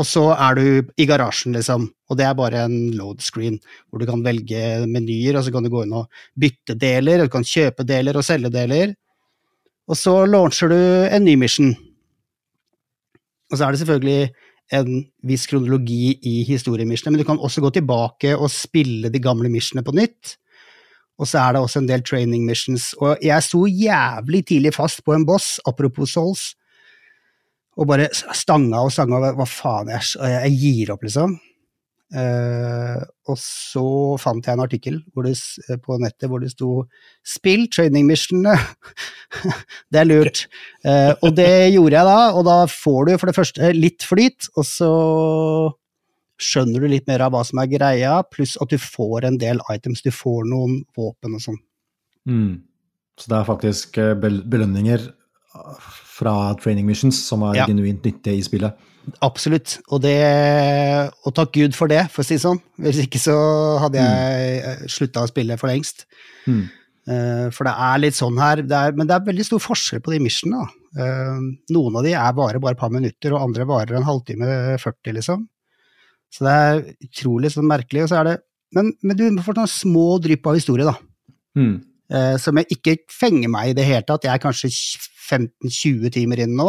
og 0.00 0.08
så 0.08 0.24
er 0.32 0.56
du 0.56 0.92
i 1.00 1.06
garasjen, 1.08 1.52
liksom, 1.56 1.84
og 2.08 2.18
det 2.18 2.24
er 2.24 2.36
bare 2.36 2.64
en 2.64 2.76
load 2.96 3.20
screen, 3.24 3.58
hvor 3.88 4.00
du 4.00 4.08
kan 4.08 4.24
velge 4.24 4.86
menyer, 4.88 5.36
og 5.36 5.44
så 5.44 5.52
kan 5.52 5.64
du 5.64 5.72
gå 5.72 5.84
inn 5.84 5.96
og 6.00 6.08
bytte 6.40 6.76
deler, 6.80 7.20
og 7.20 7.28
du 7.28 7.34
kan 7.36 7.46
kjøpe 7.46 7.84
deler 7.88 8.16
og 8.16 8.24
selge 8.26 8.52
deler, 8.52 8.94
og 9.90 9.98
så 9.98 10.22
launcher 10.24 10.72
du 10.72 10.78
en 11.12 11.26
ny 11.26 11.34
mission. 11.36 11.74
Og 13.52 13.58
så 13.58 13.66
er 13.66 13.74
det 13.74 13.82
selvfølgelig 13.82 14.32
en 14.72 15.02
viss 15.28 15.44
kronologi 15.50 16.14
i 16.24 16.38
historiemissionene, 16.48 17.18
men 17.18 17.24
du 17.24 17.28
kan 17.28 17.40
også 17.42 17.60
gå 17.60 17.72
tilbake 17.76 18.32
og 18.36 18.48
spille 18.52 19.10
de 19.12 19.20
gamle 19.20 19.50
missionene 19.52 19.84
på 19.84 19.94
nytt. 19.96 20.38
Og 21.20 21.28
så 21.28 21.42
er 21.42 21.54
det 21.54 21.62
også 21.62 21.82
en 21.82 21.88
del 21.90 22.02
training 22.06 22.46
missions. 22.48 22.92
Og 22.98 23.20
jeg 23.22 23.44
sto 23.46 23.66
jævlig 23.68 24.44
tidlig 24.48 24.74
fast 24.74 25.04
på 25.04 25.14
en 25.16 25.26
boss, 25.28 25.58
apropos 25.68 26.14
Souls, 26.16 26.52
og 27.76 27.88
bare 27.88 28.10
stanga 28.36 28.82
og 28.84 28.92
stanga 28.92 29.32
hva 29.32 29.48
faen, 29.48 29.92
jeg, 29.94 30.04
jeg 30.20 30.58
gir 30.60 30.92
opp, 30.92 31.06
liksom. 31.06 31.38
Uh, 32.12 33.00
og 33.32 33.38
så 33.40 33.82
fant 34.20 34.44
jeg 34.44 34.58
en 34.58 34.60
artikkel 34.60 34.98
det, 35.24 35.78
på 35.80 35.96
nettet 35.96 36.28
hvor 36.28 36.42
det 36.42 36.50
sto 36.52 36.82
'Spill 37.24 37.70
training 37.72 38.04
missionene'. 38.04 38.58
det 39.92 40.00
er 40.02 40.04
lurt. 40.10 40.42
Uh, 40.84 41.16
og 41.22 41.32
det 41.38 41.72
gjorde 41.72 41.96
jeg 41.96 42.10
da, 42.10 42.18
og 42.36 42.44
da 42.44 42.58
får 42.68 43.08
du 43.08 43.14
for 43.16 43.30
det 43.30 43.36
første 43.38 43.72
litt 43.72 44.04
flyt, 44.04 44.50
og 44.56 44.68
så 44.68 44.92
skjønner 46.42 46.82
du 46.84 46.88
litt 46.90 47.06
mer 47.08 47.22
av 47.24 47.32
hva 47.34 47.44
som 47.46 47.60
er 47.62 47.70
greia, 47.70 48.18
pluss 48.28 48.56
at 48.60 48.68
du 48.72 48.78
får 48.82 49.24
en 49.30 49.38
del 49.40 49.62
items, 49.72 50.02
du 50.02 50.10
får 50.14 50.44
noen 50.50 50.80
våpen 50.98 51.38
og 51.38 51.44
sånn. 51.44 51.58
Mm. 52.28 52.62
Så 53.20 53.28
det 53.30 53.38
er 53.40 53.48
faktisk 53.48 53.98
eh, 54.02 54.14
bel- 54.18 54.42
belønninger 54.48 55.02
eh, 55.08 55.90
fra 56.18 56.34
training 56.60 56.86
missions 56.88 57.18
som 57.28 57.42
er 57.48 57.62
Ja. 57.62 57.66
genuint 57.70 58.02
nyttige 58.04 58.36
i 58.38 58.42
spillet. 58.46 58.74
Absolutt, 59.20 59.80
og 59.90 60.02
det 60.04 60.14
Og 61.26 61.34
takk 61.34 61.50
Gud 61.56 61.74
for 61.74 61.88
det, 61.90 62.04
for 62.12 62.22
å 62.22 62.26
si 62.26 62.36
det 62.36 62.44
sånn. 62.44 62.60
Hvis 62.78 63.00
ikke 63.02 63.18
så 63.18 63.34
hadde 63.82 63.98
jeg 63.98 64.88
slutta 64.94 65.24
å 65.24 65.28
spille 65.30 65.56
for 65.58 65.68
lengst. 65.72 66.04
Mm. 66.46 66.68
Eh, 67.10 67.48
For 67.50 67.66
det 67.66 67.74
er 67.74 67.98
litt 67.98 68.14
sånn 68.14 68.38
her, 68.38 68.62
det 68.62 68.78
er, 68.78 68.92
men 68.94 69.08
det 69.10 69.16
er 69.16 69.26
veldig 69.26 69.44
stor 69.48 69.58
forskjell 69.58 70.00
på 70.06 70.12
de 70.14 70.20
missionene. 70.22 70.68
Eh, 70.94 71.40
Noen 71.74 71.96
av 71.98 72.04
de 72.06 72.12
er 72.14 72.32
bare, 72.38 72.60
bare 72.62 72.76
et 72.76 72.78
par 72.78 72.90
minutter, 72.94 73.34
og 73.34 73.42
andre 73.42 73.66
varer 73.66 73.96
en 73.98 74.06
halvtime 74.06 74.78
40, 74.78 75.12
liksom. 75.18 75.48
Så 76.32 76.46
det 76.46 76.52
er 76.56 76.82
utrolig 77.04 77.52
sånn 77.52 77.68
merkelig. 77.68 78.06
Og 78.06 78.12
så 78.12 78.20
er 78.20 78.28
det, 78.30 78.36
men, 78.76 78.92
men 79.04 79.18
du 79.18 79.24
får 79.44 79.58
noen 79.58 79.70
små 79.70 80.06
drypp 80.24 80.48
av 80.48 80.56
historie, 80.56 80.88
da. 80.88 80.96
Mm. 81.58 81.74
eh, 82.08 82.36
som 82.40 82.56
jeg 82.56 82.78
ikke 82.78 82.96
fenger 83.12 83.52
meg 83.52 83.72
i 83.72 83.76
det 83.76 83.86
hele 83.88 84.06
tatt. 84.08 84.24
Jeg 84.24 84.32
er 84.32 84.42
kanskje 84.42 84.72
15-20 84.72 86.14
timer 86.14 86.44
inn 86.44 86.56
nå. 86.56 86.68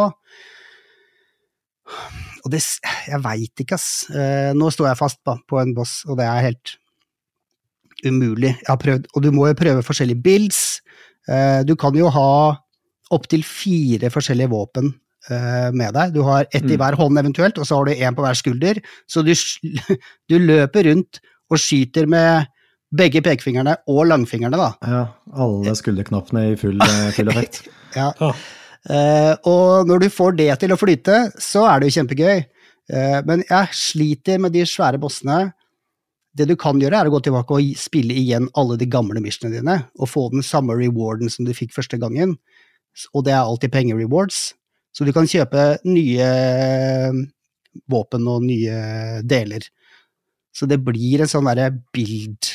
Og 2.43 2.51
det 2.51 2.59
Jeg 2.59 3.20
veit 3.24 3.64
ikke, 3.64 3.80
ass. 3.80 4.09
Eh, 4.11 4.51
nå 4.57 4.72
står 4.74 4.91
jeg 4.91 4.99
fast 4.99 5.22
på, 5.24 5.38
på 5.47 5.61
en 5.61 5.76
boss, 5.76 6.01
og 6.07 6.20
det 6.20 6.28
er 6.28 6.47
helt 6.49 6.76
umulig. 8.03 8.51
Jeg 8.51 8.68
har 8.68 8.82
prøvd, 8.82 9.07
og 9.16 9.24
du 9.24 9.32
må 9.32 9.47
jo 9.47 9.59
prøve 9.59 9.86
forskjellige 9.86 10.24
builds. 10.24 10.61
Eh, 11.32 11.61
du 11.64 11.78
kan 11.80 11.95
jo 11.95 12.11
ha 12.11 12.59
opptil 13.14 13.45
fire 13.47 14.09
forskjellige 14.11 14.51
våpen 14.51 14.91
med 15.30 15.94
deg. 15.96 16.14
Du 16.16 16.22
har 16.28 16.44
ett 16.52 16.64
i 16.66 16.74
Mm. 16.76 16.80
hver 16.82 16.96
hånd 17.00 17.18
eventuelt, 17.18 17.58
og 17.58 17.66
så 17.66 17.78
har 17.78 17.86
du 17.86 17.94
én 17.94 18.16
på 18.16 18.24
hver 18.26 18.36
skulder. 18.36 18.82
Så 19.08 19.24
du, 19.24 19.32
du 20.30 20.36
løper 20.40 20.84
rundt 20.90 21.22
og 21.50 21.58
skyter 21.62 22.08
med 22.10 22.48
begge 22.94 23.22
pekefingrene 23.24 23.78
og 23.88 24.06
langfingrene, 24.10 24.58
da. 24.60 24.68
Ja, 24.86 25.04
alle 25.34 25.74
skulderknappene 25.80 26.44
i 26.52 26.56
full, 26.60 26.78
eh, 26.82 27.12
full 27.16 27.30
effekt. 27.34 27.64
Ja. 27.96 28.12
Ja. 28.20 28.34
Eh, 28.90 29.36
og 29.48 29.88
når 29.88 30.04
du 30.04 30.10
får 30.12 30.36
det 30.38 30.50
til 30.60 30.74
å 30.76 30.78
flyte, 30.78 31.32
så 31.40 31.64
er 31.72 31.80
det 31.80 31.90
jo 31.92 32.02
kjempegøy. 32.02 32.44
Uh, 32.92 33.22
men 33.24 33.46
jeg 33.48 33.68
sliter 33.80 34.42
med 34.44 34.52
de 34.52 34.66
svære 34.68 35.00
bossene. 35.00 35.54
Det 36.36 36.50
du 36.50 36.56
kan 36.60 36.76
gjøre, 36.82 37.00
er 37.00 37.08
å 37.08 37.14
gå 37.14 37.22
tilbake 37.24 37.56
og 37.56 37.70
spille 37.80 38.12
igjen 38.20 38.50
alle 38.60 38.76
de 38.82 38.86
gamle 38.92 39.22
missionene 39.24 39.62
dine, 39.62 39.76
og 39.96 40.10
få 40.12 40.26
den 40.34 40.44
samme 40.44 40.76
rewarden 40.76 41.32
som 41.32 41.46
du 41.48 41.54
fikk 41.56 41.72
første 41.72 41.96
gangen. 42.02 42.34
Og 43.16 43.24
det 43.24 43.32
er 43.32 43.40
alltid 43.46 43.72
pengerewards. 43.72 44.52
Så 44.94 45.08
du 45.08 45.14
kan 45.16 45.28
kjøpe 45.30 45.80
nye 45.89 46.28
eh, 46.28 47.24
våpen 47.89 48.28
og 48.30 48.46
nye 48.46 49.24
deler. 49.26 49.66
Så 50.54 50.70
det 50.70 50.78
blir 50.86 51.24
en 51.24 51.32
sånn 51.32 51.50
derre 51.50 51.72
bild 51.96 52.52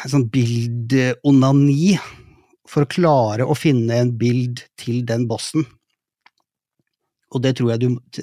En 0.00 0.12
sånn 0.12 0.28
bildonani 0.32 1.96
for 2.70 2.86
å 2.86 2.88
klare 2.88 3.44
å 3.44 3.56
finne 3.58 3.98
en 3.98 4.12
bild 4.16 4.62
til 4.78 5.02
den 5.04 5.26
bossen. 5.28 5.66
Og 7.34 7.42
det 7.44 7.56
tror 7.58 7.74
jeg 7.74 7.82
du 7.82 8.22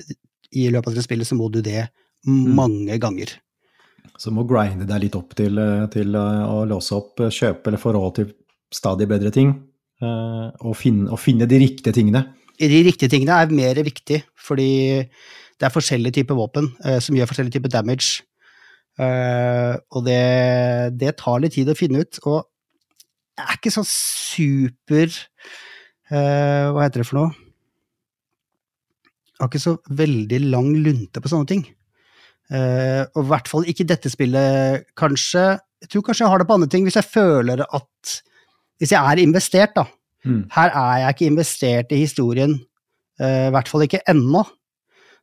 I 0.58 0.70
løpet 0.72 0.90
av 0.90 0.96
det 0.98 1.04
spillet 1.06 1.28
så 1.28 1.38
må 1.38 1.52
du 1.52 1.60
det 1.62 1.90
mange 2.26 2.98
ganger. 2.98 3.36
Så 4.18 4.32
må 4.34 4.48
grinde 4.48 4.88
deg 4.90 5.04
litt 5.04 5.16
opp 5.20 5.36
til, 5.38 5.60
eh, 5.62 5.86
til 5.94 6.16
eh, 6.16 6.44
å 6.48 6.64
låse 6.66 6.96
opp, 6.96 7.22
kjøpe 7.30 7.70
eller 7.70 7.82
få 7.82 7.94
råd 7.94 8.16
til 8.18 8.32
stadig 8.74 9.08
bedre 9.12 9.32
ting. 9.36 9.54
Eh, 10.02 10.48
Og 10.62 10.78
finne, 10.78 11.10
å 11.14 11.20
finne 11.20 11.48
de 11.50 11.60
riktige 11.62 11.96
tingene. 11.96 12.24
De 12.58 12.84
riktige 12.88 13.12
tingene 13.12 13.38
er 13.38 13.54
mer 13.54 13.78
viktig, 13.86 14.24
fordi 14.34 14.70
det 15.58 15.66
er 15.66 15.74
forskjellige 15.74 16.20
typer 16.20 16.38
våpen 16.38 16.72
eh, 16.86 17.00
som 17.04 17.18
gjør 17.18 17.30
forskjellige 17.30 17.58
typer 17.58 17.74
damage. 17.74 18.24
Eh, 18.98 19.74
og 19.94 20.06
det, 20.08 20.22
det 20.98 21.18
tar 21.22 21.42
litt 21.44 21.54
tid 21.58 21.70
å 21.70 21.78
finne 21.78 22.02
ut, 22.02 22.22
og 22.26 22.40
jeg 23.38 23.46
er 23.46 23.60
ikke 23.60 23.70
sånn 23.70 23.86
super 23.86 25.12
eh, 25.14 26.66
Hva 26.74 26.88
heter 26.88 27.04
det 27.04 27.06
for 27.06 27.20
noe? 27.20 27.34
Jeg 29.38 29.44
har 29.44 29.52
ikke 29.52 29.62
så 29.62 29.76
veldig 30.00 30.40
lang 30.48 30.72
lunte 30.82 31.22
på 31.22 31.30
sånne 31.30 31.50
ting. 31.52 31.62
Eh, 32.50 33.04
og 33.12 33.20
i 33.22 33.30
hvert 33.30 33.52
fall 33.52 33.68
ikke 33.70 33.86
dette 33.86 34.10
spillet, 34.10 34.88
kanskje. 34.98 35.44
Jeg 35.84 35.92
tror 35.94 36.08
kanskje 36.08 36.26
jeg 36.26 36.34
har 36.34 36.42
det 36.42 36.48
på 36.50 36.58
andre 36.58 36.70
ting, 36.74 36.88
hvis 36.88 36.98
jeg 36.98 37.06
føler 37.06 37.62
at 37.62 38.16
Hvis 38.78 38.94
jeg 38.94 39.02
er 39.02 39.22
investert, 39.24 39.76
da. 39.76 39.86
Mm. 40.26 40.44
Her 40.54 40.74
er 40.74 40.98
jeg 41.02 41.16
ikke 41.16 41.30
investert 41.32 41.94
i 41.94 42.02
historien, 42.02 42.58
uh, 43.22 43.48
i 43.48 43.54
hvert 43.54 43.70
fall 43.72 43.86
ikke 43.86 44.04
ennå. 44.10 44.44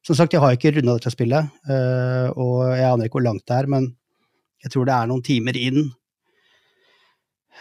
Som 0.04 0.18
sagt, 0.18 0.34
jeg 0.34 0.42
har 0.42 0.56
ikke 0.56 0.74
runda 0.76 0.96
dette 0.98 1.12
spillet, 1.14 1.50
uh, 1.70 2.28
og 2.36 2.74
jeg 2.74 2.88
aner 2.88 3.08
ikke 3.08 3.18
hvor 3.20 3.28
langt 3.28 3.46
det 3.48 3.56
er, 3.56 3.68
men 3.70 3.90
jeg 4.64 4.72
tror 4.72 4.88
det 4.88 4.96
er 4.96 5.10
noen 5.10 5.24
timer 5.24 5.58
inn. 5.60 5.82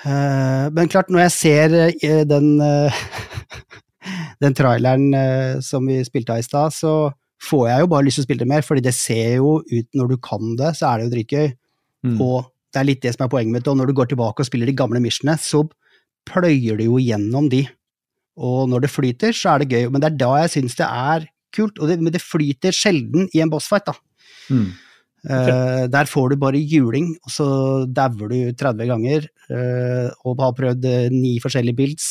Uh, 0.04 0.68
men 0.74 0.90
klart, 0.92 1.12
når 1.14 1.28
jeg 1.28 1.36
ser 1.38 1.76
den, 2.28 2.48
den 4.44 4.58
traileren 4.58 5.62
som 5.64 5.86
vi 5.88 6.02
spilte 6.08 6.36
av 6.36 6.42
i 6.42 6.48
stad, 6.48 6.76
så 6.76 6.96
får 7.44 7.68
jeg 7.70 7.84
jo 7.84 7.92
bare 7.92 8.08
lyst 8.08 8.20
til 8.20 8.26
å 8.26 8.28
spille 8.28 8.44
det 8.44 8.52
mer, 8.52 8.66
fordi 8.66 8.84
det 8.86 8.96
ser 8.96 9.38
jo 9.38 9.58
ut 9.60 9.88
når 9.98 10.14
du 10.14 10.18
kan 10.24 10.58
det, 10.60 10.74
så 10.80 10.90
er 10.90 11.00
det 11.00 11.08
jo 11.08 11.14
dritgøy. 11.14 11.48
Mm. 12.08 12.18
Og 12.24 12.38
det 12.74 12.82
er 12.82 12.88
litt 12.88 13.04
det 13.04 13.14
som 13.16 13.26
er 13.26 13.32
poenget 13.32 13.56
mitt, 13.58 13.70
og 13.70 13.78
når 13.80 13.90
du 13.90 13.96
går 13.98 14.12
tilbake 14.12 14.44
og 14.44 14.48
spiller 14.48 14.70
de 14.70 14.76
gamle 14.78 15.02
missionene, 15.04 15.38
så 15.40 15.64
pløyer 16.30 16.80
du 16.80 16.86
jo 16.88 17.00
gjennom 17.02 17.50
de. 17.52 17.66
Og 18.40 18.66
når 18.72 18.86
det 18.86 18.94
flyter, 18.94 19.36
så 19.36 19.54
er 19.54 19.64
det 19.64 19.74
gøy, 19.76 19.90
men 19.92 20.02
det 20.02 20.10
er 20.10 20.20
da 20.24 20.32
jeg 20.42 20.56
syns 20.56 20.78
det 20.80 20.88
er 20.88 21.28
kult. 21.54 21.78
Og 21.80 21.90
det, 21.90 22.00
men 22.02 22.14
det 22.14 22.24
flyter 22.24 22.76
sjelden 22.76 23.30
i 23.34 23.44
en 23.44 23.52
bossfight, 23.54 23.92
da. 23.92 23.96
Mm. 24.50 24.72
Uh, 25.24 25.86
der 25.88 26.10
får 26.10 26.34
du 26.34 26.40
bare 26.42 26.60
juling, 26.60 27.14
og 27.24 27.32
så 27.32 27.46
dauer 27.88 28.34
du 28.34 28.40
30 28.52 28.92
ganger 28.92 29.30
Uh, 29.54 30.08
og 30.24 30.40
har 30.40 30.54
prøvd 30.56 30.86
uh, 30.88 31.12
ni 31.12 31.34
forskjellige 31.44 31.76
builds, 31.76 32.06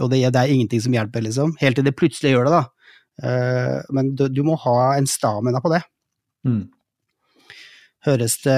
og 0.00 0.08
det, 0.10 0.22
det 0.32 0.40
er 0.40 0.50
ingenting 0.50 0.80
som 0.80 0.94
hjelper, 0.96 1.20
liksom. 1.22 1.52
Helt 1.60 1.76
til 1.76 1.84
det 1.84 1.92
plutselig 1.94 2.32
gjør 2.32 2.48
det, 2.48 2.54
da. 2.56 2.62
Men 3.94 4.08
du, 4.16 4.24
du 4.32 4.40
må 4.48 4.56
ha 4.64 4.96
en 4.96 5.06
stamina 5.06 5.60
på 5.62 5.70
det. 5.70 5.82
Mm. 6.48 6.64
Høres 8.08 8.38
det 8.42 8.56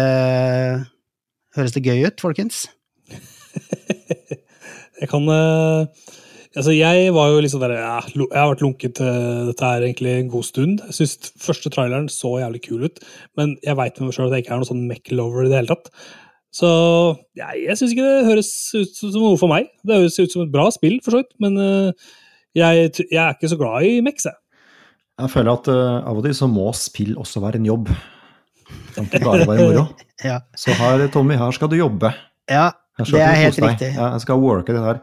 Høres 1.59 1.75
det 1.75 1.83
gøy 1.85 2.07
ut, 2.07 2.23
folkens? 2.23 2.63
Jeg 5.01 5.11
kan 5.13 5.29
eh, 5.33 6.07
Altså, 6.57 6.73
jeg 6.73 7.11
var 7.13 7.29
jo 7.29 7.41
liksom 7.45 7.61
der 7.61 7.75
ja, 7.77 7.97
Jeg 8.01 8.33
har 8.33 8.49
vært 8.49 8.63
lunken 8.65 8.93
til 8.97 9.49
dette 9.51 9.65
her 9.69 9.85
egentlig 9.85 10.13
en 10.15 10.31
god 10.33 10.47
stund. 10.47 10.79
Jeg 10.89 10.97
syns 10.97 11.33
første 11.43 11.73
traileren 11.73 12.07
så 12.09 12.39
jævlig 12.41 12.63
kul 12.65 12.87
ut, 12.89 13.03
men 13.37 13.59
jeg 13.61 13.77
veit 13.77 13.99
med 14.01 14.09
meg 14.09 14.17
sjøl 14.17 14.31
at 14.31 14.39
jeg 14.39 14.47
ikke 14.47 14.55
er 14.57 14.63
noe 14.63 14.69
sånn 14.71 14.87
Mac-lover 14.89 15.45
i 15.45 15.51
det 15.53 15.59
hele 15.59 15.75
tatt. 15.75 15.91
Så 16.57 16.71
ja, 17.37 17.51
jeg 17.61 17.77
syns 17.77 17.93
ikke 17.93 18.07
det 18.07 18.31
høres 18.31 18.49
ut 18.73 18.97
som 19.03 19.19
noe 19.21 19.37
for 19.37 19.53
meg. 19.53 19.69
Det 19.85 19.99
høres 20.01 20.17
ut 20.17 20.33
som 20.33 20.47
et 20.47 20.55
bra 20.55 20.71
spill, 20.73 20.97
for 21.05 21.13
så 21.13 21.21
vidt, 21.21 21.35
men 21.45 21.61
uh, 21.61 22.17
jeg, 22.57 22.89
jeg 23.05 23.21
er 23.21 23.37
ikke 23.37 23.53
så 23.53 23.61
glad 23.61 23.91
i 23.91 24.01
Mac, 24.07 24.25
jeg. 24.25 24.41
Jeg 25.21 25.33
føler 25.33 25.53
at 25.61 25.69
uh, 25.69 26.09
av 26.09 26.23
og 26.23 26.25
til 26.25 26.39
så 26.41 26.49
må 26.49 26.71
spill 26.77 27.13
også 27.21 27.45
være 27.45 27.61
en 27.61 27.69
jobb. 27.69 27.93
Det 27.93 28.97
kan 28.97 29.11
ikke 29.11 29.25
bare 29.29 29.45
være 29.53 29.69
moro. 29.69 29.87
Ja, 30.25 30.41
Så 30.57 30.73
her, 30.73 31.05
Tommy, 31.13 31.37
her 31.37 31.53
skal 31.53 31.69
du 31.69 31.77
jobbe. 31.77 32.15
ja 32.49 32.71
det 33.05 33.23
er 33.23 33.41
helt 33.45 33.63
riktig. 33.63 33.93
Ja, 33.95 34.13
jeg 34.15 34.25
skal 34.25 34.41
worke 34.41 34.73
det 34.75 34.83
der. 34.83 35.01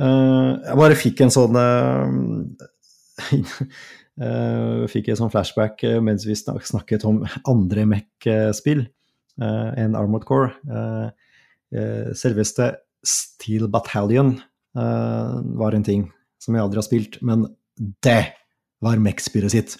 Uh, 0.00 0.56
jeg 0.64 0.76
bare 0.80 0.96
fikk 0.96 1.20
en 1.20 1.32
sånn 1.34 1.56
uh, 1.60 2.08
eh, 4.20 4.86
Fikk 4.90 5.10
en 5.10 5.18
sånn 5.18 5.32
flashback 5.32 5.84
eh, 5.86 5.98
mens 6.04 6.26
vi 6.28 6.36
snak 6.38 6.64
snakket 6.68 7.06
om 7.08 7.22
andre 7.50 7.86
Mech-spill 7.88 8.84
uh, 8.86 9.70
enn 9.80 9.96
Armored 9.98 10.26
Core. 10.28 10.52
Eh, 10.68 11.08
eh, 11.76 12.10
selveste 12.16 12.72
Steel 13.06 13.68
Battalion 13.72 14.34
eh, 14.76 15.36
var 15.60 15.76
en 15.76 15.86
ting 15.86 16.08
som 16.40 16.56
jeg 16.56 16.64
aldri 16.64 16.80
har 16.80 16.88
spilt, 16.88 17.20
men 17.24 17.46
det 18.04 18.22
var 18.84 19.00
Mech-spillet 19.00 19.52
sitt. 19.52 19.76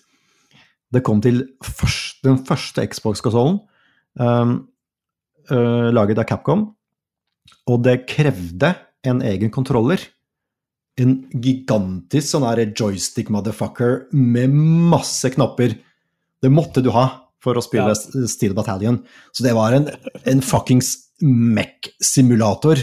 Det 0.90 1.04
kom 1.06 1.20
til 1.24 1.44
først, 1.64 2.20
den 2.26 2.40
første 2.44 2.82
Xbox-konsollen, 2.90 3.60
laget 5.94 6.18
av 6.18 6.26
Capcom, 6.28 6.64
og 7.70 7.82
det 7.86 8.04
krevde 8.10 8.74
en 9.06 9.22
egen 9.24 9.52
kontroller. 9.54 10.02
En 11.00 11.22
gigantisk 11.32 12.34
sånn 12.34 12.46
joystick-motherfucker 12.76 14.10
med 14.12 14.52
masse 14.52 15.30
knapper. 15.32 15.76
Det 16.40 16.52
måtte 16.52 16.82
du 16.84 16.90
ha 16.94 17.06
for 17.40 17.56
å 17.56 17.64
spille 17.64 17.94
Ja. 17.94 18.28
Steel 18.28 18.54
Battalion. 18.54 19.00
Så 19.32 19.44
det 19.46 19.54
var 19.56 19.72
en, 19.72 19.88
en 20.24 20.42
fuckings 20.44 20.96
Mech-simulator. 21.20 22.80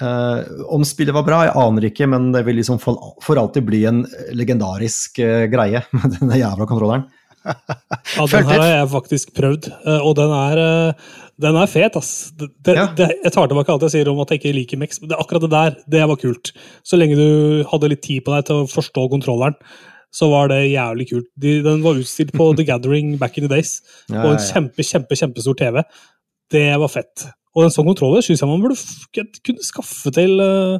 Uh, 0.00 0.42
om 0.74 0.82
spillet 0.86 1.14
var 1.14 1.22
bra, 1.26 1.40
jeg 1.46 1.54
aner 1.58 1.86
ikke, 1.86 2.06
men 2.10 2.32
det 2.34 2.44
vil 2.46 2.58
liksom 2.58 2.80
for, 2.82 2.98
for 3.22 3.38
alltid 3.38 3.66
bli 3.66 3.84
en 3.86 4.00
legendarisk 4.34 5.20
uh, 5.22 5.46
greie 5.50 5.82
med 5.98 6.16
denne 6.18 6.38
jævla 6.38 6.66
kontrolleren. 6.70 7.06
Ja, 7.44 8.24
den 8.30 8.46
her 8.48 8.60
har 8.62 8.70
jeg 8.70 8.90
faktisk 8.92 9.34
prøvd, 9.36 9.68
eh, 9.84 10.00
og 10.00 10.14
den 10.16 10.32
er, 10.32 10.60
eh, 10.62 11.10
den 11.40 11.56
er 11.58 11.66
fet, 11.70 11.96
ass. 11.98 12.30
Det, 12.38 12.48
det, 12.66 12.74
Ja. 12.76 12.86
det, 12.94 13.08
jeg 13.24 13.32
tar 13.34 13.48
tilbake 13.50 13.72
alt 13.72 13.82
jeg 13.82 13.90
sier 13.96 14.10
om 14.12 14.20
at 14.22 14.30
jeg 14.30 14.40
ikke 14.40 14.54
liker 14.54 14.78
Mex. 14.78 14.98
Det, 15.02 15.16
akkurat 15.18 15.42
det 15.42 15.50
der, 15.50 15.76
det 15.90 16.04
var 16.08 16.16
kult. 16.20 16.52
Så 16.86 16.98
lenge 17.00 17.16
du 17.18 17.64
hadde 17.70 17.90
litt 17.90 18.02
tid 18.06 18.22
på 18.24 18.34
deg 18.36 18.46
til 18.46 18.62
å 18.62 18.68
forstå 18.70 19.08
kontrolleren, 19.10 19.56
så 20.14 20.28
var 20.30 20.48
det 20.52 20.60
jævlig 20.70 21.08
kult. 21.10 21.26
De, 21.42 21.56
den 21.64 21.82
var 21.82 21.98
utstilt 21.98 22.30
på 22.36 22.52
The 22.58 22.66
Gathering 22.68 23.16
back 23.18 23.38
in 23.38 23.48
the 23.48 23.50
days, 23.50 23.80
Ja, 24.08 24.22
og 24.22 24.36
en 24.36 24.42
kjempe, 24.44 24.86
kjempe, 24.86 25.18
kjempestor 25.18 25.58
TV. 25.58 25.82
Det 26.54 26.68
var 26.78 26.92
fett. 26.92 27.26
Og 27.54 27.64
en 27.66 27.74
sånn 27.74 27.86
kontroller 27.86 28.22
syns 28.22 28.42
jeg 28.42 28.50
man 28.50 28.62
burde 28.62 28.78
kunne 29.46 29.62
skaffe 29.62 30.10
til 30.14 30.38
uh, 30.42 30.78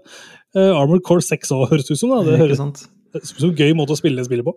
Armored 0.55 1.02
Core 1.07 1.22
6 1.22 1.50
òg, 1.55 1.68
høres 1.72 1.86
det 1.86 1.94
ut 1.96 2.00
som. 2.00 2.14
da. 2.14 2.22
Det 2.26 2.38
høres 2.40 2.62
ut 2.62 3.42
som 3.42 3.50
en 3.50 3.59
gøy 3.59 3.74
måte 3.78 3.94
å 3.94 3.98
spille 3.98 4.18
det 4.18 4.26
spillet 4.26 4.46
på. 4.46 4.55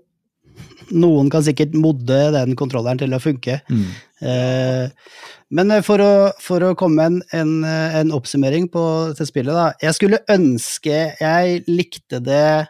Noen 0.96 1.32
kan 1.34 1.44
sikkert 1.46 1.76
modde 1.78 2.20
den 2.36 2.56
kontrolleren 2.60 3.00
til 3.02 3.16
å 3.16 3.22
funke. 3.22 3.60
Mm. 3.68 3.88
Eh, 4.32 5.14
men 5.58 5.74
eh, 5.74 5.84
for 5.86 6.04
å, 6.04 6.12
for 6.44 6.64
å 6.64 6.74
komme 6.80 6.98
med 6.98 7.08
en, 7.08 7.20
en, 7.40 7.54
eh, 7.68 7.98
en 8.02 8.14
oppsummering 8.16 8.70
på 8.74 8.84
dette 9.12 9.28
spillet, 9.30 9.56
da. 9.56 9.72
Jeg 9.84 9.98
skulle 9.98 10.24
ønske 10.34 11.00
jeg 11.20 11.62
likte 11.70 12.22
det 12.24 12.68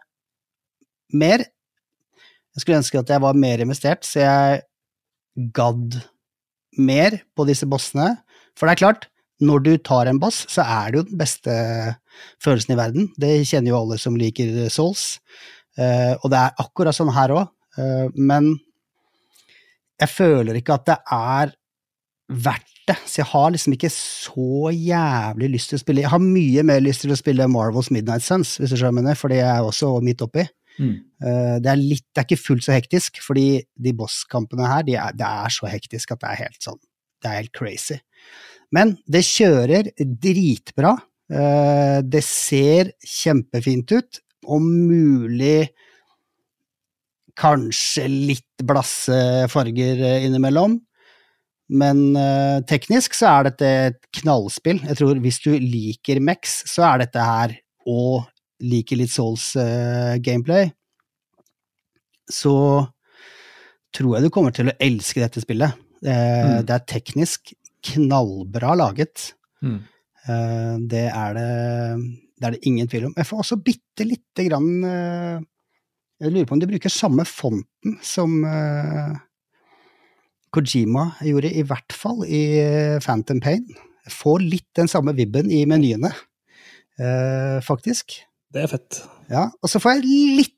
mer. 1.13 1.45
Jeg 2.57 2.63
skulle 2.63 2.81
ønske 2.81 3.01
at 3.03 3.13
jeg 3.13 3.23
var 3.23 3.37
mer 3.37 3.61
investert, 3.63 4.07
så 4.07 4.23
jeg 4.23 4.63
gadd 5.53 5.99
mer 6.77 7.21
på 7.37 7.45
disse 7.49 7.67
bossene. 7.69 8.15
For 8.57 8.65
det 8.65 8.77
er 8.77 8.83
klart, 8.85 9.07
når 9.43 9.61
du 9.65 9.73
tar 9.77 10.09
en 10.09 10.19
boss, 10.21 10.45
så 10.49 10.65
er 10.65 10.89
det 10.89 10.99
jo 10.99 11.05
den 11.11 11.19
beste 11.19 11.53
følelsen 12.41 12.73
i 12.73 12.79
verden. 12.79 13.11
Det 13.21 13.35
kjenner 13.45 13.73
jo 13.73 13.81
alle 13.83 13.99
som 14.01 14.17
liker 14.17 14.65
Souls. 14.73 15.19
Uh, 15.77 16.17
og 16.23 16.31
det 16.33 16.39
er 16.41 16.63
akkurat 16.63 16.97
sånn 16.97 17.13
her 17.13 17.35
òg. 17.35 17.51
Men 18.15 18.55
jeg 20.01 20.09
føler 20.09 20.59
ikke 20.59 20.77
at 20.77 20.85
det 20.89 20.97
er 21.13 21.53
verdt 22.27 22.73
det. 22.87 22.97
Så 23.05 23.21
jeg 23.21 23.29
har 23.31 23.51
liksom 23.53 23.73
ikke 23.75 23.91
så 23.93 24.71
jævlig 24.73 25.49
lyst 25.55 25.71
til 25.71 25.79
å 25.79 25.81
spille 25.81 26.03
Jeg 26.05 26.13
har 26.13 26.23
mye 26.23 26.63
mer 26.67 26.83
lyst 26.83 27.03
til 27.03 27.13
å 27.13 27.19
spille 27.19 27.47
Marvels 27.51 27.89
Midnight 27.93 28.25
Suns, 28.25 28.55
hvis 28.61 28.73
du 28.73 28.79
skjønner, 28.79 29.17
for 29.19 29.33
det 29.33 29.41
er 29.41 29.57
jeg 29.57 29.69
også 29.71 29.91
midt 30.05 30.23
oppi. 30.25 30.45
Mm. 30.77 30.93
Eh, 31.23 31.55
det 31.63 31.71
er 31.71 31.81
litt, 31.81 32.05
det 32.13 32.21
er 32.21 32.27
ikke 32.27 32.43
fullt 32.43 32.67
så 32.67 32.75
hektisk, 32.75 33.21
fordi 33.25 33.47
de 33.81 33.95
bosskampene 33.97 34.69
her, 34.69 34.85
de 34.87 34.97
er, 34.99 35.15
det 35.17 35.25
er 35.25 35.53
så 35.53 35.69
hektisk 35.71 36.13
at 36.13 36.21
det 36.21 36.29
er 36.31 36.41
helt 36.45 36.61
sånn, 36.63 36.79
det 37.23 37.31
er 37.31 37.39
helt 37.41 37.55
crazy. 37.57 37.97
Men 38.75 38.97
det 39.07 39.23
kjører 39.25 39.91
dritbra. 39.97 40.97
Eh, 41.31 41.99
Det 42.05 42.23
ser 42.23 42.93
kjempefint 43.03 43.91
ut, 43.95 44.21
om 44.47 44.63
mulig 44.63 45.71
kanskje 47.37 48.07
litt 48.09 48.65
blasse 48.65 49.47
farger 49.51 50.01
eh, 50.01 50.25
innimellom. 50.27 50.79
Men 51.67 52.15
uh, 52.15 52.63
teknisk 52.67 53.15
så 53.17 53.27
er 53.27 53.49
dette 53.49 53.69
et 53.89 53.97
knallspill. 54.21 54.79
Jeg 54.87 54.99
tror 55.01 55.19
hvis 55.23 55.41
du 55.43 55.51
liker 55.59 56.21
Mex, 56.23 56.61
så 56.71 56.85
er 56.87 57.03
dette 57.03 57.25
her, 57.27 57.57
og 57.87 58.27
liker 58.63 58.99
litt 59.01 59.11
Souls 59.11 59.49
uh, 59.59 60.15
gameplay, 60.23 60.69
så 62.31 62.55
tror 63.95 64.15
jeg 64.15 64.27
du 64.27 64.31
kommer 64.33 64.55
til 64.55 64.71
å 64.71 64.77
elske 64.83 65.21
dette 65.23 65.43
spillet. 65.43 65.75
Uh, 65.75 65.83
Mm. 66.07 66.63
Det 66.69 66.73
er 66.75 66.87
teknisk 66.87 67.53
knallbra 67.87 68.73
laget. 68.77 69.33
Mm. 69.65 69.79
Det, 70.91 71.05
er 71.07 71.35
det, 71.37 71.51
det 72.35 72.47
er 72.47 72.55
det 72.55 72.67
ingen 72.67 72.89
tvil 72.91 73.05
om. 73.07 73.13
Jeg 73.15 73.27
får 73.29 73.43
også 73.43 73.57
bitte 73.63 74.03
lite 74.05 74.43
grann 74.49 75.45
Jeg 76.17 76.33
lurer 76.33 76.47
på 76.49 76.55
om 76.57 76.61
de 76.61 76.69
bruker 76.69 76.89
samme 76.89 77.23
fonten 77.29 77.97
som 78.05 78.39
eh, 78.47 79.17
Kojima 80.55 81.11
gjorde, 81.21 81.51
i 81.53 81.65
hvert 81.67 81.93
fall 81.93 82.23
i 82.25 82.41
eh, 82.57 82.97
Phantom 83.03 83.41
Pain. 83.43 83.67
Får 84.09 84.41
litt 84.41 84.69
den 84.79 84.89
samme 84.89 85.13
vibben 85.17 85.51
i 85.53 85.61
menyene, 85.69 86.09
eh, 86.97 87.59
faktisk. 87.65 88.17
Det 88.49 88.63
er 88.63 88.71
fett. 88.71 89.01
Ja, 89.29 89.49
og 89.61 89.69
så 89.69 89.81
får 89.83 89.97
jeg 89.99 90.37
litt 90.39 90.56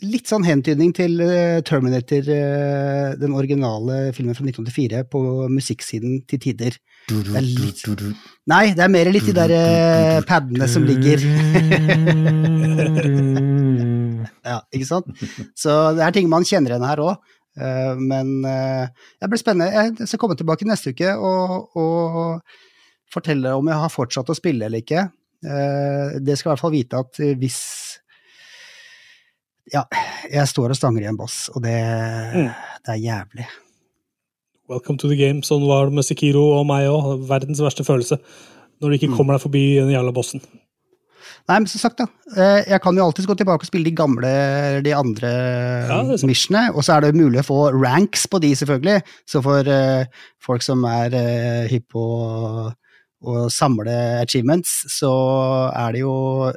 Litt 0.00 0.30
sånn 0.30 0.46
hentydning 0.46 0.94
til 0.96 1.20
eh, 1.20 1.58
Terminator, 1.66 2.24
eh, 2.32 3.10
den 3.20 3.34
originale 3.36 4.14
filmen 4.16 4.36
fra 4.36 4.46
1984, 4.46 5.02
på 5.12 5.20
musikksiden 5.52 6.22
til 6.30 6.40
tider. 6.40 6.78
Det 7.10 7.34
er 7.36 7.44
litt 7.44 7.82
Nei, 8.48 8.72
det 8.76 8.84
er 8.84 8.92
mer 8.92 9.10
litt 9.12 9.28
de 9.28 9.34
der 9.36 9.52
uh, 9.52 10.20
padene 10.28 10.68
som 10.70 10.86
ligger 10.88 11.20
Ja, 14.46 14.60
ikke 14.72 14.88
sant? 14.88 15.10
Så 15.58 15.76
det 15.98 16.06
er 16.06 16.16
ting 16.16 16.30
man 16.32 16.48
kjenner 16.48 16.76
igjen 16.76 16.88
her 16.88 17.02
òg. 17.04 17.30
Men 18.00 18.40
uh, 18.46 18.88
jeg 19.20 19.28
blir 19.32 19.42
spennende. 19.42 19.68
Jeg 19.74 20.08
skal 20.08 20.20
komme 20.22 20.38
tilbake 20.38 20.68
neste 20.68 20.94
uke 20.94 21.12
og, 21.12 21.76
og 21.76 22.40
fortelle 23.12 23.52
om 23.58 23.68
jeg 23.68 23.82
har 23.84 23.92
fortsatt 23.92 24.32
å 24.32 24.38
spille 24.38 24.70
eller 24.70 24.80
ikke. 24.80 25.10
Uh, 25.44 26.16
Det 26.24 26.38
skal 26.38 26.48
i 26.48 26.52
hvert 26.54 26.64
fall 26.64 26.78
vite 26.78 27.04
at 27.04 27.12
hvis 27.42 27.60
Ja, 29.72 29.84
jeg 30.30 30.48
står 30.50 30.72
og 30.72 30.76
stanger 30.78 31.04
i 31.04 31.08
en 31.10 31.16
boss, 31.18 31.48
og 31.54 31.62
det, 31.62 31.76
Mm. 32.34 32.48
det 32.86 32.94
er 32.94 33.02
jævlig. 33.04 33.46
Welcome 34.68 34.98
to 34.98 35.08
the 35.08 35.16
game. 35.16 35.42
Sånn 35.42 35.66
var 35.66 35.86
det 35.86 35.94
med 35.94 36.04
Sekiro 36.04 36.58
og 36.60 36.66
meg 36.66 36.86
òg. 36.86 37.26
Verdens 37.26 37.58
verste 37.60 37.82
følelse. 37.84 38.18
Når 38.80 38.88
du 38.88 38.94
ikke 38.98 39.16
kommer 39.16 39.34
deg 39.34 39.42
forbi 39.42 39.62
den 39.80 39.90
jævla 39.90 40.12
bossen. 40.14 40.40
Nei, 41.48 41.58
men 41.58 41.66
som 41.66 41.80
sagt, 41.80 41.98
da. 41.98 42.06
eh, 42.36 42.64
Jeg 42.68 42.80
kan 42.82 42.94
jo 42.96 43.04
alltids 43.04 43.26
gå 43.26 43.34
tilbake 43.36 43.62
og 43.62 43.66
spille 43.66 43.84
de 43.84 43.90
gamle, 43.96 44.82
de 44.82 44.92
andre 44.94 45.26
Ja, 45.88 46.02
missionene. 46.26 46.74
Og 46.74 46.82
så 46.84 46.96
er 46.96 47.00
det 47.00 47.14
mulig 47.16 47.40
å 47.40 47.46
få 47.46 47.72
ranks 47.74 48.26
på 48.26 48.40
de, 48.40 48.52
selvfølgelig. 48.54 49.02
Så 49.26 49.42
for 49.42 49.60
uh, 49.66 50.04
folk 50.40 50.62
som 50.62 50.84
er 50.84 51.06
uh, 51.14 51.68
hypp 51.68 51.88
på 51.92 52.72
å- 53.22 53.50
samle 53.50 54.22
achievements, 54.22 54.84
så 54.88 55.70
er 55.76 55.92
det 55.92 56.00
jo 56.00 56.52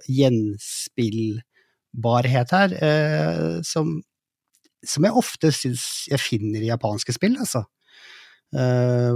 gjenspillbarhet 1.94 2.52
her, 2.52 2.74
eh, 2.82 3.62
som, 3.64 4.02
som 4.86 5.04
jeg 5.06 5.14
ofte 5.14 5.52
syns 5.52 6.08
jeg 6.10 6.20
finner 6.20 6.62
i 6.62 6.70
japanske 6.72 7.14
spill, 7.14 7.38
altså. 7.40 7.66
Eh, 8.54 9.14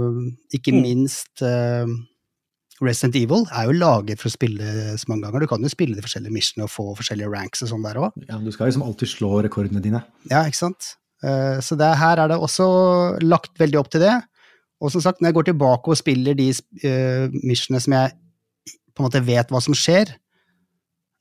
ikke 0.54 0.72
Mm. 0.72 0.82
minst 0.82 1.42
eh, 1.42 1.86
Resident 2.80 3.16
Evil 3.16 3.46
er 3.52 3.64
jo 3.66 3.72
laget 3.72 4.18
for 4.20 4.28
å 4.28 4.32
spille 4.32 4.96
så 4.98 5.04
mange 5.08 5.24
ganger. 5.26 5.40
Du 5.40 5.46
kan 5.48 5.60
jo 5.62 5.68
spille 5.68 5.94
de 5.96 6.02
forskjellige 6.02 6.32
missionene 6.32 6.64
og 6.64 6.70
få 6.70 6.94
forskjellige 6.96 7.30
ranks 7.30 7.62
og 7.62 7.68
sånn 7.68 7.82
der 7.82 7.96
òg. 7.98 8.12
Ja, 8.28 8.38
du 8.38 8.50
skal 8.52 8.66
liksom 8.68 8.82
alltid 8.86 9.08
slå 9.08 9.42
rekordene 9.42 9.82
dine. 9.82 10.04
Ja, 10.30 10.44
ikke 10.46 10.56
sant? 10.56 10.94
Eh, 11.22 11.58
Så 11.60 11.76
det, 11.76 11.96
her 11.98 12.18
er 12.18 12.28
det 12.28 12.38
også 12.38 13.20
lagt 13.22 13.58
veldig 13.58 13.78
opp 13.80 13.90
til 13.90 14.00
det. 14.00 14.22
Og 14.80 14.92
som 14.92 15.00
sagt, 15.00 15.20
når 15.20 15.28
jeg 15.28 15.34
går 15.34 15.44
tilbake 15.50 15.88
og 15.90 15.96
spiller 15.98 16.34
de 16.38 16.52
uh, 16.52 17.26
missionene 17.42 17.80
som 17.82 17.92
jeg 17.92 18.12
på 18.94 19.02
en 19.02 19.08
måte 19.08 19.24
vet 19.26 19.48
hva 19.50 19.58
som 19.60 19.74
skjer, 19.74 20.12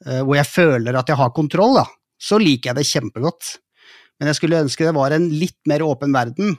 hvor 0.06 0.38
jeg 0.38 0.46
føler 0.46 0.98
at 1.00 1.10
jeg 1.10 1.18
har 1.18 1.32
kontroll, 1.34 1.80
da, 1.80 1.86
så 2.22 2.38
liker 2.42 2.72
jeg 2.72 2.78
det 2.78 2.90
kjempegodt. 2.90 3.56
Men 4.18 4.32
jeg 4.32 4.40
skulle 4.40 4.62
ønske 4.66 4.86
det 4.88 4.96
var 4.98 5.14
en 5.14 5.30
litt 5.34 5.60
mer 5.70 5.86
åpen 5.86 6.14
verden. 6.16 6.58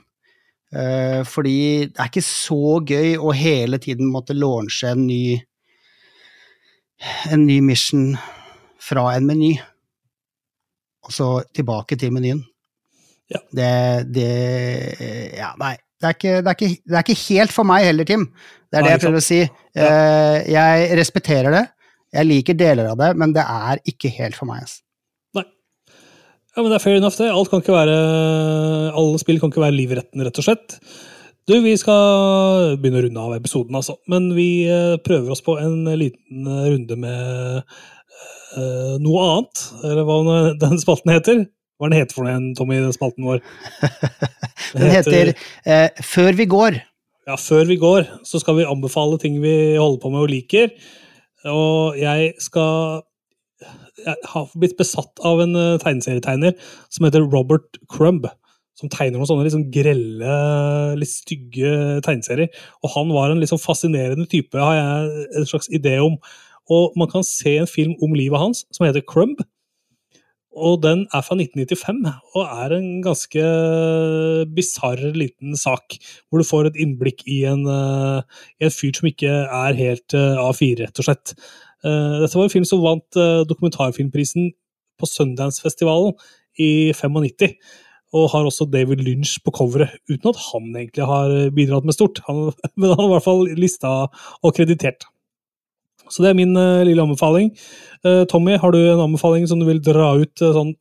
eh, 0.73 1.23
fordi 1.25 1.89
det 1.89 1.99
er 1.99 2.11
ikke 2.11 2.25
så 2.25 2.79
gøy 2.85 3.17
å 3.17 3.33
hele 3.33 3.79
tiden 3.81 4.11
måtte 4.11 4.37
launche 4.37 4.91
en 4.91 5.07
ny 5.07 5.39
en 7.31 7.45
ny 7.47 7.61
mission 7.63 8.17
fra 8.79 9.15
en 9.15 9.25
meny 9.25 9.53
og 11.05 11.13
så 11.15 11.27
tilbake 11.55 11.95
til 11.97 12.11
menyen. 12.13 12.43
Ja. 13.29 13.39
Det, 13.51 13.71
det 14.13 14.31
Ja, 15.37 15.53
nei. 15.61 15.77
Det 15.99 16.07
er, 16.07 16.15
ikke, 16.15 16.35
det, 16.39 16.47
er 16.47 16.55
ikke, 16.55 16.81
det 16.87 16.95
er 16.95 17.03
ikke 17.03 17.21
helt 17.27 17.51
for 17.51 17.67
meg 17.67 17.83
heller, 17.83 18.07
Tim. 18.07 18.21
Det 18.71 18.77
er 18.79 18.85
det 18.85 18.91
jeg 18.93 19.01
prøver 19.03 19.19
å 19.19 19.25
si. 19.25 19.39
Eh, 19.43 20.35
jeg 20.47 20.85
respekterer 20.95 21.51
det. 21.51 21.63
Jeg 22.15 22.25
liker 22.25 22.57
deler 22.57 22.91
av 22.91 22.97
det, 22.99 23.11
men 23.21 23.33
det 23.35 23.45
er 23.45 23.81
ikke 23.89 24.11
helt 24.15 24.37
for 24.37 24.49
meg. 24.49 24.63
Altså. 24.65 24.81
Nei. 25.37 25.45
Ja, 26.55 26.63
men 26.63 26.71
det 26.71 26.79
er 26.79 26.83
fair 26.83 26.97
enough, 26.97 27.17
det. 27.19 27.29
Alt 27.29 27.51
kan 27.51 27.61
ikke 27.63 27.77
være, 27.77 27.99
alle 28.97 29.21
spill 29.21 29.39
kan 29.41 29.53
ikke 29.53 29.65
være 29.65 29.77
livretten, 29.77 30.25
rett 30.25 30.41
og 30.41 30.47
slett. 30.47 30.79
Du, 31.49 31.55
vi 31.65 31.73
skal 31.81 32.75
begynne 32.77 32.99
å 32.99 33.05
runde 33.07 33.21
av 33.25 33.37
episoden, 33.39 33.77
altså. 33.77 33.95
Men 34.11 34.27
vi 34.37 34.67
eh, 34.69 34.97
prøver 35.01 35.33
oss 35.33 35.41
på 35.45 35.55
en 35.57 35.81
liten 35.97 36.45
eh, 36.45 36.67
runde 36.75 36.97
med 36.99 37.63
uh, 37.63 38.97
noe 39.01 39.23
annet. 39.23 39.63
Eller 39.81 40.05
hva 40.05 40.19
den 40.61 40.77
spalten 40.81 41.13
heter. 41.15 41.47
Hva 41.79 41.87
er 41.87 41.93
den 41.93 42.01
heter 42.03 42.17
for 42.17 42.27
noe, 42.27 42.53
Tommy, 42.59 42.77
den 42.83 42.93
spalten 42.93 43.25
vår? 43.25 43.41
Den 44.75 44.91
heter 44.93 45.31
eh, 45.31 46.01
Før 46.05 46.35
vi 46.37 46.45
går. 46.51 46.75
Ja, 47.29 47.37
før 47.39 47.63
vi 47.69 47.77
går, 47.79 48.05
så 48.27 48.41
skal 48.41 48.59
vi 48.59 48.67
anbefale 48.67 49.17
ting 49.21 49.39
vi 49.41 49.53
holder 49.79 50.01
på 50.03 50.11
med 50.13 50.25
og 50.25 50.29
liker. 50.29 50.67
Og 51.47 51.99
jeg 51.99 52.33
skal 52.43 53.03
Jeg 53.99 54.15
har 54.31 54.51
blitt 54.55 54.77
besatt 54.79 55.19
av 55.27 55.41
en 55.43 55.55
eh, 55.59 55.79
tegneserietegner 55.83 56.53
som 56.87 57.03
heter 57.03 57.25
Robert 57.27 57.79
Crumb. 57.91 58.23
Som 58.79 58.87
tegner 58.87 59.19
noen 59.19 59.27
sånne 59.27 59.43
liksom 59.43 59.65
grelle, 59.75 60.35
litt 60.95 61.11
stygge 61.11 61.99
tegneserier. 62.05 62.47
Og 62.79 62.93
han 62.93 63.11
var 63.11 63.33
en 63.33 63.41
liksom 63.43 63.59
fascinerende 63.59 64.23
type, 64.31 64.55
har 64.55 64.77
jeg 64.77 65.25
en 65.41 65.49
slags 65.49 65.67
idé 65.75 65.97
om. 65.99 66.15
Og 66.71 66.95
man 66.95 67.11
kan 67.11 67.27
se 67.27 67.57
en 67.59 67.67
film 67.67 67.97
om 67.99 68.15
livet 68.15 68.39
hans 68.39 68.63
som 68.71 68.87
heter 68.87 69.03
Crumb. 69.03 69.43
Og 70.59 70.81
den 70.83 71.05
er 71.15 71.23
fra 71.23 71.37
1995 71.37 72.01
og 72.35 72.43
er 72.45 72.75
en 72.75 72.87
ganske 73.05 73.43
bisarr 74.55 75.01
liten 75.15 75.55
sak. 75.59 75.97
Hvor 76.27 76.41
du 76.41 76.47
får 76.47 76.69
et 76.69 76.79
innblikk 76.83 77.23
i 77.27 77.41
en, 77.49 77.65
eh, 77.65 78.21
i 78.59 78.67
en 78.67 78.75
fyr 78.75 78.93
som 78.97 79.09
ikke 79.09 79.31
er 79.45 79.79
helt 79.79 80.15
eh, 80.17 80.39
A4, 80.43 80.85
rett 80.85 81.01
og 81.01 81.07
slett. 81.07 81.35
Eh, 81.83 82.15
dette 82.23 82.35
var 82.35 82.47
en 82.47 82.55
film 82.55 82.67
som 82.67 82.83
vant 82.83 83.21
dokumentarfilmprisen 83.49 84.51
på 84.99 85.07
Sundance-festivalen 85.07 86.17
i 86.59 86.91
95. 86.93 87.55
Og 88.19 88.31
har 88.33 88.47
også 88.47 88.65
David 88.65 89.03
Lynch 89.05 89.37
på 89.45 89.53
coveret, 89.53 89.99
uten 90.09 90.31
at 90.31 90.39
han 90.49 90.71
egentlig 90.73 91.05
har 91.05 91.53
bidratt 91.53 91.85
med 91.85 91.95
stort. 91.95 92.19
Han, 92.27 92.49
men 92.77 92.89
han 92.89 92.99
har 92.99 93.07
i 93.07 93.13
hvert 93.15 93.27
fall 93.29 93.47
lista 93.55 93.93
og 94.09 94.55
kreditert. 94.57 95.05
Så 96.09 96.23
det 96.23 96.31
er 96.31 96.39
min 96.39 96.55
uh, 96.57 96.85
lille 96.87 97.03
anbefaling. 97.03 97.51
Uh, 98.05 98.23
Tommy, 98.29 98.57
har 98.59 98.73
du 98.73 98.79
en 98.81 99.05
anbefaling 99.05 99.45
som 99.49 99.61
du 99.61 99.67
vil 99.67 99.81
dra 99.83 100.11
ut 100.19 100.43
uh, 100.43 100.55
sånn 100.55 100.73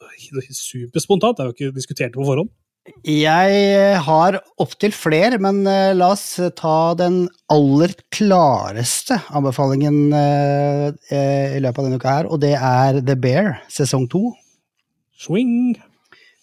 superspontant? 0.55 1.39
Det 1.39 1.45
er 1.45 1.51
jo 1.51 1.57
ikke 1.57 1.77
diskutert 1.77 2.17
på 2.17 2.27
forhånd. 2.27 2.51
Jeg 3.05 3.99
har 4.01 4.39
opptil 4.65 4.95
flere, 4.97 5.37
men 5.45 5.59
la 5.99 6.07
oss 6.15 6.39
ta 6.57 6.95
den 6.97 7.27
aller 7.53 7.93
klareste 8.17 9.19
anbefalingen 9.29 10.07
i 10.09 11.61
løpet 11.61 11.83
av 11.83 11.85
denne 11.85 11.99
uka 12.01 12.15
her, 12.15 12.31
og 12.33 12.41
det 12.41 12.55
er 12.57 13.03
The 13.03 13.19
Bear 13.21 13.59
sesong 13.69 14.09
to. 14.09 14.31
Swing! 15.21 15.77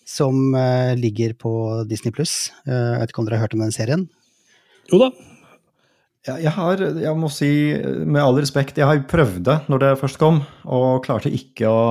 som 0.05 0.53
ligger 1.01 1.31
på 1.33 1.51
Disney 1.89 2.13
pluss. 2.13 2.51
jeg 2.69 2.99
vet 3.01 3.09
ikke 3.09 3.23
om 3.23 3.25
dere 3.25 3.39
har 3.39 3.47
hørt 3.47 3.55
om 3.57 3.63
den 3.65 3.73
serien? 3.73 4.05
Jo 4.93 5.01
da. 5.01 5.09
Ja, 6.25 6.39
jeg 6.41 6.53
har, 6.55 6.81
jeg 6.81 7.17
må 7.21 7.29
si 7.29 7.47
med 8.01 8.17
all 8.23 8.39
respekt, 8.39 8.79
jeg 8.81 8.89
har 8.89 9.03
prøvd 9.09 9.43
det 9.45 9.59
når 9.69 9.83
det 9.83 9.91
først 9.99 10.17
kom, 10.17 10.39
og 10.65 11.03
klarte 11.05 11.29
ikke 11.29 11.69
å 11.69 11.81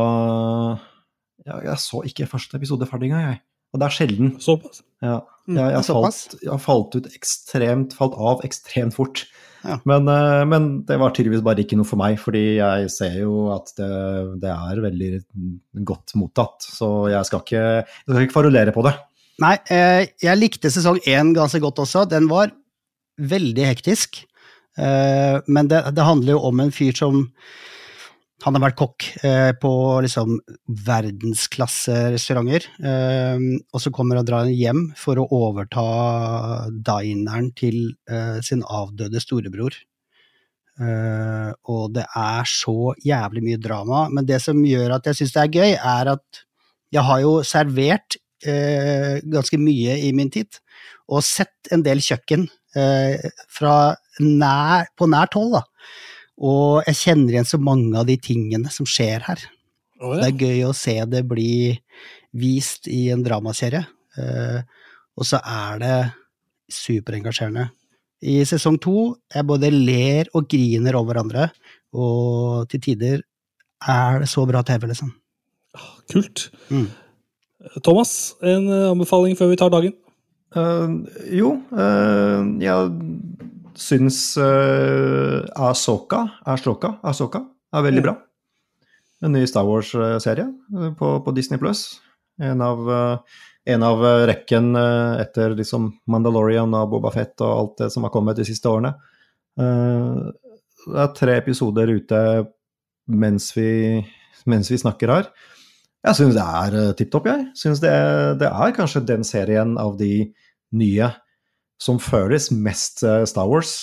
ja, 1.45 1.59
Jeg 1.61 1.77
så 1.83 2.01
ikke 2.09 2.27
første 2.31 2.59
episode 2.59 2.89
ferdig 2.89 3.11
engang, 3.11 3.35
jeg. 3.35 3.41
Og 3.75 3.81
det 3.83 3.87
er 3.87 3.95
sjelden. 3.95 4.35
Såpass. 4.43 4.83
Ja, 5.03 5.19
Jeg, 5.45 5.59
jeg, 5.59 5.73
jeg, 5.75 5.87
falt, 5.91 6.37
jeg 6.47 6.63
falt 6.63 6.95
ut 6.97 7.09
ekstremt, 7.11 7.97
falt 7.99 8.15
av 8.17 8.43
ekstremt 8.47 8.95
fort. 8.97 9.27
Ja. 9.65 9.79
Men, 9.89 10.09
eh, 10.09 10.43
men 10.49 10.69
det 10.89 10.97
var 11.01 11.13
tydeligvis 11.15 11.45
bare 11.45 11.65
ikke 11.65 11.77
noe 11.81 11.89
for 11.89 12.01
meg, 12.01 12.17
fordi 12.21 12.45
jeg 12.59 12.91
ser 12.93 13.19
jo 13.23 13.49
at 13.55 13.73
det, 13.79 13.91
det 14.43 14.53
er 14.53 14.83
veldig 14.85 15.11
godt 15.91 16.15
mottatt. 16.21 16.65
Så 16.65 17.11
jeg 17.13 17.29
skal 17.29 17.45
ikke, 17.45 17.65
jeg 17.85 18.09
skal 18.09 18.27
ikke 18.27 18.39
farolere 18.39 18.75
på 18.75 18.85
det. 18.87 18.95
Nei, 19.43 19.57
eh, 19.75 20.05
jeg 20.23 20.41
likte 20.41 20.71
sesong 20.71 21.01
én 21.11 21.35
ganske 21.37 21.61
godt 21.63 21.83
også. 21.85 22.07
Den 22.09 22.31
var 22.31 22.53
veldig 23.19 23.67
hektisk. 23.73 24.25
Eh, 24.79 25.39
men 25.47 25.71
det, 25.71 25.85
det 25.95 26.07
handler 26.07 26.35
jo 26.35 26.43
om 26.51 26.65
en 26.65 26.75
fyr 26.75 26.97
som 26.99 27.29
Han 28.43 28.57
har 28.59 28.65
vært 28.65 28.77
kokk 28.77 29.05
eh, 29.25 29.53
på 29.57 29.71
liksom 30.05 30.35
verdensklasserestauranter. 30.85 32.67
Eh, 32.77 33.45
og 33.73 33.81
så 33.81 33.93
kommer 33.95 34.19
han 34.19 34.27
og 34.27 34.29
drar 34.29 34.51
hjem 34.51 34.83
for 35.01 35.17
å 35.17 35.29
overta 35.33 35.85
dineren 36.69 37.53
til 37.57 37.95
sin 38.45 38.61
avdøde 38.67 39.23
storebror. 39.23 39.79
Og 40.75 41.85
det 41.95 42.05
er 42.05 42.51
så 42.51 42.93
jævlig 43.07 43.45
mye 43.47 43.63
drama. 43.63 44.03
Men 44.13 44.29
det 44.29 44.43
som 44.45 44.61
gjør 44.67 44.99
at 44.99 45.09
jeg 45.09 45.23
syns 45.23 45.33
det 45.39 45.45
er 45.47 45.55
gøy, 45.55 45.73
er 45.79 46.13
at 46.19 46.45
jeg 46.93 47.07
har 47.09 47.23
jo 47.23 47.39
servert 47.47 48.19
ganske 48.45 49.63
mye 49.63 49.97
i 50.05 50.13
min 50.13 50.29
tid, 50.35 50.61
og 51.09 51.25
sett 51.25 51.73
en 51.73 51.87
del 51.87 52.03
kjøkken 52.05 52.49
nær, 54.21 54.89
på 54.99 55.09
nært 55.11 55.37
hold. 55.39 55.55
da. 55.59 55.63
Og 56.43 56.83
jeg 56.89 56.99
kjenner 56.99 57.37
igjen 57.37 57.49
så 57.49 57.61
mange 57.63 57.95
av 57.99 58.09
de 58.09 58.17
tingene 58.19 58.73
som 58.75 58.89
skjer 58.89 59.23
her. 59.29 59.45
Å, 60.03 60.17
Det 60.19 60.27
er 60.27 60.43
gøy 60.47 60.65
å 60.67 60.75
se 60.77 60.97
det 61.07 61.23
bli 61.31 61.75
vist 62.35 62.89
i 62.91 63.07
en 63.15 63.23
dramaserie. 63.25 63.85
Eh, 64.19 64.61
og 65.15 65.29
så 65.29 65.39
er 65.39 65.79
det 65.83 65.99
superengasjerende. 66.75 67.69
I 68.25 68.41
sesong 68.49 68.79
to 68.83 69.15
jeg 69.35 69.47
både 69.47 69.71
ler 69.71 70.31
og 70.35 70.49
griner 70.51 70.97
over 70.97 71.13
hverandre, 71.13 71.51
og 71.95 72.67
til 72.73 72.83
tider 72.83 73.23
er 73.85 74.23
det 74.23 74.31
så 74.33 74.47
bra 74.49 74.63
TV, 74.67 74.89
liksom. 74.91 75.13
Kult. 76.11 76.49
Mm. 76.73 76.89
Thomas, 77.85 78.35
en 78.43 78.69
eh, 78.69 78.91
anbefaling 78.91 79.37
før 79.39 79.53
vi 79.53 79.61
tar 79.61 79.73
dagen? 79.73 79.95
Eh, 80.55 80.89
jo, 81.35 81.49
uh, 81.75 82.43
jeg 82.63 82.93
syns 83.75 84.19
uh, 84.39 85.43
Ahsoka, 85.59 86.21
Ahsoka, 86.47 86.93
Asoka 87.03 87.41
er 87.75 87.83
veldig 87.89 88.03
Mm. 88.03 88.07
bra. 88.07 88.15
En 89.25 89.33
ny 89.33 89.47
Star 89.47 89.65
Wars-serie 89.65 90.45
eh, 90.47 90.91
på, 90.99 91.09
på 91.25 91.33
Disney 91.35 91.59
Plus. 91.59 92.01
En, 92.39 92.61
av, 92.61 92.83
eh, 92.91 93.19
en 93.73 93.83
av 93.83 94.03
eh, 94.05 94.27
rekken 94.29 94.75
eh, 94.77 95.23
etter 95.23 95.55
liksom 95.57 95.87
Mandalorian 96.07 96.75
og 96.77 96.91
Boba 96.93 97.11
Fett 97.15 97.41
og 97.41 97.55
alt 97.55 97.79
det 97.79 97.89
som 97.95 98.05
har 98.05 98.13
kommet 98.13 98.37
de 98.37 98.45
siste 98.45 98.69
årene. 98.69 98.93
Eh, 99.59 100.19
det 100.85 101.01
er 101.01 101.15
tre 101.17 101.39
episoder 101.41 101.89
ute 101.95 102.21
mens 103.09 103.49
vi, 103.57 104.05
mens 104.47 104.69
vi 104.71 104.79
snakker 104.83 105.09
her. 105.15 105.31
Jeg 106.05 106.19
syns 106.19 106.35
det 106.37 106.45
er 106.45 106.75
uh, 106.77 106.93
tipp 106.99 107.11
topp, 107.15 107.31
jeg. 107.31 107.47
Synes 107.57 107.81
det, 107.81 107.93
det 108.43 108.51
er 108.51 108.75
kanskje 108.77 109.01
den 109.09 109.25
serien 109.25 109.79
av 109.81 109.95
de 109.97 110.27
nye 110.77 111.11
som 111.81 112.01
føles 112.03 112.51
mest 112.53 113.03
eh, 113.07 113.23
Star 113.29 113.49
Wars. 113.51 113.77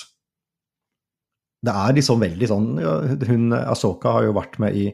Det 1.61 1.73
er 1.73 1.97
liksom 1.97 2.21
veldig 2.23 2.47
sånn 2.49 2.69
hun, 3.29 3.51
Asoka 3.53 4.15
har 4.15 4.25
jo 4.25 4.37
vært 4.37 4.57
med 4.63 4.77
i, 4.77 4.87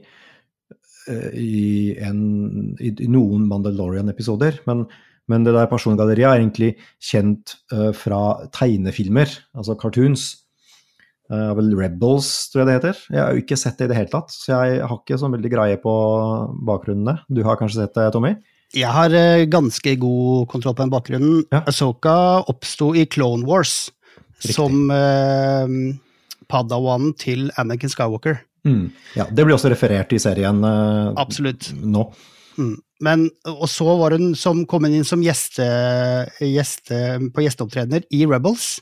eh, 1.11 1.29
i, 1.39 1.59
en, 2.03 2.73
i 2.83 3.11
noen 3.11 3.45
Mandalorian-episoder, 3.47 4.59
men, 4.67 4.83
men 5.31 5.47
det 5.47 5.55
der 5.55 5.69
persongalleriet 5.71 6.27
er 6.27 6.41
egentlig 6.41 6.73
kjent 6.99 7.55
eh, 7.71 7.93
fra 7.95 8.49
tegnefilmer, 8.55 9.31
altså 9.57 9.77
cartoons. 9.79 10.33
Uh, 11.27 11.51
vel 11.57 11.73
Rebels, 11.75 12.27
tror 12.47 12.61
jeg 12.61 12.67
det 12.69 12.75
heter. 12.77 12.99
Jeg 13.11 13.19
har 13.19 13.33
jo 13.35 13.41
ikke 13.41 13.57
sett 13.59 13.81
det 13.81 13.89
i 13.89 13.91
det 13.91 13.97
hele 13.97 14.11
tatt, 14.13 14.31
så 14.31 14.53
jeg 14.53 14.77
har 14.79 14.93
ikke 15.01 15.17
så 15.19 15.27
veldig 15.33 15.49
greie 15.51 15.79
på 15.83 15.95
bakgrunnene. 16.69 17.17
Du 17.27 17.41
har 17.43 17.59
kanskje 17.59 17.81
sett 17.81 17.97
det, 17.97 18.05
Tommy? 18.15 18.31
Jeg 18.75 18.91
har 18.91 19.13
eh, 19.15 19.45
ganske 19.47 19.93
god 20.01 20.47
kontroll 20.51 20.75
på 20.75 20.83
den 20.83 20.91
bakgrunnen. 20.91 21.37
Ja. 21.53 21.61
Asoka 21.69 22.43
oppsto 22.51 22.91
i 22.95 23.05
Clone 23.07 23.47
Wars 23.47 23.91
Riktig. 24.41 24.55
som 24.57 24.91
eh, 24.91 25.77
padawan 26.51 27.13
til 27.19 27.47
Anakin 27.57 27.91
Skywalker. 27.93 28.41
Mm. 28.67 28.89
Ja, 29.15 29.27
Det 29.31 29.45
blir 29.45 29.55
også 29.55 29.71
referert 29.71 30.11
i 30.11 30.19
serien 30.19 30.59
eh, 30.67 31.13
Absolutt. 31.15 31.71
nå. 31.79 32.09
Mm. 32.57 32.75
Men, 33.05 33.27
og 33.45 33.67
så 33.69 33.85
var 33.99 34.15
hun 34.17 34.33
som 34.35 34.65
kom 34.65 34.87
inn 34.89 35.05
som 35.05 35.21
gjeste, 35.21 35.65
gjeste, 36.41 36.97
på 37.33 37.45
gjesteopptredener 37.45 38.07
i 38.11 38.25
Rebels. 38.25 38.79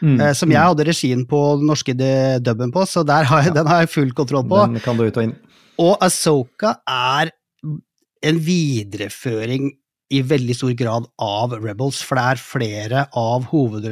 Mm. 0.00 0.20
eh, 0.20 0.32
som 0.32 0.52
jeg 0.52 0.62
hadde 0.62 0.86
regien 0.88 1.26
på 1.28 1.40
den 1.60 1.68
norske 1.68 1.92
dubben 2.40 2.72
på, 2.72 2.86
så 2.88 3.04
har 3.04 3.42
jeg, 3.44 3.52
den 3.56 3.68
har 3.68 3.84
jeg 3.84 3.92
full 3.92 4.14
kontroll 4.16 4.46
på. 4.48 4.62
Den 4.70 4.80
kan 4.84 4.96
du 4.96 5.04
ut 5.04 5.18
og 5.18 5.26
inn. 5.28 5.34
Og 5.82 5.98
Asoka 6.00 6.78
er 6.88 7.34
en 8.26 8.38
videreføring 8.42 9.70
i 10.14 10.20
veldig 10.22 10.54
stor 10.54 10.74
grad 10.78 11.08
av 11.22 11.56
Rebels, 11.58 11.98
for 12.06 12.18
det 12.18 12.26
er 12.30 12.42
flere 12.42 13.06
av 13.18 13.48
hoved, 13.50 13.88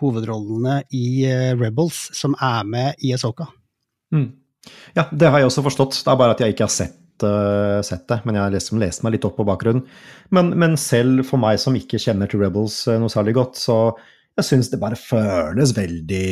hovedrollene 0.00 0.80
i 0.94 1.06
eh, 1.28 1.52
Rebels 1.58 2.08
som 2.16 2.34
er 2.42 2.66
med 2.66 3.06
i 3.06 3.14
Asoka. 3.14 3.46
Mm. 4.14 4.28
Ja, 4.96 5.06
det 5.12 5.30
har 5.30 5.40
jeg 5.40 5.50
også 5.50 5.64
forstått. 5.66 6.00
Det 6.02 6.10
er 6.10 6.18
bare 6.18 6.34
at 6.34 6.42
jeg 6.42 6.54
ikke 6.54 6.66
har 6.66 6.74
sett, 6.74 6.98
uh, 7.22 7.78
sett 7.86 8.06
det. 8.10 8.18
Men 8.26 8.38
jeg 8.38 8.44
har 8.44 8.54
liksom 8.54 8.82
lest 8.82 9.04
meg 9.06 9.14
litt 9.14 9.26
opp 9.28 9.38
på 9.38 9.46
bakgrunnen. 9.46 9.86
Men, 10.34 10.52
men 10.58 10.74
selv 10.80 11.22
for 11.28 11.42
meg 11.42 11.60
som 11.62 11.76
ikke 11.78 12.02
kjenner 12.02 12.30
til 12.30 12.42
Rebels 12.42 12.82
eh, 12.90 12.98
noe 12.98 13.12
særlig 13.12 13.36
godt, 13.38 13.60
så 13.62 13.78
jeg 14.36 14.48
syns 14.50 14.72
det 14.72 14.82
bare 14.82 14.98
føles 15.00 15.74
veldig 15.76 16.28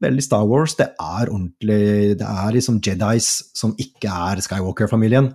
Veldig 0.00 0.22
Star 0.24 0.46
Wars. 0.48 0.72
Det 0.78 0.86
er 0.96 1.28
ordentlig 1.28 2.16
Det 2.16 2.24
er 2.24 2.54
liksom 2.56 2.78
Jedis 2.80 3.26
som 3.52 3.74
ikke 3.76 4.08
er 4.08 4.40
Skywalker-familien. 4.40 5.26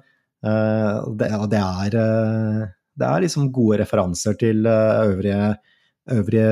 Eh, 0.46 0.98
det, 1.18 1.30
det, 1.52 1.62
er, 1.62 1.96
eh, 2.02 2.66
det 3.00 3.08
er 3.08 3.24
liksom 3.26 3.50
gode 3.56 3.80
referanser 3.82 4.38
til 4.40 4.66
eh, 4.70 5.02
øvrige, 5.10 5.56
øvrige 6.14 6.52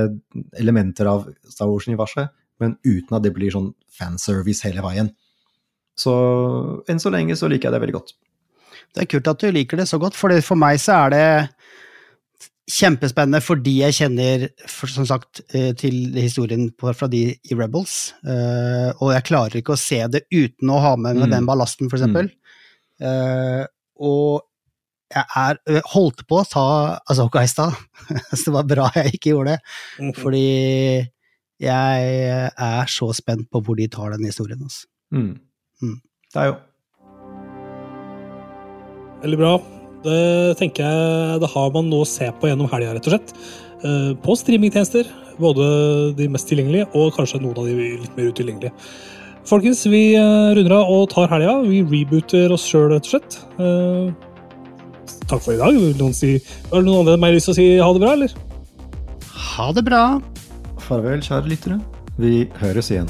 elementer 0.60 1.10
av 1.12 1.28
Star 1.50 1.70
Wars-universet, 1.70 2.34
men 2.64 2.78
uten 2.86 3.18
at 3.18 3.26
det 3.26 3.34
blir 3.36 3.54
sånn 3.54 3.74
fanservice 3.94 4.66
hele 4.66 4.86
veien. 4.86 5.14
Så 6.00 6.14
enn 6.90 7.02
så 7.02 7.12
lenge 7.14 7.38
så 7.38 7.50
liker 7.52 7.70
jeg 7.70 7.76
det 7.76 7.84
veldig 7.84 8.00
godt. 8.00 8.16
Det 8.94 9.04
er 9.04 9.12
kult 9.12 9.30
at 9.30 9.44
du 9.44 9.54
liker 9.54 9.78
det 9.78 9.90
så 9.90 10.00
godt, 10.02 10.18
for 10.18 10.34
for 10.42 10.58
meg 10.58 10.82
så 10.82 11.04
er 11.06 11.14
det 11.14 11.28
kjempespennende 12.74 13.42
fordi 13.44 13.74
jeg 13.82 13.96
kjenner, 13.98 14.46
som 14.72 15.06
sagt, 15.06 15.42
til 15.52 16.16
historien 16.16 16.70
på, 16.72 16.94
fra 16.96 17.10
de 17.12 17.26
i 17.36 17.58
Rebels. 17.60 18.14
og 18.24 19.10
jeg 19.12 19.26
klarer 19.28 19.58
ikke 19.60 19.76
å 19.76 19.82
se 19.82 20.00
det 20.08 20.24
uten 20.32 20.72
å 20.72 20.80
ha 20.82 20.94
med 20.96 21.20
meg 21.20 21.28
Mm. 21.28 21.34
den 21.36 21.50
ballasten, 21.50 21.92
for 21.92 22.00
eksempel. 22.00 22.32
Eh, 23.04 23.66
og 24.00 24.44
jeg 25.14 25.26
er, 25.38 25.60
jeg 25.70 25.86
holdt 25.94 26.24
på 26.26 26.40
å 26.42 26.48
ta 26.50 26.66
Azoka 27.12 27.44
i 27.46 27.50
stad, 27.50 27.76
så 28.34 28.48
det 28.48 28.56
var 28.56 28.70
bra 28.70 28.88
jeg 28.98 29.18
ikke 29.18 29.34
gjorde 29.36 29.56
det. 29.56 29.74
Mhm. 30.02 30.14
Fordi 30.18 30.46
jeg 31.64 32.50
er 32.52 32.92
så 32.92 33.12
spent 33.16 33.50
på 33.54 33.62
hvor 33.64 33.78
de 33.80 33.88
tar 33.92 34.16
den 34.16 34.26
historien. 34.28 34.64
Altså. 34.66 34.88
Mm. 35.14 35.38
Mm. 35.84 36.00
Det 36.34 36.42
er 36.42 36.52
jo 36.52 36.62
Veldig 39.24 39.38
bra. 39.40 39.54
Det 40.04 40.58
tenker 40.60 40.84
jeg 40.84 41.40
det 41.40 41.48
har 41.54 41.70
man 41.72 41.86
noe 41.88 42.04
å 42.04 42.10
se 42.10 42.26
på 42.36 42.50
gjennom 42.50 42.68
helga, 42.68 42.98
rett 42.98 43.06
og 43.08 43.14
slett. 43.14 43.30
Eh, 43.88 44.10
På 44.20 44.36
streamingtjenester. 44.36 45.08
Både 45.40 45.64
de 46.18 46.28
mest 46.30 46.50
tilgjengelige 46.50 46.90
og 47.00 47.16
kanskje 47.16 47.40
noen 47.42 47.62
av 47.62 47.70
de 47.70 47.88
litt 48.02 48.18
mer 48.18 48.28
utilgjengelige. 48.34 48.74
Folkens, 49.50 49.82
vi 49.92 50.14
eh, 50.16 50.54
runder 50.56 50.76
av 50.78 50.92
og 50.94 51.10
tar 51.12 51.28
helga. 51.32 51.58
Vi 51.68 51.82
rebooter 51.84 52.54
oss 52.56 52.64
sjøl, 52.70 52.90
rett 52.94 53.10
og 53.10 53.16
slett. 53.16 53.40
Eh, 53.60 54.14
Takk 55.28 55.42
for 55.44 55.54
i 55.56 55.60
dag. 55.60 55.76
Vil 55.80 55.96
noen 56.00 56.16
si, 56.16 56.36
har 56.72 56.84
noen 56.84 57.04
andre 57.04 57.18
enn 57.18 57.24
meg 57.24 57.36
lyst 57.36 57.50
til 57.50 57.56
å 57.56 57.58
si 57.60 57.68
ha 57.80 57.90
det 57.96 58.04
bra, 58.04 58.14
eller? 58.18 58.34
Ha 59.54 59.68
det 59.76 59.84
bra! 59.88 60.04
Farvel, 60.84 61.22
kjære 61.24 61.52
lyttere. 61.52 61.78
Vi 62.20 62.34
høres 62.60 62.92
igjen. 62.94 63.10